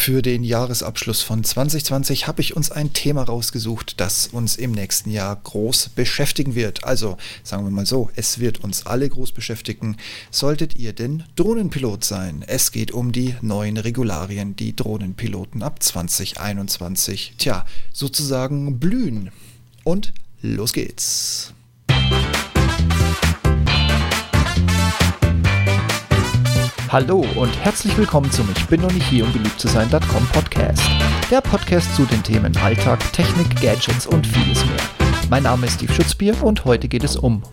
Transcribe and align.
für 0.00 0.22
den 0.22 0.44
Jahresabschluss 0.44 1.20
von 1.20 1.44
2020 1.44 2.26
habe 2.26 2.40
ich 2.40 2.56
uns 2.56 2.70
ein 2.70 2.94
Thema 2.94 3.22
rausgesucht, 3.22 4.00
das 4.00 4.28
uns 4.28 4.56
im 4.56 4.72
nächsten 4.72 5.10
Jahr 5.10 5.36
groß 5.36 5.90
beschäftigen 5.90 6.54
wird. 6.54 6.84
Also 6.84 7.18
sagen 7.42 7.64
wir 7.64 7.70
mal 7.70 7.84
so, 7.84 8.10
es 8.16 8.38
wird 8.38 8.64
uns 8.64 8.86
alle 8.86 9.06
groß 9.06 9.32
beschäftigen. 9.32 9.98
Solltet 10.30 10.74
ihr 10.74 10.94
denn 10.94 11.24
Drohnenpilot 11.36 12.02
sein? 12.02 12.42
Es 12.46 12.72
geht 12.72 12.92
um 12.92 13.12
die 13.12 13.36
neuen 13.42 13.76
Regularien, 13.76 14.56
die 14.56 14.74
Drohnenpiloten 14.74 15.62
ab 15.62 15.82
2021, 15.82 17.34
tja, 17.36 17.66
sozusagen 17.92 18.78
blühen. 18.78 19.30
Und 19.84 20.14
los 20.40 20.72
geht's. 20.72 21.52
Hallo 26.92 27.24
und 27.36 27.56
herzlich 27.56 27.96
willkommen 27.96 28.32
zum 28.32 28.48
Ich 28.56 28.66
bin 28.66 28.80
noch 28.80 28.90
nicht 28.90 29.06
hier, 29.06 29.24
um 29.24 29.32
beliebt 29.32 29.60
zu 29.60 29.68
sein.com 29.68 30.26
Podcast. 30.32 30.82
Der 31.30 31.40
Podcast 31.40 31.94
zu 31.94 32.04
den 32.04 32.20
Themen 32.20 32.56
Alltag, 32.56 32.98
Technik, 33.12 33.48
Gadgets 33.60 34.08
und 34.08 34.26
vieles 34.26 34.66
mehr. 34.66 34.80
Mein 35.30 35.44
Name 35.44 35.66
ist 35.66 35.74
Steve 35.74 35.92
Schutzbier 35.92 36.42
und 36.42 36.64
heute 36.64 36.88
geht 36.88 37.04
es 37.04 37.16
um 37.16 37.44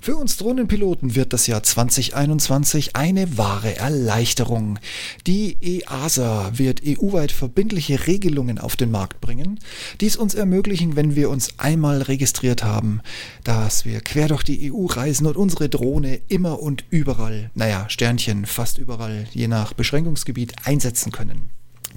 für 0.00 0.16
uns 0.16 0.38
Drohnenpiloten 0.38 1.14
wird 1.14 1.32
das 1.32 1.46
Jahr 1.46 1.62
2021 1.62 2.96
eine 2.96 3.36
wahre 3.36 3.76
Erleichterung. 3.76 4.78
Die 5.26 5.58
EASA 5.60 6.52
wird 6.54 6.80
EU-weit 6.86 7.32
verbindliche 7.32 8.06
Regelungen 8.06 8.58
auf 8.58 8.76
den 8.76 8.90
Markt 8.90 9.20
bringen, 9.20 9.60
die 10.00 10.06
es 10.06 10.16
uns 10.16 10.34
ermöglichen, 10.34 10.96
wenn 10.96 11.16
wir 11.16 11.28
uns 11.28 11.58
einmal 11.58 12.00
registriert 12.00 12.64
haben, 12.64 13.02
dass 13.44 13.84
wir 13.84 14.00
quer 14.00 14.28
durch 14.28 14.42
die 14.42 14.72
EU 14.72 14.86
reisen 14.86 15.26
und 15.26 15.36
unsere 15.36 15.68
Drohne 15.68 16.20
immer 16.28 16.60
und 16.60 16.84
überall, 16.88 17.50
naja, 17.54 17.84
Sternchen 17.88 18.46
fast 18.46 18.78
überall, 18.78 19.26
je 19.32 19.48
nach 19.48 19.74
Beschränkungsgebiet 19.74 20.54
einsetzen 20.64 21.12
können. 21.12 21.50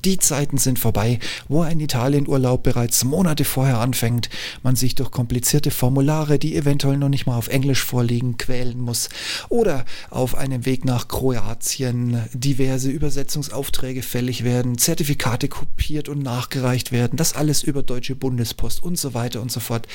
Die 0.05 0.17
Zeiten 0.17 0.57
sind 0.57 0.79
vorbei, 0.79 1.19
wo 1.47 1.61
ein 1.61 1.79
Italienurlaub 1.79 2.61
bereits 2.63 3.05
Monate 3.05 3.45
vorher 3.45 3.79
anfängt, 3.79 4.29
man 4.61 4.75
sich 4.75 4.95
durch 4.95 5.11
komplizierte 5.11 5.71
Formulare, 5.71 6.39
die 6.39 6.57
eventuell 6.57 6.97
noch 6.97 7.07
nicht 7.07 7.25
mal 7.25 7.37
auf 7.37 7.47
Englisch 7.47 7.83
vorliegen, 7.83 8.37
quälen 8.37 8.81
muss 8.81 9.07
oder 9.47 9.85
auf 10.09 10.35
einem 10.35 10.65
Weg 10.65 10.83
nach 10.83 11.07
Kroatien 11.07 12.21
diverse 12.33 12.89
Übersetzungsaufträge 12.89 14.01
fällig 14.01 14.43
werden, 14.43 14.77
Zertifikate 14.77 15.47
kopiert 15.47 16.09
und 16.09 16.21
nachgereicht 16.21 16.91
werden, 16.91 17.15
das 17.15 17.33
alles 17.33 17.63
über 17.63 17.81
Deutsche 17.81 18.15
Bundespost 18.15 18.83
und 18.83 18.99
so 18.99 19.13
weiter 19.13 19.41
und 19.41 19.51
so 19.51 19.61
fort. 19.61 19.87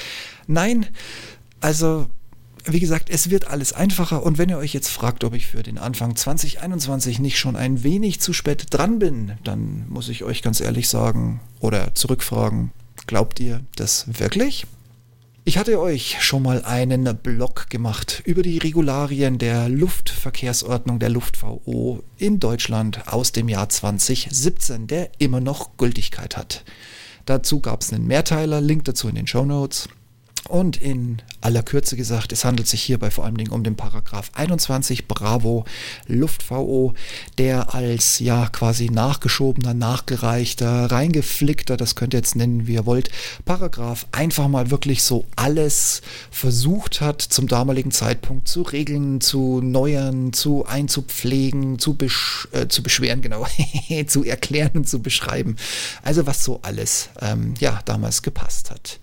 Nein, 0.47 0.87
also 1.61 2.09
wie 2.65 2.81
gesagt, 2.81 3.11
es 3.11 3.31
wird 3.31 3.49
alles 3.49 3.73
einfacher 3.73 4.23
und 4.23 4.39
wenn 4.39 4.49
ihr 4.49 4.59
euch 4.59 4.75
jetzt 4.75 4.89
fragt, 4.89 5.25
ob 5.25 5.35
ich 5.35 5.47
für 5.47 5.63
den 5.63 5.79
Anfang 5.79 6.17
2021 6.17 7.19
nicht 7.19 7.39
schon 7.39 7.57
ein 7.57 7.83
wenig 7.83 8.21
zu 8.21 8.33
spät 8.33 8.67
dran 8.71 8.99
bin, 8.99 9.33
dann 9.45 9.87
muss 9.89 10.09
ich 10.09 10.25
euch 10.25 10.43
ganz 10.43 10.61
ehrlich 10.61 10.89
sagen 10.89 11.41
oder 11.61 11.95
zurückfragen, 11.95 12.71
glaubt 13.07 13.41
ihr 13.41 13.63
das 13.77 14.07
wirklich? 14.19 14.67
Ich 15.49 15.57
hatte 15.57 15.81
euch 15.81 16.19
schon 16.21 16.43
mal 16.43 16.63
einen 16.63 17.05
Blog 17.23 17.71
gemacht 17.71 18.23
über 18.27 18.43
die 18.43 18.59
Regularien 18.59 19.39
der 19.39 19.71
Luftverkehrsordnung 19.71 20.99
der 20.99 21.09
LuftVO 21.09 22.03
in 22.19 22.39
Deutschland 22.39 23.09
aus 23.09 23.33
dem 23.33 23.49
Jahr 23.49 23.71
2017, 23.71 24.89
der 24.89 25.11
immer 25.17 25.41
noch 25.41 25.79
Gültigkeit 25.79 26.37
hat. 26.37 26.65
Dazu 27.25 27.61
gab 27.61 27.81
es 27.81 27.93
einen 27.95 28.07
Mehrteiler, 28.07 28.61
Link 28.61 28.85
dazu 28.85 29.09
in 29.09 29.15
den 29.15 29.27
Show 29.27 29.47
Notes. 29.47 29.89
Und 30.49 30.79
in 30.79 31.21
aller 31.43 31.63
Kürze 31.63 31.95
gesagt, 31.95 32.33
es 32.33 32.45
handelt 32.45 32.67
sich 32.67 32.83
hierbei 32.83 33.11
vor 33.11 33.25
allem 33.25 33.37
um 33.51 33.63
den 33.63 33.77
Paragraph 33.77 34.31
21 34.35 35.07
Bravo 35.07 35.67
LuftVO, 36.07 36.95
der 37.37 37.75
als 37.75 38.19
ja 38.19 38.49
quasi 38.49 38.89
nachgeschobener, 38.89 39.75
nachgereichter, 39.75 40.91
reingeflickter, 40.91 41.77
das 41.77 41.95
könnt 41.95 42.15
ihr 42.15 42.21
jetzt 42.21 42.35
nennen, 42.35 42.67
wie 42.67 42.75
ihr 42.75 42.87
wollt, 42.87 43.11
Paragraph 43.45 44.07
einfach 44.11 44.49
mal 44.49 44.71
wirklich 44.71 45.03
so 45.03 45.27
alles 45.37 46.01
versucht 46.31 47.03
hat, 47.03 47.21
zum 47.21 47.47
damaligen 47.47 47.91
Zeitpunkt 47.91 48.49
zu 48.49 48.63
regeln, 48.63 49.21
zu 49.21 49.61
neuern, 49.61 50.33
zu 50.33 50.65
einzupflegen, 50.65 51.79
zu, 51.79 51.95
besch 51.95 52.49
äh, 52.53 52.69
zu 52.69 52.83
beschweren, 52.83 53.21
genau, 53.21 53.47
zu 54.07 54.25
erklären 54.25 54.73
und 54.75 54.89
zu 54.89 55.01
beschreiben. 55.03 55.57
Also 56.03 56.27
was 56.27 56.43
so 56.43 56.61
alles 56.63 57.11
ähm, 57.21 57.53
ja 57.61 57.81
damals 57.85 58.23
gepasst 58.23 58.71
hat. 58.71 58.99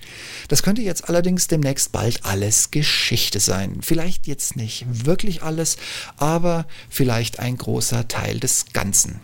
Das 0.47 0.64
könnte 0.64 0.81
jetzt 0.81 1.08
allerdings 1.08 1.34
demnächst 1.35 1.91
bald 1.91 2.25
alles 2.25 2.72
Geschichte 2.72 3.40
sein. 3.40 3.79
Vielleicht 3.81 4.28
jetzt 4.28 4.56
nicht 4.56 4.85
wirklich 4.88 5.44
alles, 5.44 5.78
aber 6.18 6.66
vielleicht 6.90 7.40
ein 7.40 7.57
großer 7.57 8.07
Teil 8.07 8.40
des 8.40 8.66
Ganzen. 8.73 9.19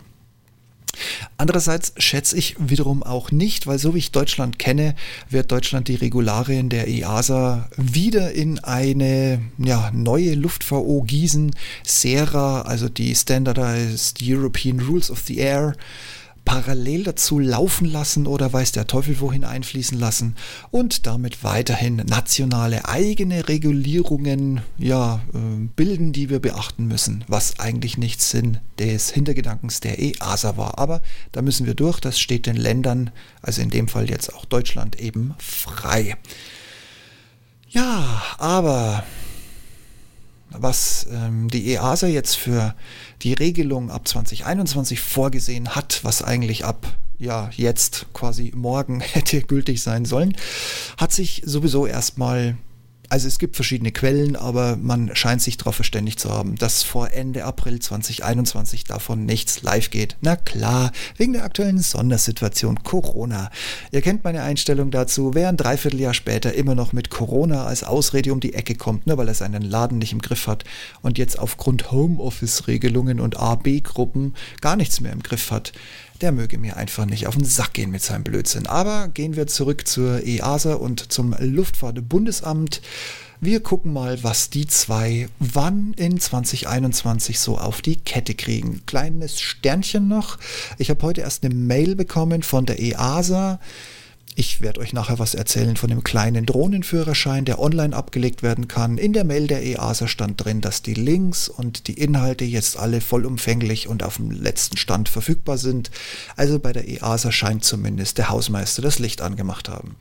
Andererseits 1.38 1.94
schätze 1.96 2.36
ich 2.36 2.56
wiederum 2.58 3.02
auch 3.02 3.30
nicht, 3.30 3.66
weil 3.66 3.78
so 3.78 3.94
wie 3.94 3.98
ich 3.98 4.12
Deutschland 4.12 4.58
kenne, 4.58 4.94
wird 5.30 5.50
Deutschland 5.50 5.88
die 5.88 5.94
Regularien 5.94 6.68
der 6.68 6.86
EASA 6.86 7.68
wieder 7.76 8.32
in 8.32 8.58
eine 8.58 9.40
ja, 9.58 9.90
neue 9.92 10.34
Luft-VO 10.34 11.02
gießen. 11.02 11.54
SERA, 11.84 12.62
also 12.62 12.88
die 12.88 13.14
Standardized 13.14 14.18
European 14.22 14.80
Rules 14.80 15.10
of 15.10 15.20
the 15.26 15.38
Air, 15.38 15.74
parallel 16.44 17.04
dazu 17.04 17.38
laufen 17.38 17.86
lassen 17.86 18.26
oder 18.26 18.52
weiß 18.52 18.72
der 18.72 18.86
Teufel 18.86 19.20
wohin 19.20 19.44
einfließen 19.44 19.98
lassen 19.98 20.36
und 20.70 21.06
damit 21.06 21.44
weiterhin 21.44 21.96
nationale 21.96 22.88
eigene 22.88 23.48
Regulierungen 23.48 24.60
ja, 24.78 25.22
äh, 25.32 25.38
bilden, 25.76 26.12
die 26.12 26.30
wir 26.30 26.40
beachten 26.40 26.86
müssen, 26.86 27.24
was 27.28 27.60
eigentlich 27.60 27.96
nicht 27.96 28.20
Sinn 28.20 28.58
des 28.78 29.10
Hintergedankens 29.10 29.80
der 29.80 30.00
EASA 30.00 30.56
war. 30.56 30.78
Aber 30.78 31.02
da 31.30 31.42
müssen 31.42 31.66
wir 31.66 31.74
durch, 31.74 32.00
das 32.00 32.18
steht 32.18 32.46
den 32.46 32.56
Ländern, 32.56 33.10
also 33.40 33.62
in 33.62 33.70
dem 33.70 33.88
Fall 33.88 34.10
jetzt 34.10 34.34
auch 34.34 34.44
Deutschland, 34.44 35.00
eben 35.00 35.34
frei. 35.38 36.16
Ja, 37.68 38.22
aber 38.38 39.04
was 40.58 41.06
ähm, 41.10 41.48
die 41.48 41.72
EASA 41.72 42.06
jetzt 42.06 42.36
für 42.36 42.74
die 43.22 43.32
Regelung 43.32 43.90
ab 43.90 44.06
2021 44.06 45.00
vorgesehen 45.00 45.70
hat, 45.70 46.00
was 46.02 46.22
eigentlich 46.22 46.64
ab 46.64 46.86
ja 47.18 47.50
jetzt 47.56 48.06
quasi 48.12 48.52
morgen 48.54 49.00
hätte 49.00 49.42
gültig 49.42 49.82
sein 49.82 50.04
sollen, 50.04 50.36
hat 50.96 51.12
sich 51.12 51.42
sowieso 51.44 51.86
erstmal 51.86 52.56
also 53.12 53.28
es 53.28 53.38
gibt 53.38 53.56
verschiedene 53.56 53.92
Quellen, 53.92 54.36
aber 54.36 54.78
man 54.78 55.14
scheint 55.14 55.42
sich 55.42 55.58
darauf 55.58 55.74
verständigt 55.74 56.18
zu 56.18 56.30
haben, 56.30 56.56
dass 56.56 56.82
vor 56.82 57.10
Ende 57.10 57.44
April 57.44 57.78
2021 57.78 58.84
davon 58.84 59.26
nichts 59.26 59.60
live 59.60 59.90
geht. 59.90 60.16
Na 60.22 60.34
klar, 60.34 60.92
wegen 61.18 61.34
der 61.34 61.44
aktuellen 61.44 61.78
Sondersituation 61.78 62.82
Corona. 62.82 63.50
Ihr 63.90 64.00
kennt 64.00 64.24
meine 64.24 64.42
Einstellung 64.42 64.90
dazu, 64.90 65.34
wer 65.34 65.50
ein 65.50 65.58
Dreivierteljahr 65.58 66.14
später 66.14 66.54
immer 66.54 66.74
noch 66.74 66.94
mit 66.94 67.10
Corona 67.10 67.66
als 67.66 67.84
Ausrede 67.84 68.32
um 68.32 68.40
die 68.40 68.54
Ecke 68.54 68.76
kommt, 68.76 69.06
nur 69.06 69.18
weil 69.18 69.28
er 69.28 69.34
seinen 69.34 69.60
Laden 69.60 69.98
nicht 69.98 70.14
im 70.14 70.22
Griff 70.22 70.46
hat 70.46 70.64
und 71.02 71.18
jetzt 71.18 71.38
aufgrund 71.38 71.92
Homeoffice-Regelungen 71.92 73.20
und 73.20 73.36
AB-Gruppen 73.36 74.32
gar 74.62 74.76
nichts 74.76 75.02
mehr 75.02 75.12
im 75.12 75.22
Griff 75.22 75.50
hat 75.50 75.74
der 76.22 76.32
möge 76.32 76.56
mir 76.56 76.76
einfach 76.76 77.04
nicht 77.04 77.26
auf 77.26 77.36
den 77.36 77.44
Sack 77.44 77.74
gehen 77.74 77.90
mit 77.90 78.02
seinem 78.02 78.22
Blödsinn. 78.22 78.66
Aber 78.66 79.08
gehen 79.08 79.36
wir 79.36 79.48
zurück 79.48 79.86
zur 79.86 80.24
EASA 80.24 80.74
und 80.74 81.12
zum 81.12 81.34
Luftfahrtbundesamt. 81.38 82.80
Wir 83.40 83.60
gucken 83.60 83.92
mal, 83.92 84.22
was 84.22 84.50
die 84.50 84.68
zwei 84.68 85.28
wann 85.40 85.94
in 85.94 86.20
2021 86.20 87.40
so 87.40 87.58
auf 87.58 87.82
die 87.82 87.96
Kette 87.96 88.34
kriegen. 88.34 88.82
Kleines 88.86 89.40
Sternchen 89.40 90.06
noch. 90.06 90.38
Ich 90.78 90.90
habe 90.90 91.02
heute 91.02 91.22
erst 91.22 91.44
eine 91.44 91.52
Mail 91.52 91.96
bekommen 91.96 92.44
von 92.44 92.66
der 92.66 92.78
EASA. 92.78 93.58
Ich 94.34 94.62
werde 94.62 94.80
euch 94.80 94.94
nachher 94.94 95.18
was 95.18 95.34
erzählen 95.34 95.76
von 95.76 95.90
dem 95.90 96.04
kleinen 96.04 96.46
Drohnenführerschein, 96.46 97.44
der 97.44 97.58
online 97.58 97.94
abgelegt 97.94 98.42
werden 98.42 98.66
kann. 98.66 98.96
In 98.96 99.12
der 99.12 99.24
Mail 99.24 99.46
der 99.46 99.62
EASA 99.62 100.08
stand 100.08 100.42
drin, 100.42 100.62
dass 100.62 100.80
die 100.80 100.94
Links 100.94 101.48
und 101.48 101.86
die 101.86 102.00
Inhalte 102.00 102.46
jetzt 102.46 102.78
alle 102.78 103.02
vollumfänglich 103.02 103.88
und 103.88 104.02
auf 104.02 104.16
dem 104.16 104.30
letzten 104.30 104.78
Stand 104.78 105.10
verfügbar 105.10 105.58
sind. 105.58 105.90
Also 106.34 106.58
bei 106.58 106.72
der 106.72 106.88
EASA 106.88 107.30
scheint 107.30 107.64
zumindest 107.64 108.16
der 108.16 108.30
Hausmeister 108.30 108.80
das 108.80 108.98
Licht 108.98 109.20
angemacht 109.20 109.68
haben. 109.68 109.96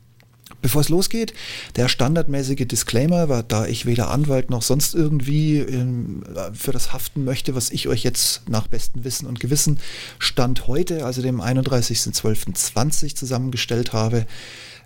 Bevor 0.61 0.81
es 0.81 0.89
losgeht, 0.89 1.33
der 1.75 1.87
standardmäßige 1.87 2.67
Disclaimer, 2.67 3.29
war, 3.29 3.41
da 3.41 3.65
ich 3.65 3.85
weder 3.85 4.11
Anwalt 4.11 4.49
noch 4.51 4.61
sonst 4.61 4.93
irgendwie 4.93 5.57
ähm, 5.57 6.23
für 6.53 6.71
das 6.71 6.93
haften 6.93 7.23
möchte, 7.23 7.55
was 7.55 7.71
ich 7.71 7.87
euch 7.87 8.03
jetzt 8.03 8.47
nach 8.47 8.67
bestem 8.67 9.03
Wissen 9.03 9.25
und 9.25 9.39
Gewissen 9.39 9.79
Stand 10.19 10.67
heute, 10.67 11.05
also 11.05 11.21
dem 11.21 11.41
31.12.20 11.41 13.15
zusammengestellt 13.15 13.93
habe, 13.93 14.27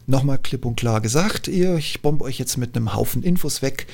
nochmal 0.07 0.37
klipp 0.37 0.65
und 0.65 0.77
klar 0.77 1.01
gesagt. 1.01 1.47
Ihr, 1.47 1.75
ich 1.75 2.01
bombe 2.01 2.23
euch 2.23 2.39
jetzt 2.39 2.57
mit 2.57 2.75
einem 2.75 2.93
Haufen 2.93 3.23
Infos 3.23 3.61
weg. 3.61 3.87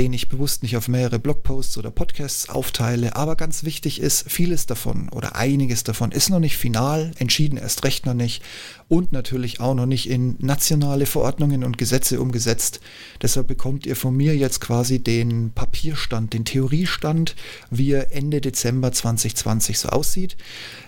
Den 0.00 0.14
ich 0.14 0.30
bewusst 0.30 0.62
nicht 0.62 0.78
auf 0.78 0.88
mehrere 0.88 1.18
Blogposts 1.18 1.76
oder 1.76 1.90
Podcasts 1.90 2.48
aufteile. 2.48 3.16
Aber 3.16 3.36
ganz 3.36 3.64
wichtig 3.64 4.00
ist, 4.00 4.24
vieles 4.30 4.64
davon 4.64 5.10
oder 5.10 5.36
einiges 5.36 5.84
davon 5.84 6.10
ist 6.10 6.30
noch 6.30 6.38
nicht 6.38 6.56
final, 6.56 7.10
entschieden 7.18 7.58
erst 7.58 7.84
recht 7.84 8.06
noch 8.06 8.14
nicht 8.14 8.42
und 8.88 9.12
natürlich 9.12 9.60
auch 9.60 9.74
noch 9.74 9.84
nicht 9.84 10.08
in 10.08 10.36
nationale 10.38 11.04
Verordnungen 11.04 11.64
und 11.64 11.76
Gesetze 11.76 12.18
umgesetzt. 12.18 12.80
Deshalb 13.20 13.46
bekommt 13.46 13.84
ihr 13.84 13.94
von 13.94 14.16
mir 14.16 14.34
jetzt 14.34 14.62
quasi 14.62 15.00
den 15.00 15.52
Papierstand, 15.54 16.32
den 16.32 16.46
Theoriestand, 16.46 17.36
wie 17.70 17.92
er 17.92 18.10
Ende 18.10 18.40
Dezember 18.40 18.92
2020 18.92 19.78
so 19.78 19.90
aussieht. 19.90 20.38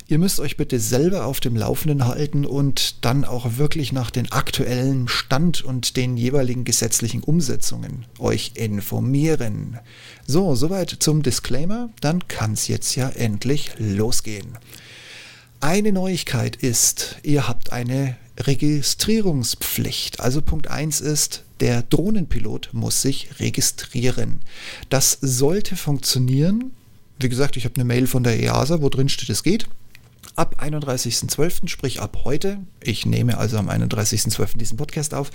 Ihr 0.09 0.19
müsst 0.19 0.41
euch 0.41 0.57
bitte 0.57 0.81
selber 0.81 1.27
auf 1.27 1.41
dem 1.41 1.55
Laufenden 1.55 2.07
halten 2.07 2.47
und 2.47 3.05
dann 3.05 3.27
auch 3.27 3.59
wirklich 3.59 3.93
nach 3.93 4.11
den 4.11 4.33
aktuellen 4.33 5.07
Stand 5.07 5.63
und 5.63 5.97
den 5.99 6.17
jeweiligen 6.17 6.65
gesetzlichen 6.65 7.23
Umsetzungen 7.23 8.07
euch 8.19 8.53
informieren. 8.55 9.02
So, 10.27 10.55
soweit 10.55 10.97
zum 11.01 11.23
Disclaimer. 11.23 11.91
Dann 12.01 12.27
kann 12.29 12.53
es 12.53 12.69
jetzt 12.69 12.95
ja 12.95 13.09
endlich 13.09 13.73
losgehen. 13.79 14.59
Eine 15.61 15.93
Neuigkeit 15.93 16.57
ist, 16.57 17.19
ihr 17.23 17.47
habt 17.49 17.73
eine 17.73 18.17
Registrierungspflicht. 18.39 20.21
Also 20.21 20.43
Punkt 20.43 20.69
1 20.69 21.01
ist, 21.01 21.45
der 21.61 21.83
Drohnenpilot 21.83 22.71
muss 22.73 23.03
sich 23.03 23.29
registrieren. 23.39 24.41
Das 24.89 25.19
sollte 25.21 25.77
funktionieren. 25.77 26.73
Wie 27.21 27.29
gesagt, 27.29 27.57
ich 27.57 27.65
habe 27.65 27.77
eine 27.77 27.85
Mail 27.85 28.07
von 28.07 28.25
der 28.25 28.41
EASA, 28.41 28.83
wo 28.83 28.89
drin 28.89 29.09
steht, 29.09 29.31
es 29.31 29.43
geht 29.43 29.69
ab 30.37 30.63
31.12., 30.63 31.69
sprich 31.69 32.01
ab 32.01 32.21
heute, 32.25 32.59
ich 32.81 33.07
nehme 33.07 33.39
also 33.39 33.59
am 33.59 33.69
31.12. 33.69 34.57
diesen 34.57 34.77
Podcast 34.77 35.15
auf, 35.15 35.31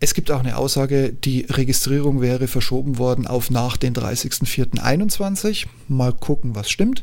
es 0.00 0.14
gibt 0.14 0.30
auch 0.30 0.38
eine 0.38 0.56
Aussage, 0.56 1.12
die 1.12 1.46
Registrierung 1.48 2.20
wäre 2.20 2.46
verschoben 2.46 2.98
worden 2.98 3.26
auf 3.26 3.50
nach 3.50 3.76
den 3.76 3.94
30.04.21. 3.94 5.66
Mal 5.88 6.12
gucken, 6.12 6.54
was 6.54 6.70
stimmt. 6.70 7.02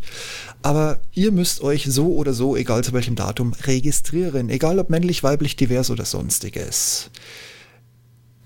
Aber 0.62 1.02
ihr 1.14 1.32
müsst 1.32 1.62
euch 1.62 1.86
so 1.90 2.16
oder 2.16 2.34
so, 2.34 2.56
egal 2.56 2.86
zu 2.86 2.94
welchem 2.94 3.16
Datum, 3.16 3.52
registrieren. 3.64 4.50
Egal 4.50 4.80
ob 4.80 4.90
männlich, 4.90 5.24
weiblich, 5.24 5.58
divers 5.58 5.90
oder 5.90 6.06
sonstiges. 6.06 7.12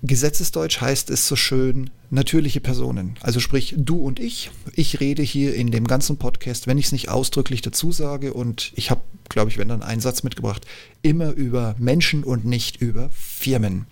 Gesetzesdeutsch 0.02 0.80
heißt 0.80 1.10
es 1.10 1.28
so 1.28 1.36
schön 1.36 1.90
natürliche 2.08 2.60
Personen. 2.60 3.16
Also 3.20 3.38
sprich 3.38 3.74
du 3.76 3.98
und 3.98 4.18
ich. 4.18 4.50
Ich 4.74 4.98
rede 4.98 5.22
hier 5.22 5.54
in 5.54 5.70
dem 5.70 5.86
ganzen 5.86 6.16
Podcast, 6.16 6.66
wenn 6.66 6.78
ich 6.78 6.86
es 6.86 6.92
nicht 6.92 7.08
ausdrücklich 7.08 7.60
dazu 7.60 7.92
sage 7.92 8.32
und 8.32 8.72
ich 8.74 8.90
habe, 8.90 9.02
glaube 9.28 9.50
ich, 9.50 9.58
wenn 9.58 9.68
dann 9.68 9.82
einen 9.82 10.00
Satz 10.00 10.24
mitgebracht, 10.24 10.66
immer 11.02 11.32
über 11.32 11.76
Menschen 11.78 12.24
und 12.24 12.46
nicht 12.46 12.80
über 12.80 13.10
Firmen. 13.12 13.86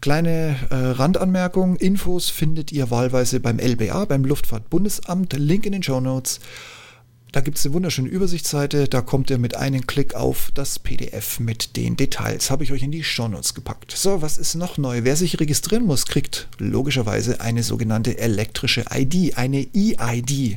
Kleine 0.00 0.56
äh, 0.70 0.74
Randanmerkung, 0.74 1.76
Infos 1.76 2.30
findet 2.30 2.70
ihr 2.72 2.90
wahlweise 2.90 3.40
beim 3.40 3.58
LBA, 3.58 4.04
beim 4.04 4.24
Luftfahrtbundesamt, 4.24 5.32
Link 5.34 5.66
in 5.66 5.72
den 5.72 5.82
Show 5.82 6.00
Notes. 6.00 6.40
Da 7.32 7.40
gibt 7.40 7.58
es 7.58 7.66
eine 7.66 7.74
wunderschöne 7.74 8.08
Übersichtsseite, 8.08 8.88
da 8.88 9.02
kommt 9.02 9.28
ihr 9.28 9.36
mit 9.36 9.56
einem 9.56 9.86
Klick 9.86 10.14
auf 10.14 10.50
das 10.54 10.78
PDF 10.78 11.38
mit 11.40 11.76
den 11.76 11.96
Details. 11.96 12.50
Habe 12.50 12.64
ich 12.64 12.72
euch 12.72 12.82
in 12.82 12.92
die 12.92 13.04
Shownotes 13.04 13.52
gepackt. 13.52 13.92
So, 13.92 14.22
was 14.22 14.38
ist 14.38 14.54
noch 14.54 14.78
neu? 14.78 15.00
Wer 15.02 15.16
sich 15.16 15.38
registrieren 15.38 15.84
muss, 15.84 16.06
kriegt 16.06 16.48
logischerweise 16.58 17.40
eine 17.40 17.62
sogenannte 17.62 18.16
elektrische 18.16 18.86
ID, 18.90 19.36
eine 19.36 19.66
EID. 19.74 20.56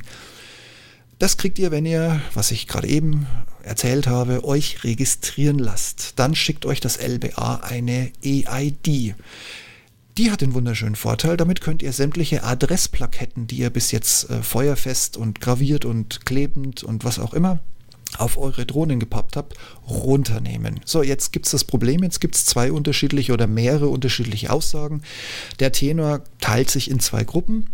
Das 1.19 1.35
kriegt 1.35 1.59
ihr, 1.59 1.69
wenn 1.69 1.85
ihr, 1.85 2.21
was 2.33 2.51
ich 2.51 2.65
gerade 2.65 2.87
eben 2.87 3.27
erzählt 3.61 4.07
habe, 4.07 4.45
euch 4.45 4.85
registrieren 4.85 5.59
lasst. 5.59 6.13
Dann 6.15 6.33
schickt 6.33 6.65
euch 6.65 6.79
das 6.79 6.95
LBA 6.95 7.55
eine 7.61 8.11
EID. 8.23 9.15
Die 10.17 10.31
hat 10.31 10.41
den 10.41 10.53
wunderschönen 10.53 10.95
Vorteil, 10.95 11.35
damit 11.35 11.59
könnt 11.59 11.83
ihr 11.83 11.91
sämtliche 11.91 12.43
Adressplaketten, 12.43 13.47
die 13.47 13.57
ihr 13.57 13.69
bis 13.69 13.91
jetzt 13.91 14.29
äh, 14.29 14.41
feuerfest 14.41 15.17
und 15.17 15.41
graviert 15.41 15.83
und 15.83 16.25
klebend 16.25 16.83
und 16.83 17.03
was 17.03 17.19
auch 17.19 17.33
immer 17.33 17.59
auf 18.17 18.37
eure 18.37 18.65
Drohnen 18.65 18.99
gepappt 18.99 19.35
habt, 19.35 19.55
runternehmen. 19.87 20.79
So, 20.83 21.03
jetzt 21.03 21.31
gibt 21.31 21.45
es 21.45 21.51
das 21.51 21.63
Problem, 21.63 22.01
jetzt 22.01 22.19
gibt 22.19 22.35
es 22.35 22.45
zwei 22.45 22.71
unterschiedliche 22.71 23.33
oder 23.33 23.45
mehrere 23.45 23.87
unterschiedliche 23.87 24.51
Aussagen. 24.51 25.03
Der 25.59 25.71
Tenor 25.71 26.23
teilt 26.41 26.71
sich 26.71 26.89
in 26.89 26.99
zwei 26.99 27.23
Gruppen. 27.23 27.67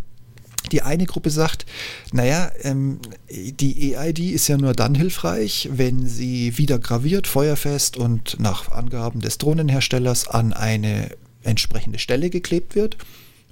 Die 0.72 0.82
eine 0.82 1.06
Gruppe 1.06 1.30
sagt, 1.30 1.66
naja, 2.12 2.52
ähm, 2.62 3.00
die 3.30 3.96
EID 3.96 4.20
ist 4.32 4.48
ja 4.48 4.58
nur 4.58 4.74
dann 4.74 4.96
hilfreich, 4.96 5.70
wenn 5.72 6.08
sie 6.08 6.58
wieder 6.58 6.80
graviert, 6.80 7.28
feuerfest 7.28 7.98
und 7.98 8.40
nach 8.40 8.72
Angaben 8.72 9.20
des 9.20 9.38
Drohnenherstellers 9.38 10.28
an 10.28 10.54
eine 10.54 11.10
entsprechende 11.44 12.00
Stelle 12.00 12.30
geklebt 12.30 12.76
wird. 12.76 12.98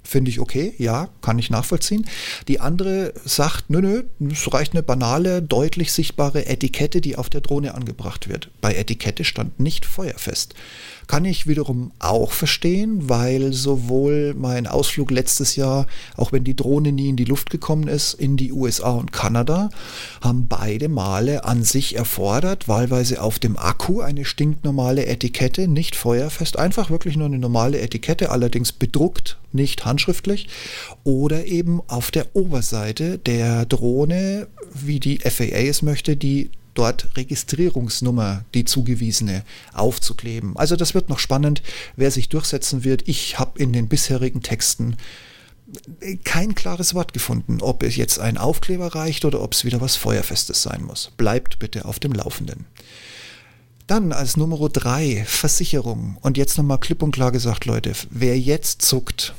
Finde 0.06 0.30
ich 0.30 0.38
okay, 0.38 0.74
ja, 0.76 1.08
kann 1.22 1.38
ich 1.38 1.48
nachvollziehen. 1.48 2.04
Die 2.46 2.60
andere 2.60 3.14
sagt, 3.24 3.70
nö, 3.70 3.80
nö, 3.80 4.04
es 4.30 4.52
reicht 4.52 4.72
eine 4.72 4.82
banale, 4.82 5.40
deutlich 5.40 5.92
sichtbare 5.92 6.46
Etikette, 6.46 7.00
die 7.00 7.16
auf 7.16 7.30
der 7.30 7.40
Drohne 7.40 7.74
angebracht 7.74 8.28
wird. 8.28 8.50
Bei 8.60 8.74
Etikette 8.74 9.24
stand 9.24 9.58
nicht 9.58 9.86
feuerfest. 9.86 10.54
Kann 11.06 11.24
ich 11.24 11.46
wiederum 11.46 11.92
auch 11.98 12.32
verstehen, 12.32 13.08
weil 13.08 13.52
sowohl 13.52 14.34
mein 14.34 14.66
Ausflug 14.66 15.10
letztes 15.10 15.56
Jahr, 15.56 15.86
auch 16.16 16.32
wenn 16.32 16.44
die 16.44 16.56
Drohne 16.56 16.92
nie 16.92 17.10
in 17.10 17.16
die 17.16 17.24
Luft 17.24 17.50
gekommen 17.50 17.88
ist, 17.88 18.14
in 18.14 18.36
die 18.36 18.52
USA 18.52 18.92
und 18.92 19.12
Kanada, 19.12 19.68
haben 20.22 20.46
beide 20.48 20.88
Male 20.88 21.44
an 21.44 21.62
sich 21.62 21.96
erfordert, 21.96 22.68
wahlweise 22.68 23.20
auf 23.22 23.38
dem 23.38 23.58
Akku 23.58 24.00
eine 24.00 24.24
stinknormale 24.24 25.06
Etikette, 25.06 25.68
nicht 25.68 25.94
feuerfest, 25.94 26.58
einfach 26.58 26.90
wirklich 26.90 27.16
nur 27.16 27.26
eine 27.26 27.38
normale 27.38 27.80
Etikette, 27.80 28.30
allerdings 28.30 28.72
bedruckt, 28.72 29.36
nicht 29.52 29.84
handschriftlich, 29.94 30.48
oder 31.04 31.46
eben 31.46 31.80
auf 31.86 32.10
der 32.10 32.34
Oberseite 32.34 33.18
der 33.18 33.64
Drohne, 33.66 34.48
wie 34.72 34.98
die 34.98 35.18
FAA 35.18 35.68
es 35.68 35.82
möchte, 35.82 36.16
die 36.16 36.50
dort 36.74 37.16
Registrierungsnummer, 37.16 38.44
die 38.52 38.64
zugewiesene, 38.64 39.44
aufzukleben. 39.72 40.56
Also 40.56 40.74
das 40.74 40.92
wird 40.94 41.08
noch 41.08 41.20
spannend, 41.20 41.62
wer 41.94 42.10
sich 42.10 42.28
durchsetzen 42.28 42.82
wird. 42.82 43.06
Ich 43.06 43.38
habe 43.38 43.62
in 43.62 43.72
den 43.72 43.86
bisherigen 43.86 44.42
Texten 44.42 44.96
kein 46.24 46.56
klares 46.56 46.94
Wort 46.94 47.12
gefunden, 47.12 47.58
ob 47.60 47.84
es 47.84 47.94
jetzt 47.94 48.18
ein 48.18 48.38
Aufkleber 48.38 48.94
reicht 48.94 49.24
oder 49.24 49.40
ob 49.40 49.52
es 49.52 49.64
wieder 49.64 49.80
was 49.80 49.94
Feuerfestes 49.94 50.62
sein 50.62 50.82
muss. 50.82 51.12
Bleibt 51.16 51.60
bitte 51.60 51.84
auf 51.84 52.00
dem 52.00 52.12
Laufenden. 52.12 52.66
Dann 53.86 54.12
als 54.12 54.36
Nummer 54.36 54.68
drei 54.68 55.24
Versicherung. 55.26 56.16
Und 56.22 56.36
jetzt 56.38 56.56
nochmal 56.56 56.80
klipp 56.80 57.02
und 57.02 57.12
klar 57.12 57.32
gesagt, 57.32 57.66
Leute, 57.66 57.92
wer 58.10 58.38
jetzt 58.38 58.82
zuckt, 58.82 59.34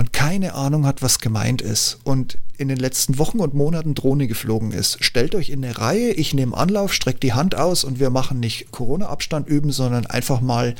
und 0.00 0.14
keine 0.14 0.54
Ahnung 0.54 0.86
hat, 0.86 1.02
was 1.02 1.18
gemeint 1.18 1.60
ist 1.60 1.98
und 2.04 2.38
in 2.56 2.68
den 2.68 2.78
letzten 2.78 3.18
Wochen 3.18 3.38
und 3.38 3.52
Monaten 3.52 3.94
Drohne 3.94 4.28
geflogen 4.28 4.72
ist, 4.72 5.04
stellt 5.04 5.34
euch 5.34 5.50
in 5.50 5.62
eine 5.62 5.76
Reihe, 5.76 6.12
ich 6.12 6.32
nehme 6.32 6.56
Anlauf, 6.56 6.94
streckt 6.94 7.22
die 7.22 7.34
Hand 7.34 7.54
aus 7.54 7.84
und 7.84 8.00
wir 8.00 8.08
machen 8.08 8.40
nicht 8.40 8.72
Corona-Abstand 8.72 9.46
üben, 9.46 9.72
sondern 9.72 10.06
einfach 10.06 10.40
mal 10.40 10.74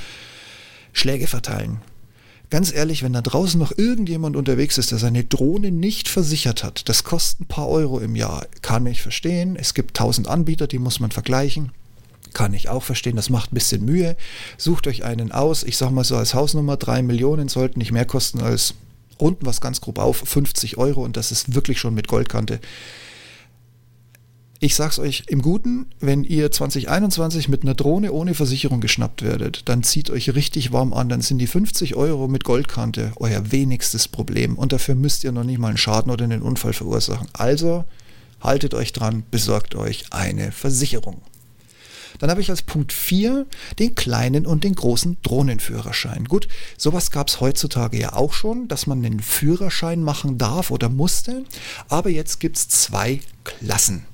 Schläge 0.95 1.27
verteilen. 1.27 1.83
Ganz 2.49 2.73
ehrlich, 2.73 3.03
wenn 3.03 3.13
da 3.13 3.21
draußen 3.21 3.61
noch 3.61 3.77
irgendjemand 3.77 4.37
unterwegs 4.37 4.79
ist, 4.79 4.91
der 4.91 4.97
seine 4.97 5.23
Drohne 5.23 5.71
nicht 5.71 6.09
versichert 6.09 6.65
hat, 6.65 6.89
das 6.89 7.05
kostet 7.05 7.43
ein 7.43 7.47
paar 7.47 7.69
Euro 7.69 7.99
im 7.99 8.17
Jahr, 8.17 8.47
kann 8.63 8.87
ich 8.87 9.03
verstehen. 9.03 9.55
Es 9.55 9.75
gibt 9.75 9.99
tausend 9.99 10.29
Anbieter, 10.29 10.67
die 10.67 10.79
muss 10.79 10.99
man 10.99 11.11
vergleichen. 11.11 11.73
Kann 12.33 12.55
ich 12.55 12.71
auch 12.71 12.85
verstehen, 12.85 13.17
das 13.17 13.29
macht 13.29 13.53
ein 13.53 13.57
bisschen 13.57 13.85
Mühe. 13.85 14.17
Sucht 14.57 14.87
euch 14.87 15.05
einen 15.05 15.31
aus. 15.31 15.63
Ich 15.63 15.77
sag 15.77 15.91
mal 15.91 16.05
so 16.05 16.17
als 16.17 16.33
Hausnummer, 16.33 16.79
drei 16.79 17.03
Millionen 17.03 17.49
sollten 17.49 17.81
nicht 17.81 17.93
mehr 17.93 18.07
kosten 18.07 18.41
als 18.41 18.73
runden 19.21 19.47
was 19.47 19.61
ganz 19.61 19.81
grob 19.81 19.99
auf, 19.99 20.19
50 20.19 20.79
Euro 20.79 21.05
und 21.05 21.17
das 21.17 21.33
ist 21.33 21.55
wirklich 21.55 21.79
schon 21.79 21.95
mit 21.95 22.09
Goldkante. 22.09 22.61
Ich 24.63 24.75
sag's 24.75 24.99
euch 24.99 25.23
im 25.29 25.41
Guten, 25.41 25.87
wenn 26.01 26.23
ihr 26.23 26.51
2021 26.51 27.49
mit 27.49 27.63
einer 27.63 27.75
Drohne 27.75 28.13
ohne 28.13 28.35
Versicherung 28.35 28.83
geschnappt 28.83 29.23
werdet, 29.23 29.71
dann 29.71 29.83
zieht 29.83 30.11
euch 30.11 30.35
richtig 30.35 30.71
warm 30.71 30.93
an, 30.93 31.09
dann 31.09 31.23
sind 31.23 31.39
die 31.39 31.47
50 31.47 31.97
Euro 31.97 32.29
mit 32.29 32.45
Goldkante 32.45 33.13
euer 33.17 33.53
wenigstes 33.53 34.07
Problem 34.07 34.57
und 34.59 34.73
dafür 34.73 34.97
müsst 34.97 35.25
ihr 35.25 35.33
noch 35.33 35.45
nicht 35.45 35.59
mal 35.59 35.69
einen 35.69 35.79
Schaden 35.79 36.13
oder 36.13 36.25
einen 36.25 36.43
Unfall 36.43 36.75
verursachen. 36.75 37.29
Also 37.33 37.87
haltet 38.43 38.75
euch 38.75 38.93
dran, 38.93 39.23
besorgt 39.31 39.77
euch 39.77 40.05
eine 40.11 40.53
Versicherung. 40.53 41.23
Dann 42.21 42.31
habe 42.31 42.41
ich 42.41 42.51
als 42.51 42.63
Punkt 42.63 42.93
4 42.93 43.47
den 43.79 43.95
kleinen 43.95 44.47
und 44.47 44.63
den 44.63 44.75
großen 44.75 45.17
Drohnenführerschein. 45.23 46.27
Gut, 46.27 46.47
sowas 46.77 47.11
gab 47.11 47.29
es 47.29 47.41
heutzutage 47.41 47.99
ja 47.99 48.13
auch 48.13 48.35
schon, 48.35 48.69
dass 48.69 48.87
man 48.87 49.05
einen 49.05 49.21
Führerschein 49.21 50.03
machen 50.03 50.39
darf 50.39 50.71
oder 50.71 50.89
musste. 50.89 51.45
Aber 51.89 52.11
jetzt 52.11 52.39
gibt 52.39 52.59
es 52.59 52.69
zwei 52.69 53.21
Klassen. 53.43 54.05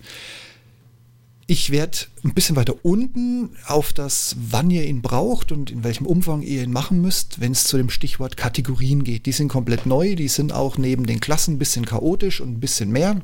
Ich 1.49 1.71
werde 1.71 1.99
ein 2.25 2.35
bisschen 2.35 2.57
weiter 2.57 2.75
unten 2.83 3.51
auf 3.67 3.93
das, 3.93 4.35
wann 4.39 4.71
ihr 4.71 4.85
ihn 4.85 5.03
braucht 5.03 5.53
und 5.53 5.71
in 5.71 5.85
welchem 5.85 6.07
Umfang 6.07 6.43
ihr 6.43 6.63
ihn 6.63 6.73
machen 6.73 7.01
müsst, 7.01 7.41
wenn 7.41 7.53
es 7.53 7.65
zu 7.65 7.77
dem 7.77 7.91
Stichwort 7.91 8.37
Kategorien 8.37 9.05
geht. 9.05 9.27
Die 9.27 9.33
sind 9.33 9.47
komplett 9.47 9.87
neu, 9.87 10.17
die 10.17 10.27
sind 10.27 10.53
auch 10.53 10.77
neben 10.77 11.07
den 11.07 11.21
Klassen 11.21 11.55
ein 11.55 11.59
bisschen 11.59 11.87
chaotisch 11.87 12.41
und 12.41 12.51
ein 12.51 12.61
bisschen 12.61 12.91
mehr. 12.91 13.21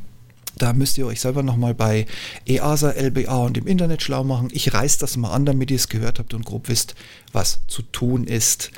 Da 0.57 0.73
müsst 0.73 0.99
ihr 0.99 1.07
euch 1.07 1.21
selber 1.21 1.43
nochmal 1.43 1.75
bei 1.75 2.07
EASA, 2.47 2.91
LBA 2.91 3.37
und 3.37 3.57
im 3.57 3.67
Internet 3.67 4.03
schlau 4.03 4.25
machen. 4.25 4.49
Ich 4.53 4.73
reiß 4.73 4.99
das 4.99 5.17
mal 5.17 5.33
an, 5.33 5.47
damit 5.47 5.71
ihr 5.71 5.77
es 5.77 5.89
gehört 5.89 6.19
habt 6.19 6.35
und 6.35 6.45
grob 6.45 6.69
wisst, 6.69 6.95
was 7.33 7.61
zu 7.67 7.83
tun 7.83 8.25
ist. 8.25 8.71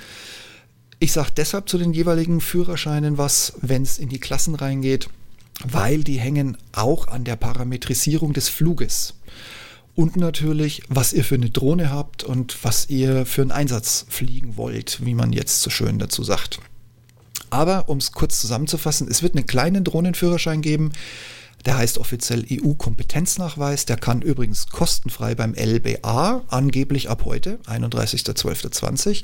Ich 1.00 1.12
sage 1.12 1.30
deshalb 1.36 1.68
zu 1.68 1.76
den 1.76 1.92
jeweiligen 1.92 2.40
Führerscheinen 2.40 3.18
was, 3.18 3.54
wenn 3.60 3.82
es 3.82 3.98
in 3.98 4.08
die 4.08 4.20
Klassen 4.20 4.54
reingeht, 4.54 5.08
weil 5.64 6.04
die 6.04 6.18
hängen 6.18 6.56
auch 6.72 7.08
an 7.08 7.24
der 7.24 7.36
Parametrisierung 7.36 8.32
des 8.32 8.48
Fluges. 8.48 9.14
Und 9.94 10.16
natürlich, 10.16 10.82
was 10.88 11.12
ihr 11.12 11.22
für 11.22 11.36
eine 11.36 11.50
Drohne 11.50 11.90
habt 11.90 12.24
und 12.24 12.56
was 12.64 12.88
ihr 12.88 13.26
für 13.26 13.42
einen 13.42 13.52
Einsatz 13.52 14.06
fliegen 14.08 14.56
wollt, 14.56 15.04
wie 15.04 15.14
man 15.14 15.32
jetzt 15.32 15.60
so 15.62 15.70
schön 15.70 15.98
dazu 15.98 16.24
sagt. 16.24 16.58
Aber 17.50 17.88
um 17.88 17.98
es 17.98 18.10
kurz 18.10 18.40
zusammenzufassen, 18.40 19.06
es 19.08 19.22
wird 19.22 19.36
einen 19.36 19.46
kleinen 19.46 19.84
Drohnenführerschein 19.84 20.62
geben. 20.62 20.92
Der 21.66 21.78
heißt 21.78 21.98
offiziell 21.98 22.44
EU-Kompetenznachweis. 22.50 23.86
Der 23.86 23.96
kann 23.96 24.22
übrigens 24.22 24.68
kostenfrei 24.68 25.34
beim 25.34 25.54
LBA, 25.54 26.42
angeblich 26.48 27.08
ab 27.08 27.24
heute, 27.24 27.58
31.12.20, 27.66 29.22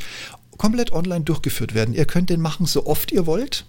komplett 0.57 0.93
online 0.93 1.25
durchgeführt 1.25 1.75
werden. 1.75 1.95
Ihr 1.95 2.07
könnt 2.07 2.31
den 2.31 2.41
machen, 2.41 2.67
so 2.67 2.87
oft 2.87 3.13
ihr 3.13 3.27
wollt 3.27 3.67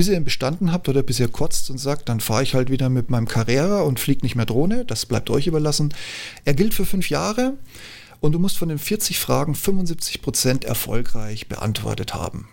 bis 0.00 0.08
ihr 0.08 0.16
ihn 0.16 0.24
bestanden 0.24 0.72
habt 0.72 0.88
oder 0.88 1.02
bis 1.02 1.20
ihr 1.20 1.28
kotzt 1.28 1.68
und 1.68 1.76
sagt, 1.76 2.08
dann 2.08 2.20
fahre 2.20 2.42
ich 2.42 2.54
halt 2.54 2.70
wieder 2.70 2.88
mit 2.88 3.10
meinem 3.10 3.28
Carrera 3.28 3.82
und 3.82 4.00
fliege 4.00 4.22
nicht 4.22 4.34
mehr 4.34 4.46
Drohne. 4.46 4.86
Das 4.86 5.04
bleibt 5.04 5.28
euch 5.28 5.46
überlassen. 5.46 5.92
Er 6.46 6.54
gilt 6.54 6.72
für 6.72 6.86
fünf 6.86 7.10
Jahre 7.10 7.58
und 8.20 8.32
du 8.32 8.38
musst 8.38 8.56
von 8.56 8.70
den 8.70 8.78
40 8.78 9.18
Fragen 9.18 9.54
75 9.54 10.22
Prozent 10.22 10.64
erfolgreich 10.64 11.48
beantwortet 11.48 12.14
haben. 12.14 12.48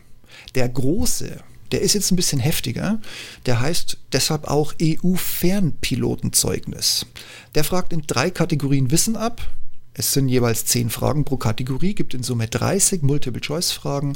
Der 0.56 0.68
große, 0.68 1.40
der 1.72 1.82
ist 1.82 1.94
jetzt 1.94 2.12
ein 2.12 2.16
bisschen 2.16 2.40
heftiger. 2.40 3.00
Der 3.46 3.60
heißt 3.60 3.98
deshalb 4.12 4.48
auch 4.48 4.74
EU-Fernpilotenzeugnis. 4.82 7.06
Der 7.56 7.64
fragt 7.64 7.94
in 7.94 8.02
drei 8.08 8.32
Kategorien 8.32 8.90
Wissen 8.92 9.16
ab. 9.16 9.42
Es 9.94 10.14
sind 10.14 10.30
jeweils 10.30 10.66
zehn 10.66 10.90
Fragen 10.90 11.26
pro 11.26 11.38
Kategorie, 11.38 11.94
gibt 11.96 12.14
in 12.14 12.24
Summe 12.24 12.48
30 12.48 13.02
Multiple-Choice-Fragen. 13.02 14.16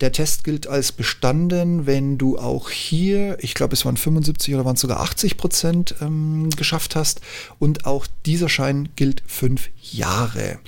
Der 0.00 0.12
Test 0.12 0.44
gilt 0.44 0.66
als 0.66 0.92
bestanden, 0.92 1.84
wenn 1.84 2.16
du 2.16 2.38
auch 2.38 2.70
hier, 2.70 3.36
ich 3.40 3.52
glaube 3.52 3.74
es 3.74 3.84
waren 3.84 3.98
75 3.98 4.54
oder 4.54 4.64
waren 4.64 4.76
es 4.76 4.80
sogar 4.80 5.00
80 5.00 5.36
Prozent 5.36 5.94
ähm, 6.00 6.48
geschafft 6.56 6.96
hast. 6.96 7.20
Und 7.58 7.84
auch 7.84 8.06
dieser 8.24 8.48
Schein 8.48 8.88
gilt 8.96 9.22
fünf 9.26 9.68
Jahre. 9.92 10.58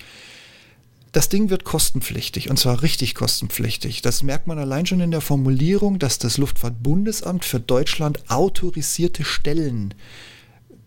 Das 1.13 1.29
Ding 1.29 1.51
wird 1.51 1.65
kostenpflichtig 1.65 2.49
und 2.49 2.59
zwar 2.59 2.83
richtig 2.83 3.15
kostenpflichtig. 3.15 4.01
Das 4.01 4.23
merkt 4.23 4.47
man 4.47 4.59
allein 4.59 4.87
schon 4.87 5.01
in 5.01 5.11
der 5.11 5.21
Formulierung, 5.21 5.99
dass 5.99 6.19
das 6.19 6.39
Luftfahrtbundesamt 6.39 7.45
für 7.45 7.61
Deutschland 7.61 8.31
autorisierte 8.31 9.23
Stellen, 9.23 9.93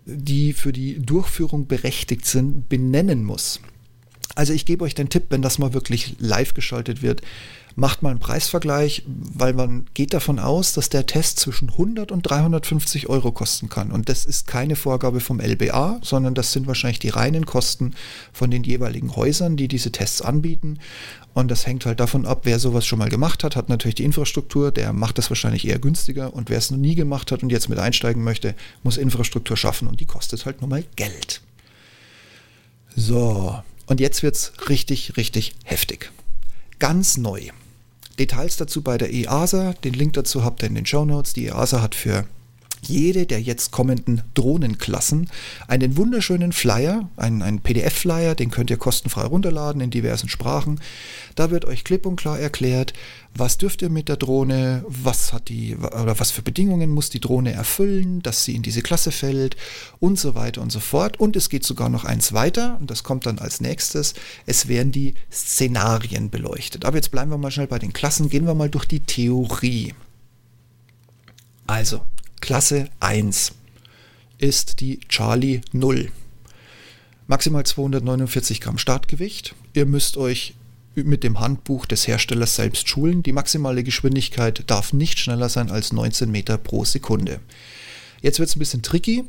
die 0.05 0.53
für 0.53 0.73
die 0.73 0.99
Durchführung 0.99 1.67
berechtigt 1.67 2.25
sind, 2.25 2.67
benennen 2.69 3.23
muss. 3.23 3.59
Also 4.33 4.53
ich 4.53 4.65
gebe 4.65 4.83
euch 4.83 4.95
den 4.95 5.09
Tipp, 5.09 5.25
wenn 5.29 5.41
das 5.41 5.59
mal 5.59 5.73
wirklich 5.73 6.15
live 6.19 6.53
geschaltet 6.53 7.01
wird, 7.01 7.21
macht 7.75 8.01
mal 8.01 8.11
einen 8.11 8.19
Preisvergleich, 8.19 9.03
weil 9.05 9.53
man 9.53 9.85
geht 9.93 10.13
davon 10.13 10.39
aus, 10.39 10.71
dass 10.73 10.89
der 10.89 11.05
Test 11.05 11.39
zwischen 11.39 11.69
100 11.69 12.11
und 12.11 12.21
350 12.21 13.09
Euro 13.09 13.33
kosten 13.33 13.67
kann. 13.69 13.91
Und 13.91 14.07
das 14.07 14.25
ist 14.25 14.47
keine 14.47 14.77
Vorgabe 14.77 15.19
vom 15.19 15.41
LBA, 15.41 15.99
sondern 16.01 16.33
das 16.35 16.53
sind 16.53 16.67
wahrscheinlich 16.67 16.99
die 16.99 17.09
reinen 17.09 17.45
Kosten 17.45 17.93
von 18.31 18.49
den 18.49 18.63
jeweiligen 18.63 19.15
Häusern, 19.15 19.57
die 19.57 19.67
diese 19.67 19.91
Tests 19.91 20.21
anbieten. 20.21 20.79
Und 21.33 21.51
das 21.51 21.67
hängt 21.67 21.85
halt 21.85 21.99
davon 21.99 22.25
ab, 22.25 22.41
wer 22.43 22.59
sowas 22.59 22.85
schon 22.85 22.99
mal 22.99 23.09
gemacht 23.09 23.43
hat, 23.43 23.57
hat 23.57 23.67
natürlich 23.67 23.95
die 23.95 24.05
Infrastruktur, 24.05 24.71
der 24.71 24.93
macht 24.93 25.17
das 25.17 25.29
wahrscheinlich 25.29 25.67
eher 25.67 25.79
günstiger. 25.79 26.33
Und 26.33 26.49
wer 26.49 26.57
es 26.57 26.71
noch 26.71 26.77
nie 26.77 26.95
gemacht 26.95 27.31
hat 27.33 27.43
und 27.43 27.51
jetzt 27.51 27.67
mit 27.67 27.77
einsteigen 27.77 28.23
möchte, 28.23 28.55
muss 28.83 28.95
Infrastruktur 28.95 29.57
schaffen 29.57 29.89
und 29.89 29.99
die 29.99 30.05
kostet 30.05 30.45
halt 30.45 30.61
nun 30.61 30.69
mal 30.69 30.85
Geld. 30.95 31.41
So, 32.95 33.59
und 33.87 33.99
jetzt 33.99 34.23
wird 34.23 34.35
es 34.35 34.53
richtig, 34.69 35.17
richtig 35.17 35.55
heftig. 35.63 36.11
Ganz 36.79 37.17
neu. 37.17 37.49
Details 38.19 38.57
dazu 38.57 38.81
bei 38.81 38.97
der 38.97 39.13
EASA. 39.13 39.73
Den 39.83 39.93
Link 39.93 40.13
dazu 40.13 40.43
habt 40.43 40.63
ihr 40.63 40.69
in 40.69 40.75
den 40.75 40.85
Show 40.85 41.05
Notes. 41.05 41.33
Die 41.33 41.47
EASA 41.47 41.81
hat 41.81 41.95
für 41.95 42.25
jede 42.87 43.25
der 43.25 43.41
jetzt 43.41 43.71
kommenden 43.71 44.21
Drohnenklassen 44.33 45.29
einen 45.67 45.97
wunderschönen 45.97 46.53
Flyer, 46.53 47.09
einen, 47.17 47.41
einen 47.41 47.59
PDF-Flyer, 47.59 48.35
den 48.35 48.51
könnt 48.51 48.69
ihr 48.69 48.77
kostenfrei 48.77 49.23
runterladen 49.23 49.81
in 49.81 49.89
diversen 49.89 50.29
Sprachen. 50.29 50.79
Da 51.35 51.51
wird 51.51 51.65
euch 51.65 51.83
klipp 51.83 52.05
und 52.05 52.15
klar 52.15 52.39
erklärt, 52.39 52.93
was 53.37 53.57
dürft 53.57 53.81
ihr 53.81 53.89
mit 53.89 54.07
der 54.07 54.15
Drohne, 54.15 54.85
was 54.87 55.33
hat 55.33 55.49
die 55.49 55.75
oder 55.75 56.17
was 56.19 56.31
für 56.31 56.41
Bedingungen 56.41 56.89
muss 56.89 57.09
die 57.09 57.19
Drohne 57.19 57.51
erfüllen, 57.51 58.21
dass 58.21 58.45
sie 58.45 58.55
in 58.55 58.61
diese 58.61 58.81
Klasse 58.81 59.11
fällt 59.11 59.57
und 59.99 60.17
so 60.17 60.35
weiter 60.35 60.61
und 60.61 60.71
so 60.71 60.79
fort. 60.79 61.19
Und 61.19 61.35
es 61.35 61.49
geht 61.49 61.65
sogar 61.65 61.89
noch 61.89 62.05
eins 62.05 62.31
weiter 62.31 62.77
und 62.79 62.89
das 62.89 63.03
kommt 63.03 63.25
dann 63.25 63.39
als 63.39 63.59
nächstes. 63.59 64.13
Es 64.45 64.69
werden 64.69 64.93
die 64.93 65.15
Szenarien 65.31 66.29
beleuchtet. 66.29 66.85
Aber 66.85 66.95
jetzt 66.95 67.11
bleiben 67.11 67.29
wir 67.29 67.37
mal 67.37 67.51
schnell 67.51 67.67
bei 67.67 67.79
den 67.79 67.91
Klassen, 67.91 68.29
gehen 68.29 68.47
wir 68.47 68.55
mal 68.55 68.69
durch 68.69 68.85
die 68.85 69.01
Theorie. 69.01 69.93
Also, 71.67 72.01
Klasse 72.39 72.89
1 73.01 73.51
ist 74.37 74.79
die 74.79 74.99
Charlie 75.09 75.61
0. 75.73 76.09
Maximal 77.27 77.65
249 77.65 78.61
Gramm 78.61 78.77
Startgewicht. 78.77 79.55
Ihr 79.73 79.85
müsst 79.85 80.15
euch 80.15 80.53
mit 80.95 81.23
dem 81.23 81.39
Handbuch 81.39 81.85
des 81.85 82.07
Herstellers 82.07 82.55
selbst 82.55 82.87
schulen. 82.87 83.23
Die 83.23 83.33
maximale 83.33 83.83
Geschwindigkeit 83.83 84.63
darf 84.67 84.93
nicht 84.93 85.19
schneller 85.19 85.49
sein 85.49 85.69
als 85.69 85.91
19 85.91 86.31
Meter 86.31 86.57
pro 86.57 86.85
Sekunde. 86.85 87.39
Jetzt 88.21 88.39
wird 88.39 88.49
es 88.49 88.55
ein 88.55 88.59
bisschen 88.59 88.81
tricky. 88.81 89.25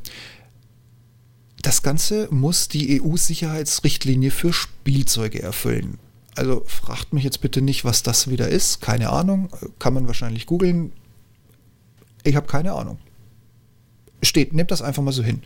Das 1.63 1.83
Ganze 1.83 2.29
muss 2.31 2.69
die 2.69 3.01
EU-Sicherheitsrichtlinie 3.03 4.31
für 4.31 4.53
Spielzeuge 4.53 5.43
erfüllen. 5.43 5.99
Also 6.37 6.63
fragt 6.67 7.13
mich 7.13 7.25
jetzt 7.25 7.41
bitte 7.41 7.63
nicht, 7.63 7.85
was 7.85 8.03
das 8.03 8.29
wieder 8.29 8.49
ist. 8.49 8.81
Keine 8.81 9.11
Ahnung. 9.11 9.49
Kann 9.79 9.95
man 9.95 10.07
wahrscheinlich 10.07 10.47
googeln. 10.47 10.93
Ich 12.23 12.37
habe 12.37 12.47
keine 12.47 12.73
Ahnung. 12.73 12.99
Steht, 14.23 14.53
nehmt 14.53 14.71
das 14.71 14.83
einfach 14.83 15.03
mal 15.03 15.13
so 15.13 15.23
hin. 15.23 15.43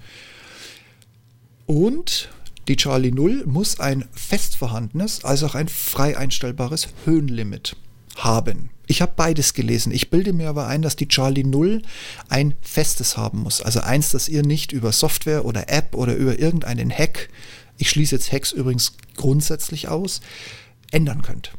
Und 1.67 2.29
die 2.71 2.77
Charlie 2.77 3.11
0 3.11 3.47
muss 3.47 3.81
ein 3.81 4.05
fest 4.13 4.55
vorhandenes, 4.57 5.25
als 5.25 5.43
auch 5.43 5.57
ein 5.57 5.67
frei 5.67 6.17
einstellbares 6.17 6.87
Höhenlimit 7.05 7.75
haben. 8.15 8.71
Ich 8.87 9.03
habe 9.03 9.13
beides 9.17 9.55
gelesen. 9.55 9.91
Ich 9.91 10.09
bilde 10.09 10.33
mir 10.33 10.49
aber 10.49 10.69
ein, 10.69 10.81
dass 10.81 10.95
die 10.95 11.09
Charlie 11.09 11.43
0 11.43 11.83
ein 12.29 12.55
festes 12.61 13.17
haben 13.17 13.41
muss. 13.41 13.61
Also 13.61 13.81
eins, 13.81 14.11
das 14.11 14.29
ihr 14.29 14.45
nicht 14.45 14.71
über 14.71 14.93
Software 14.93 15.45
oder 15.45 15.69
App 15.69 15.97
oder 15.97 16.15
über 16.15 16.39
irgendeinen 16.39 16.93
Hack, 16.93 17.29
ich 17.77 17.91
schließe 17.91 18.15
jetzt 18.15 18.31
Hacks 18.31 18.53
übrigens 18.53 18.93
grundsätzlich 19.17 19.89
aus, 19.89 20.21
ändern 20.93 21.23
könnt. 21.23 21.51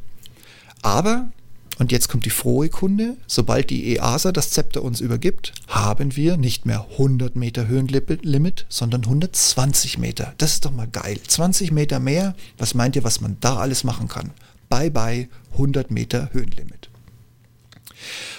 Aber 0.80 1.30
und 1.78 1.90
jetzt 1.90 2.08
kommt 2.08 2.24
die 2.26 2.30
frohe 2.30 2.68
Kunde. 2.68 3.16
Sobald 3.26 3.70
die 3.70 3.96
EASA 3.96 4.32
das 4.32 4.50
Zepter 4.50 4.82
uns 4.82 5.00
übergibt, 5.00 5.52
haben 5.68 6.16
wir 6.16 6.36
nicht 6.36 6.66
mehr 6.66 6.86
100 6.92 7.34
Meter 7.34 7.66
Höhenlimit, 7.66 8.66
sondern 8.68 9.02
120 9.04 9.98
Meter. 9.98 10.34
Das 10.38 10.52
ist 10.52 10.64
doch 10.64 10.70
mal 10.70 10.88
geil. 10.88 11.18
20 11.26 11.72
Meter 11.72 11.98
mehr. 11.98 12.34
Was 12.58 12.74
meint 12.74 12.96
ihr, 12.96 13.04
was 13.04 13.20
man 13.20 13.36
da 13.40 13.56
alles 13.56 13.84
machen 13.84 14.08
kann? 14.08 14.30
Bye 14.68 14.90
bye, 14.90 15.28
100 15.52 15.90
Meter 15.90 16.30
Höhenlimit. 16.32 16.90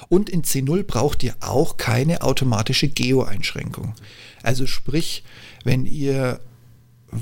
Und 0.09 0.29
in 0.29 0.43
C0 0.43 0.83
braucht 0.83 1.23
ihr 1.23 1.35
auch 1.39 1.77
keine 1.77 2.21
automatische 2.21 2.87
Geo-Einschränkung. 2.87 3.93
Also 4.43 4.67
sprich, 4.67 5.23
wenn 5.63 5.85
ihr 5.85 6.39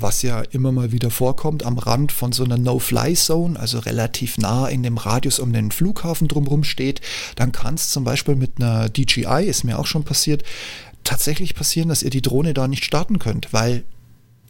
was 0.00 0.22
ja 0.22 0.42
immer 0.50 0.72
mal 0.72 0.92
wieder 0.92 1.10
vorkommt, 1.10 1.64
am 1.64 1.78
Rand 1.78 2.12
von 2.12 2.32
so 2.32 2.44
einer 2.44 2.58
No-Fly-Zone, 2.58 3.58
also 3.58 3.78
relativ 3.78 4.38
nah 4.38 4.68
in 4.68 4.82
dem 4.82 4.96
Radius 4.96 5.38
um 5.38 5.52
den 5.52 5.70
Flughafen 5.70 6.28
drumherum 6.28 6.64
steht, 6.64 7.00
dann 7.36 7.52
kann 7.52 7.74
es 7.74 7.90
zum 7.90 8.04
Beispiel 8.04 8.36
mit 8.36 8.52
einer 8.58 8.88
DJI, 8.88 9.44
ist 9.46 9.64
mir 9.64 9.78
auch 9.78 9.86
schon 9.86 10.04
passiert, 10.04 10.42
tatsächlich 11.04 11.54
passieren, 11.54 11.88
dass 11.88 12.02
ihr 12.02 12.10
die 12.10 12.22
Drohne 12.22 12.54
da 12.54 12.68
nicht 12.68 12.84
starten 12.84 13.18
könnt, 13.18 13.52
weil 13.52 13.84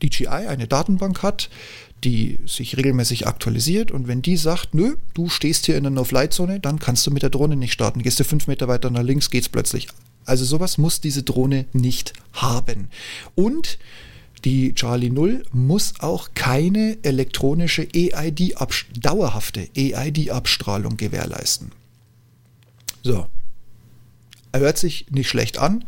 DJI 0.02 0.26
eine 0.26 0.66
Datenbank 0.66 1.22
hat, 1.22 1.48
die 2.04 2.40
sich 2.46 2.76
regelmäßig 2.76 3.26
aktualisiert 3.26 3.92
und 3.92 4.08
wenn 4.08 4.22
die 4.22 4.36
sagt, 4.36 4.74
nö, 4.74 4.96
du 5.14 5.28
stehst 5.28 5.66
hier 5.66 5.76
in 5.76 5.84
der 5.84 5.92
No-Fly-Zone, 5.92 6.60
dann 6.60 6.78
kannst 6.78 7.06
du 7.06 7.10
mit 7.10 7.22
der 7.22 7.30
Drohne 7.30 7.56
nicht 7.56 7.72
starten. 7.72 8.02
Gehst 8.02 8.18
du 8.18 8.24
fünf 8.24 8.48
Meter 8.48 8.66
weiter 8.66 8.90
nach 8.90 9.02
links, 9.02 9.30
geht's 9.30 9.48
plötzlich. 9.48 9.88
Also 10.24 10.44
sowas 10.44 10.78
muss 10.78 11.00
diese 11.00 11.22
Drohne 11.22 11.66
nicht 11.72 12.12
haben. 12.32 12.88
Und 13.34 13.78
die 14.44 14.74
Charlie 14.74 15.10
0 15.10 15.44
muss 15.52 15.94
auch 16.00 16.30
keine 16.34 16.98
elektronische 17.02 17.86
EID 17.94 18.54
dauerhafte 18.98 19.68
EID-Abstrahlung 19.76 20.96
gewährleisten. 20.96 21.72
So. 23.02 23.26
Hört 24.54 24.78
sich 24.78 25.06
nicht 25.10 25.28
schlecht 25.28 25.58
an. 25.58 25.84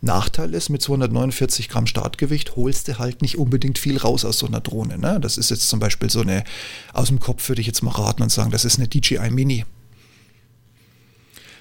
Nachteil 0.00 0.52
ist, 0.52 0.68
mit 0.68 0.82
249 0.82 1.70
Gramm 1.70 1.86
Startgewicht 1.86 2.56
holst 2.56 2.88
du 2.88 2.98
halt 2.98 3.22
nicht 3.22 3.38
unbedingt 3.38 3.78
viel 3.78 3.96
raus 3.96 4.24
aus 4.24 4.38
so 4.38 4.46
einer 4.46 4.60
Drohne. 4.60 4.98
Ne? 4.98 5.18
Das 5.18 5.38
ist 5.38 5.50
jetzt 5.50 5.68
zum 5.68 5.80
Beispiel 5.80 6.10
so 6.10 6.20
eine, 6.20 6.44
aus 6.92 7.08
dem 7.08 7.20
Kopf 7.20 7.48
würde 7.48 7.62
ich 7.62 7.66
jetzt 7.66 7.82
mal 7.82 7.90
raten 7.90 8.22
und 8.22 8.30
sagen, 8.30 8.50
das 8.50 8.66
ist 8.66 8.78
eine 8.78 8.86
DJI 8.86 9.30
Mini. 9.30 9.64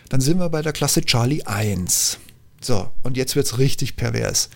Dann 0.09 0.19
sind 0.19 0.39
wir 0.39 0.49
bei 0.49 0.61
der 0.61 0.73
Klasse 0.73 1.01
Charlie 1.01 1.43
1. 1.43 2.19
So, 2.59 2.91
und 3.01 3.17
jetzt 3.17 3.35
wird 3.35 3.45
es 3.45 3.57
richtig 3.57 3.95
pervers 3.95 4.49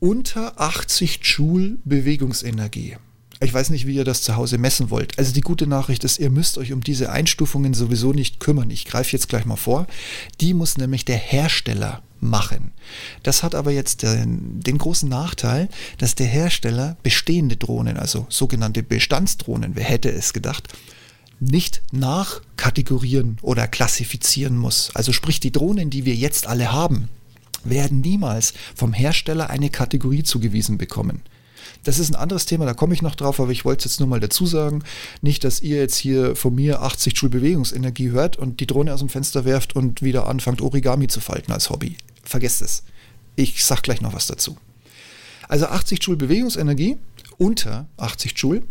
unter 0.00 0.58
80 0.58 1.20
Joule 1.22 1.78
Bewegungsenergie. 1.84 2.96
Ich 3.42 3.54
weiß 3.54 3.70
nicht, 3.70 3.86
wie 3.86 3.94
ihr 3.94 4.04
das 4.04 4.22
zu 4.22 4.36
Hause 4.36 4.58
messen 4.58 4.90
wollt. 4.90 5.18
Also 5.18 5.32
die 5.32 5.40
gute 5.40 5.66
Nachricht 5.66 6.04
ist, 6.04 6.18
ihr 6.18 6.30
müsst 6.30 6.58
euch 6.58 6.72
um 6.72 6.82
diese 6.82 7.10
Einstufungen 7.10 7.72
sowieso 7.72 8.12
nicht 8.12 8.40
kümmern. 8.40 8.70
Ich 8.70 8.84
greife 8.84 9.12
jetzt 9.12 9.28
gleich 9.28 9.46
mal 9.46 9.56
vor. 9.56 9.86
Die 10.40 10.52
muss 10.52 10.76
nämlich 10.76 11.04
der 11.04 11.16
Hersteller 11.16 12.02
machen. 12.20 12.72
Das 13.22 13.42
hat 13.42 13.54
aber 13.54 13.70
jetzt 13.70 14.02
den, 14.02 14.60
den, 14.60 14.76
großen 14.76 15.08
Nachteil, 15.08 15.68
dass 15.96 16.14
der 16.14 16.26
Hersteller 16.26 16.98
bestehende 17.02 17.56
Drohnen, 17.56 17.96
also 17.96 18.26
sogenannte 18.28 18.82
Bestandsdrohnen, 18.82 19.74
wer 19.74 19.84
hätte 19.84 20.10
es 20.10 20.34
gedacht, 20.34 20.68
nicht 21.38 21.82
nachkategorieren 21.92 23.38
oder 23.40 23.66
klassifizieren 23.66 24.58
muss. 24.58 24.90
Also 24.94 25.12
sprich, 25.12 25.40
die 25.40 25.52
Drohnen, 25.52 25.88
die 25.88 26.04
wir 26.04 26.14
jetzt 26.14 26.46
alle 26.46 26.72
haben, 26.72 27.08
werden 27.64 28.00
niemals 28.00 28.54
vom 28.74 28.92
Hersteller 28.92 29.50
eine 29.50 29.70
Kategorie 29.70 30.22
zugewiesen 30.22 30.78
bekommen. 30.78 31.22
Das 31.84 31.98
ist 31.98 32.10
ein 32.10 32.16
anderes 32.16 32.46
Thema, 32.46 32.66
da 32.66 32.74
komme 32.74 32.92
ich 32.92 33.00
noch 33.00 33.14
drauf, 33.14 33.40
aber 33.40 33.52
ich 33.52 33.64
wollte 33.64 33.86
es 33.86 33.92
jetzt 33.92 34.00
nur 34.00 34.08
mal 34.08 34.20
dazu 34.20 34.44
sagen. 34.44 34.82
Nicht, 35.22 35.44
dass 35.44 35.62
ihr 35.62 35.78
jetzt 35.78 35.96
hier 35.96 36.36
von 36.36 36.54
mir 36.54 36.82
80 36.82 37.16
Joule 37.16 37.30
Bewegungsenergie 37.30 38.10
hört 38.10 38.36
und 38.36 38.60
die 38.60 38.66
Drohne 38.66 38.92
aus 38.92 39.00
dem 39.00 39.08
Fenster 39.08 39.44
werft 39.44 39.76
und 39.76 40.02
wieder 40.02 40.26
anfangt, 40.26 40.60
Origami 40.60 41.08
zu 41.08 41.20
falten 41.20 41.52
als 41.52 41.70
Hobby. 41.70 41.96
Vergesst 42.22 42.60
es. 42.60 42.82
Ich 43.36 43.64
sag 43.64 43.82
gleich 43.82 44.02
noch 44.02 44.12
was 44.12 44.26
dazu. 44.26 44.58
Also 45.48 45.66
80 45.66 46.02
Joule 46.02 46.18
Bewegungsenergie 46.18 46.96
unter 47.40 47.86
80 47.96 48.36
Joule, 48.36 48.62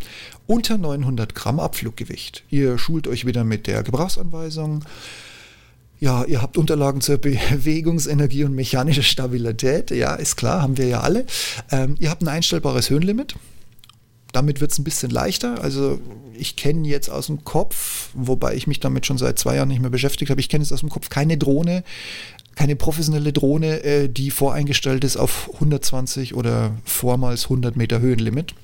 unter 0.46 0.78
900 0.78 1.34
Gramm 1.34 1.58
Abfluggewicht. 1.58 2.44
Ihr 2.50 2.78
schult 2.78 3.08
euch 3.08 3.26
wieder 3.26 3.42
mit 3.42 3.66
der 3.66 3.82
Gebrauchsanweisung. 3.82 4.84
Ja, 6.00 6.24
ihr 6.24 6.40
habt 6.40 6.56
Unterlagen 6.56 7.02
zur 7.02 7.18
Bewegungsenergie 7.18 8.44
und 8.44 8.54
mechanischer 8.54 9.02
Stabilität. 9.02 9.90
Ja, 9.90 10.14
ist 10.14 10.36
klar, 10.36 10.62
haben 10.62 10.78
wir 10.78 10.86
ja 10.86 11.00
alle. 11.00 11.26
Ähm, 11.70 11.96
ihr 11.98 12.08
habt 12.08 12.22
ein 12.22 12.28
einstellbares 12.28 12.88
Höhenlimit. 12.88 13.34
Damit 14.32 14.62
wird 14.62 14.72
es 14.72 14.78
ein 14.78 14.84
bisschen 14.84 15.10
leichter. 15.10 15.62
Also 15.62 16.00
ich 16.34 16.56
kenne 16.56 16.88
jetzt 16.88 17.10
aus 17.10 17.26
dem 17.26 17.44
Kopf, 17.44 18.10
wobei 18.14 18.54
ich 18.54 18.66
mich 18.66 18.80
damit 18.80 19.04
schon 19.04 19.18
seit 19.18 19.38
zwei 19.38 19.56
Jahren 19.56 19.68
nicht 19.68 19.82
mehr 19.82 19.90
beschäftigt 19.90 20.30
habe, 20.30 20.40
ich 20.40 20.48
kenne 20.48 20.64
jetzt 20.64 20.72
aus 20.72 20.80
dem 20.80 20.88
Kopf 20.88 21.10
keine 21.10 21.36
Drohne, 21.36 21.84
keine 22.54 22.76
professionelle 22.76 23.34
Drohne, 23.34 23.84
äh, 23.84 24.08
die 24.08 24.30
voreingestellt 24.30 25.04
ist 25.04 25.18
auf 25.18 25.50
120 25.54 26.34
oder 26.34 26.72
vormals 26.84 27.44
100 27.44 27.76
Meter 27.76 28.00
Höhenlimit. 28.00 28.54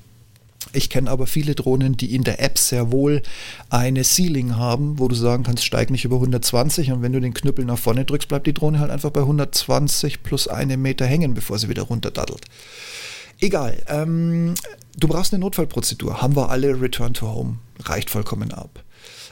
Ich 0.73 0.89
kenne 0.89 1.09
aber 1.09 1.27
viele 1.27 1.55
Drohnen, 1.55 1.97
die 1.97 2.13
in 2.13 2.23
der 2.23 2.41
App 2.41 2.57
sehr 2.57 2.91
wohl 2.91 3.21
eine 3.69 4.03
Ceiling 4.03 4.55
haben, 4.55 4.99
wo 4.99 5.07
du 5.07 5.15
sagen 5.15 5.43
kannst, 5.43 5.65
steig 5.65 5.89
nicht 5.89 6.05
über 6.05 6.17
120 6.17 6.91
und 6.91 7.01
wenn 7.01 7.13
du 7.13 7.21
den 7.21 7.33
Knüppel 7.33 7.65
nach 7.65 7.77
vorne 7.77 8.05
drückst, 8.05 8.27
bleibt 8.27 8.47
die 8.47 8.53
Drohne 8.53 8.79
halt 8.79 8.91
einfach 8.91 9.11
bei 9.11 9.21
120 9.21 10.23
plus 10.23 10.47
einen 10.47 10.81
Meter 10.81 11.05
hängen, 11.05 11.33
bevor 11.33 11.59
sie 11.59 11.69
wieder 11.69 11.83
runterdaddelt. 11.83 12.45
Egal, 13.39 13.83
ähm, 13.87 14.55
du 14.97 15.07
brauchst 15.07 15.33
eine 15.33 15.41
Notfallprozedur. 15.41 16.21
Haben 16.21 16.35
wir 16.35 16.49
alle 16.49 16.81
Return 16.81 17.13
to 17.13 17.27
Home. 17.27 17.57
Reicht 17.79 18.09
vollkommen 18.09 18.51
ab 18.51 18.83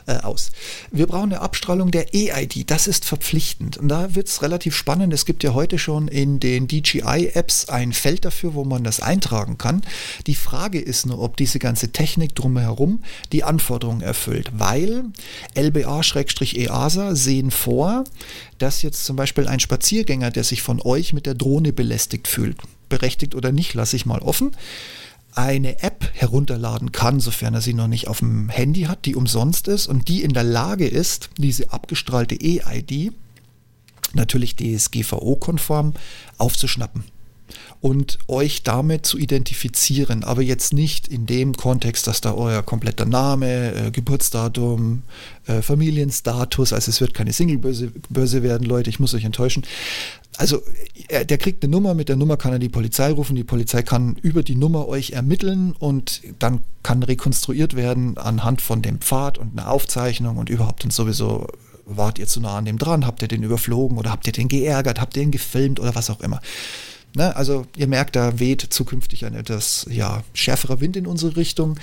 äh, 0.08 0.18
aus. 0.18 0.52
Wir 0.92 1.08
brauchen 1.08 1.34
eine 1.34 1.42
Abstrahlung 1.42 1.92
der 1.92 2.14
EID, 2.14 2.70
das 2.70 2.88
ist 2.88 3.06
verpflichtend. 3.06 3.78
Und 3.78 3.88
da 3.88 4.16
wird 4.16 4.28
es 4.28 4.42
relativ 4.42 4.76
spannend. 4.76 5.14
Es 5.14 5.26
gibt 5.26 5.44
ja 5.44 5.54
heute 5.54 5.80
schon 5.80 6.08
in 6.08 6.40
den 6.40 6.68
DJI-Apps 6.68 7.70
ein 7.70 7.94
Feld 7.94 8.26
dafür, 8.26 8.54
wo 8.54 8.64
man 8.64 8.84
das 8.84 9.00
eintragen 9.00 9.58
kann. 9.58 9.82
Die 10.28 10.36
Frage 10.36 10.80
ist 10.80 11.06
nur, 11.06 11.20
ob 11.20 11.38
diese 11.38 11.60
ganze 11.60 11.92
Technik 11.92 12.36
drumherum 12.36 13.04
die 13.32 13.44
Anforderungen 13.44 14.02
erfüllt, 14.02 14.52
weil 14.54 15.06
LBA-EASA 15.56 17.16
sehen 17.16 17.52
vor, 17.52 18.04
dass 18.58 18.82
jetzt 18.82 19.06
zum 19.06 19.16
Beispiel 19.16 19.48
ein 19.48 19.60
Spaziergänger, 19.60 20.32
der 20.32 20.44
sich 20.44 20.62
von 20.62 20.82
euch 20.82 21.14
mit 21.14 21.26
der 21.26 21.34
Drohne 21.34 21.74
belästigt 21.74 22.28
fühlt, 22.28 22.58
berechtigt 22.90 23.36
oder 23.36 23.52
nicht, 23.52 23.74
lasse 23.74 23.96
ich 23.96 24.06
mal 24.06 24.20
offen, 24.20 24.52
eine 25.36 25.84
App 25.84 26.10
herunterladen 26.14 26.92
kann, 26.92 27.20
sofern 27.20 27.54
er 27.54 27.62
sie 27.62 27.74
noch 27.74 27.88
nicht 27.88 28.08
auf 28.08 28.20
dem 28.20 28.50
Handy 28.50 28.84
hat, 28.84 29.06
die 29.06 29.16
umsonst 29.16 29.68
ist 29.68 29.88
und 29.88 30.08
die 30.08 30.24
in 30.24 30.34
der 30.34 30.44
Lage 30.44 30.88
ist, 30.88 31.30
diese 31.38 31.72
abgestrahlte 31.72 32.36
E-ID, 32.36 33.14
natürlich 34.14 34.56
DSGVO-konform, 34.56 35.94
aufzuschnappen 36.38 37.04
und 37.86 38.18
euch 38.28 38.64
damit 38.64 39.06
zu 39.06 39.20
identifizieren, 39.20 40.24
aber 40.24 40.42
jetzt 40.42 40.74
nicht 40.74 41.08
in 41.08 41.28
dem 41.28 41.54
Kontext, 41.54 42.08
dass 42.08 42.20
da 42.20 42.34
euer 42.34 42.64
kompletter 42.64 43.06
Name, 43.06 43.76
äh, 43.76 43.92
Geburtsdatum, 43.92 45.04
äh, 45.46 45.62
Familienstatus, 45.62 46.74
also 46.74 46.90
es 46.90 47.00
wird 47.00 47.14
keine 47.14 47.32
Singlebörse 47.32 48.42
werden, 48.42 48.66
Leute, 48.66 48.90
ich 48.90 49.00
muss 49.00 49.14
euch 49.14 49.24
enttäuschen, 49.24 49.68
also 50.36 50.64
er, 51.10 51.26
der 51.26 51.38
kriegt 51.38 51.64
eine 51.64 51.70
Nummer, 51.72 51.94
mit 51.94 52.10
der 52.10 52.16
Nummer 52.16 52.38
kann 52.38 52.54
er 52.54 52.58
die 52.58 52.70
Polizei 52.70 53.12
rufen, 53.12 53.36
die 53.36 53.44
Polizei 53.44 53.84
kann 53.84 54.16
über 54.24 54.42
die 54.42 54.56
Nummer 54.56 54.88
euch 54.88 55.12
ermitteln 55.12 55.76
und 55.78 56.24
dann 56.40 56.62
kann 56.82 57.04
rekonstruiert 57.04 57.76
werden 57.76 58.18
anhand 58.18 58.62
von 58.64 58.82
dem 58.82 59.00
Pfad 59.00 59.38
und 59.38 59.60
einer 59.60 59.70
Aufzeichnung 59.70 60.38
und 60.38 60.50
überhaupt 60.50 60.86
und 60.86 60.92
sowieso 60.92 61.46
wart 61.86 62.18
ihr 62.18 62.26
zu 62.26 62.42
nah 62.42 62.58
an 62.58 62.66
dem 62.66 62.80
dran, 62.80 63.06
habt 63.06 63.22
ihr 63.22 63.28
den 63.28 63.44
überflogen 63.44 64.00
oder 64.00 64.10
habt 64.10 64.26
ihr 64.26 64.34
den 64.34 64.48
geärgert, 64.48 65.00
habt 65.00 65.16
ihr 65.18 65.22
ihn 65.22 65.30
gefilmt 65.30 65.80
oder 65.80 65.94
was 65.94 66.10
auch 66.10 66.22
immer. 66.22 66.42
Ne? 67.16 67.36
Also 67.36 67.66
ihr 67.78 67.88
merkt, 67.88 68.16
da 68.16 68.40
weht 68.40 68.62
zukünftig 68.62 69.26
ein 69.26 69.36
etwas 69.36 69.88
ja, 69.90 70.24
schärferer 70.34 70.82
Wind 70.82 70.98
in 70.98 71.08
unsere 71.08 71.38
Richtung. 71.38 71.80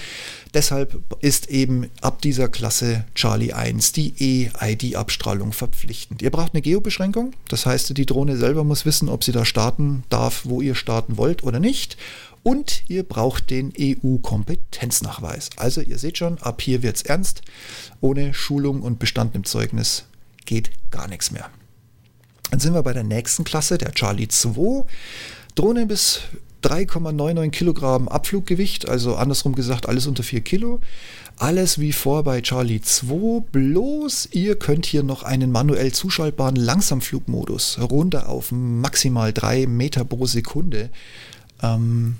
Deshalb 0.52 1.00
ist 1.20 1.48
eben 1.48 1.88
ab 2.02 2.20
dieser 2.20 2.48
Klasse 2.48 3.04
Charlie 3.14 3.52
1 3.52 3.92
die 3.92 4.12
E-ID-Abstrahlung 4.18 5.52
verpflichtend. 5.52 6.20
Ihr 6.20 6.30
braucht 6.30 6.52
eine 6.54 6.60
Geobeschränkung, 6.62 7.32
das 7.48 7.64
heißt, 7.64 7.96
die 7.96 8.06
Drohne 8.06 8.36
selber 8.36 8.62
muss 8.62 8.84
wissen, 8.84 9.08
ob 9.08 9.24
sie 9.24 9.32
da 9.32 9.44
starten 9.46 10.04
darf, 10.10 10.42
wo 10.44 10.60
ihr 10.60 10.74
starten 10.74 11.16
wollt 11.16 11.42
oder 11.42 11.60
nicht. 11.60 11.96
Und 12.42 12.82
ihr 12.88 13.04
braucht 13.04 13.50
den 13.50 13.72
EU-Kompetenznachweis. 13.78 15.50
Also 15.56 15.80
ihr 15.80 15.98
seht 15.98 16.18
schon, 16.18 16.38
ab 16.38 16.60
hier 16.60 16.82
wird 16.82 16.96
es 16.96 17.02
ernst. 17.02 17.42
Ohne 18.00 18.34
Schulung 18.34 18.82
und 18.82 18.98
Bestand 18.98 19.34
im 19.36 19.44
Zeugnis 19.44 20.04
geht 20.44 20.70
gar 20.90 21.06
nichts 21.06 21.30
mehr. 21.30 21.50
Dann 22.52 22.60
sind 22.60 22.74
wir 22.74 22.82
bei 22.82 22.92
der 22.92 23.02
nächsten 23.02 23.44
Klasse, 23.44 23.78
der 23.78 23.92
Charlie 23.92 24.28
2. 24.28 24.84
Drohne 25.54 25.86
bis 25.86 26.20
3,99 26.62 27.48
Kilogramm 27.48 28.08
Abfluggewicht, 28.08 28.90
also 28.90 29.16
andersrum 29.16 29.54
gesagt, 29.54 29.88
alles 29.88 30.06
unter 30.06 30.22
4 30.22 30.42
Kilo. 30.42 30.80
Alles 31.38 31.78
wie 31.78 31.92
vor 31.92 32.24
bei 32.24 32.42
Charlie 32.42 32.82
2, 32.82 33.40
bloß 33.52 34.28
ihr 34.32 34.58
könnt 34.58 34.84
hier 34.84 35.02
noch 35.02 35.22
einen 35.22 35.50
manuell 35.50 35.92
zuschaltbaren 35.92 36.56
Langsamflugmodus 36.56 37.78
runter 37.80 38.28
auf 38.28 38.52
maximal 38.52 39.32
3 39.32 39.66
Meter 39.66 40.04
pro 40.04 40.26
Sekunde 40.26 40.90
ähm, 41.62 42.16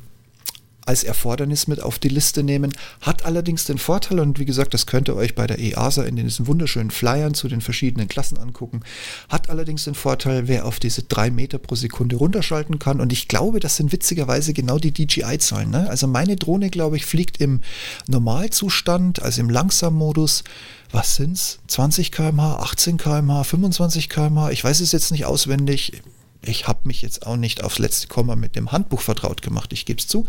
als 0.86 1.04
Erfordernis 1.04 1.66
mit 1.68 1.80
auf 1.80 1.98
die 1.98 2.08
Liste 2.08 2.42
nehmen, 2.42 2.72
hat 3.00 3.24
allerdings 3.24 3.64
den 3.64 3.78
Vorteil, 3.78 4.20
und 4.20 4.38
wie 4.38 4.44
gesagt, 4.44 4.74
das 4.74 4.86
könnt 4.86 5.08
ihr 5.08 5.16
euch 5.16 5.34
bei 5.34 5.46
der 5.46 5.58
EASA 5.58 6.02
in 6.04 6.16
diesen 6.16 6.46
wunderschönen 6.46 6.90
Flyern 6.90 7.34
zu 7.34 7.48
den 7.48 7.60
verschiedenen 7.60 8.08
Klassen 8.08 8.38
angucken, 8.38 8.80
hat 9.28 9.50
allerdings 9.50 9.84
den 9.84 9.94
Vorteil, 9.94 10.48
wer 10.48 10.66
auf 10.66 10.80
diese 10.80 11.02
drei 11.02 11.30
Meter 11.30 11.58
pro 11.58 11.74
Sekunde 11.74 12.16
runterschalten 12.16 12.78
kann. 12.78 13.00
Und 13.00 13.12
ich 13.12 13.28
glaube, 13.28 13.60
das 13.60 13.76
sind 13.76 13.92
witzigerweise 13.92 14.52
genau 14.52 14.78
die 14.78 14.92
DJI-Zahlen. 14.92 15.70
Ne? 15.70 15.88
Also 15.88 16.06
meine 16.06 16.36
Drohne, 16.36 16.70
glaube 16.70 16.96
ich, 16.96 17.06
fliegt 17.06 17.40
im 17.40 17.60
Normalzustand, 18.06 19.22
also 19.22 19.40
im 19.40 19.50
Langsammodus, 19.50 20.44
was 20.90 21.16
sind's? 21.16 21.58
20 21.68 22.12
km/h, 22.12 22.56
18 22.56 22.98
km/h, 22.98 23.44
25 23.44 24.08
km/h? 24.08 24.50
Ich 24.50 24.62
weiß 24.62 24.80
es 24.80 24.92
jetzt 24.92 25.10
nicht 25.10 25.24
auswendig 25.24 26.02
ich 26.44 26.66
habe 26.66 26.80
mich 26.84 27.02
jetzt 27.02 27.26
auch 27.26 27.36
nicht 27.36 27.62
aufs 27.62 27.78
letzte 27.78 28.08
Komma 28.08 28.36
mit 28.36 28.56
dem 28.56 28.72
Handbuch 28.72 29.00
vertraut 29.00 29.42
gemacht, 29.42 29.72
ich 29.72 29.86
gebe 29.86 30.00
es 30.00 30.08
zu. 30.08 30.26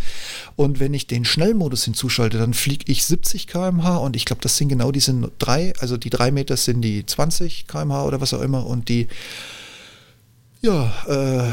Und 0.56 0.80
wenn 0.80 0.94
ich 0.94 1.08
den 1.08 1.26
Schnellmodus 1.26 1.86
hinzuschalte, 1.86 2.38
dann 2.38 2.54
fliege 2.54 2.86
ich 2.92 3.06
70 3.06 3.48
km/h 3.48 3.98
und 3.98 4.16
ich 4.16 4.26
glaube, 4.26 4.42
das 4.42 4.58
sind 4.58 4.70
genau 4.70 4.92
diese 4.92 5.32
drei, 5.40 5.74
also 5.80 5.98
die 5.98 6.10
drei 6.10 6.32
Meter 6.32 6.56
sind 6.58 6.82
die 6.82 7.06
20 7.06 7.68
km/h 7.68 8.06
oder 8.06 8.22
was 8.22 8.34
auch 8.34 8.42
immer 8.42 8.66
und 8.66 8.90
die, 8.90 9.08
ja, 10.62 10.94
äh, 11.08 11.52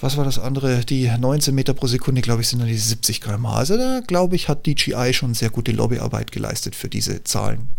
was 0.00 0.16
war 0.16 0.24
das 0.24 0.38
andere? 0.38 0.84
Die 0.84 1.08
19 1.08 1.54
Meter 1.54 1.74
pro 1.74 1.86
Sekunde, 1.86 2.22
glaube 2.22 2.40
ich, 2.40 2.48
sind 2.48 2.60
dann 2.60 2.68
die 2.68 2.76
70 2.76 3.20
km/h. 3.20 3.54
Also 3.54 3.76
da, 3.76 4.00
glaube 4.06 4.36
ich, 4.36 4.48
hat 4.48 4.66
DJI 4.66 5.12
schon 5.12 5.34
sehr 5.34 5.50
gute 5.50 5.72
Lobbyarbeit 5.72 6.32
geleistet 6.32 6.74
für 6.74 6.88
diese 6.88 7.22
Zahlen 7.24 7.70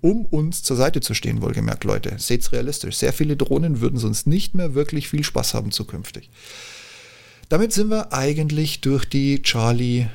um 0.00 0.24
uns 0.24 0.62
zur 0.62 0.76
Seite 0.76 1.00
zu 1.00 1.14
stehen, 1.14 1.42
wohlgemerkt, 1.42 1.84
Leute. 1.84 2.14
Seht's 2.18 2.52
realistisch. 2.52 2.96
Sehr 2.96 3.12
viele 3.12 3.36
Drohnen 3.36 3.80
würden 3.80 3.98
sonst 3.98 4.26
nicht 4.26 4.54
mehr 4.54 4.74
wirklich 4.74 5.08
viel 5.08 5.24
Spaß 5.24 5.54
haben 5.54 5.70
zukünftig. 5.72 6.30
Damit 7.48 7.72
sind 7.72 7.90
wir 7.90 8.12
eigentlich 8.12 8.80
durch 8.80 9.04
die 9.04 9.42
Charlie 9.42 10.06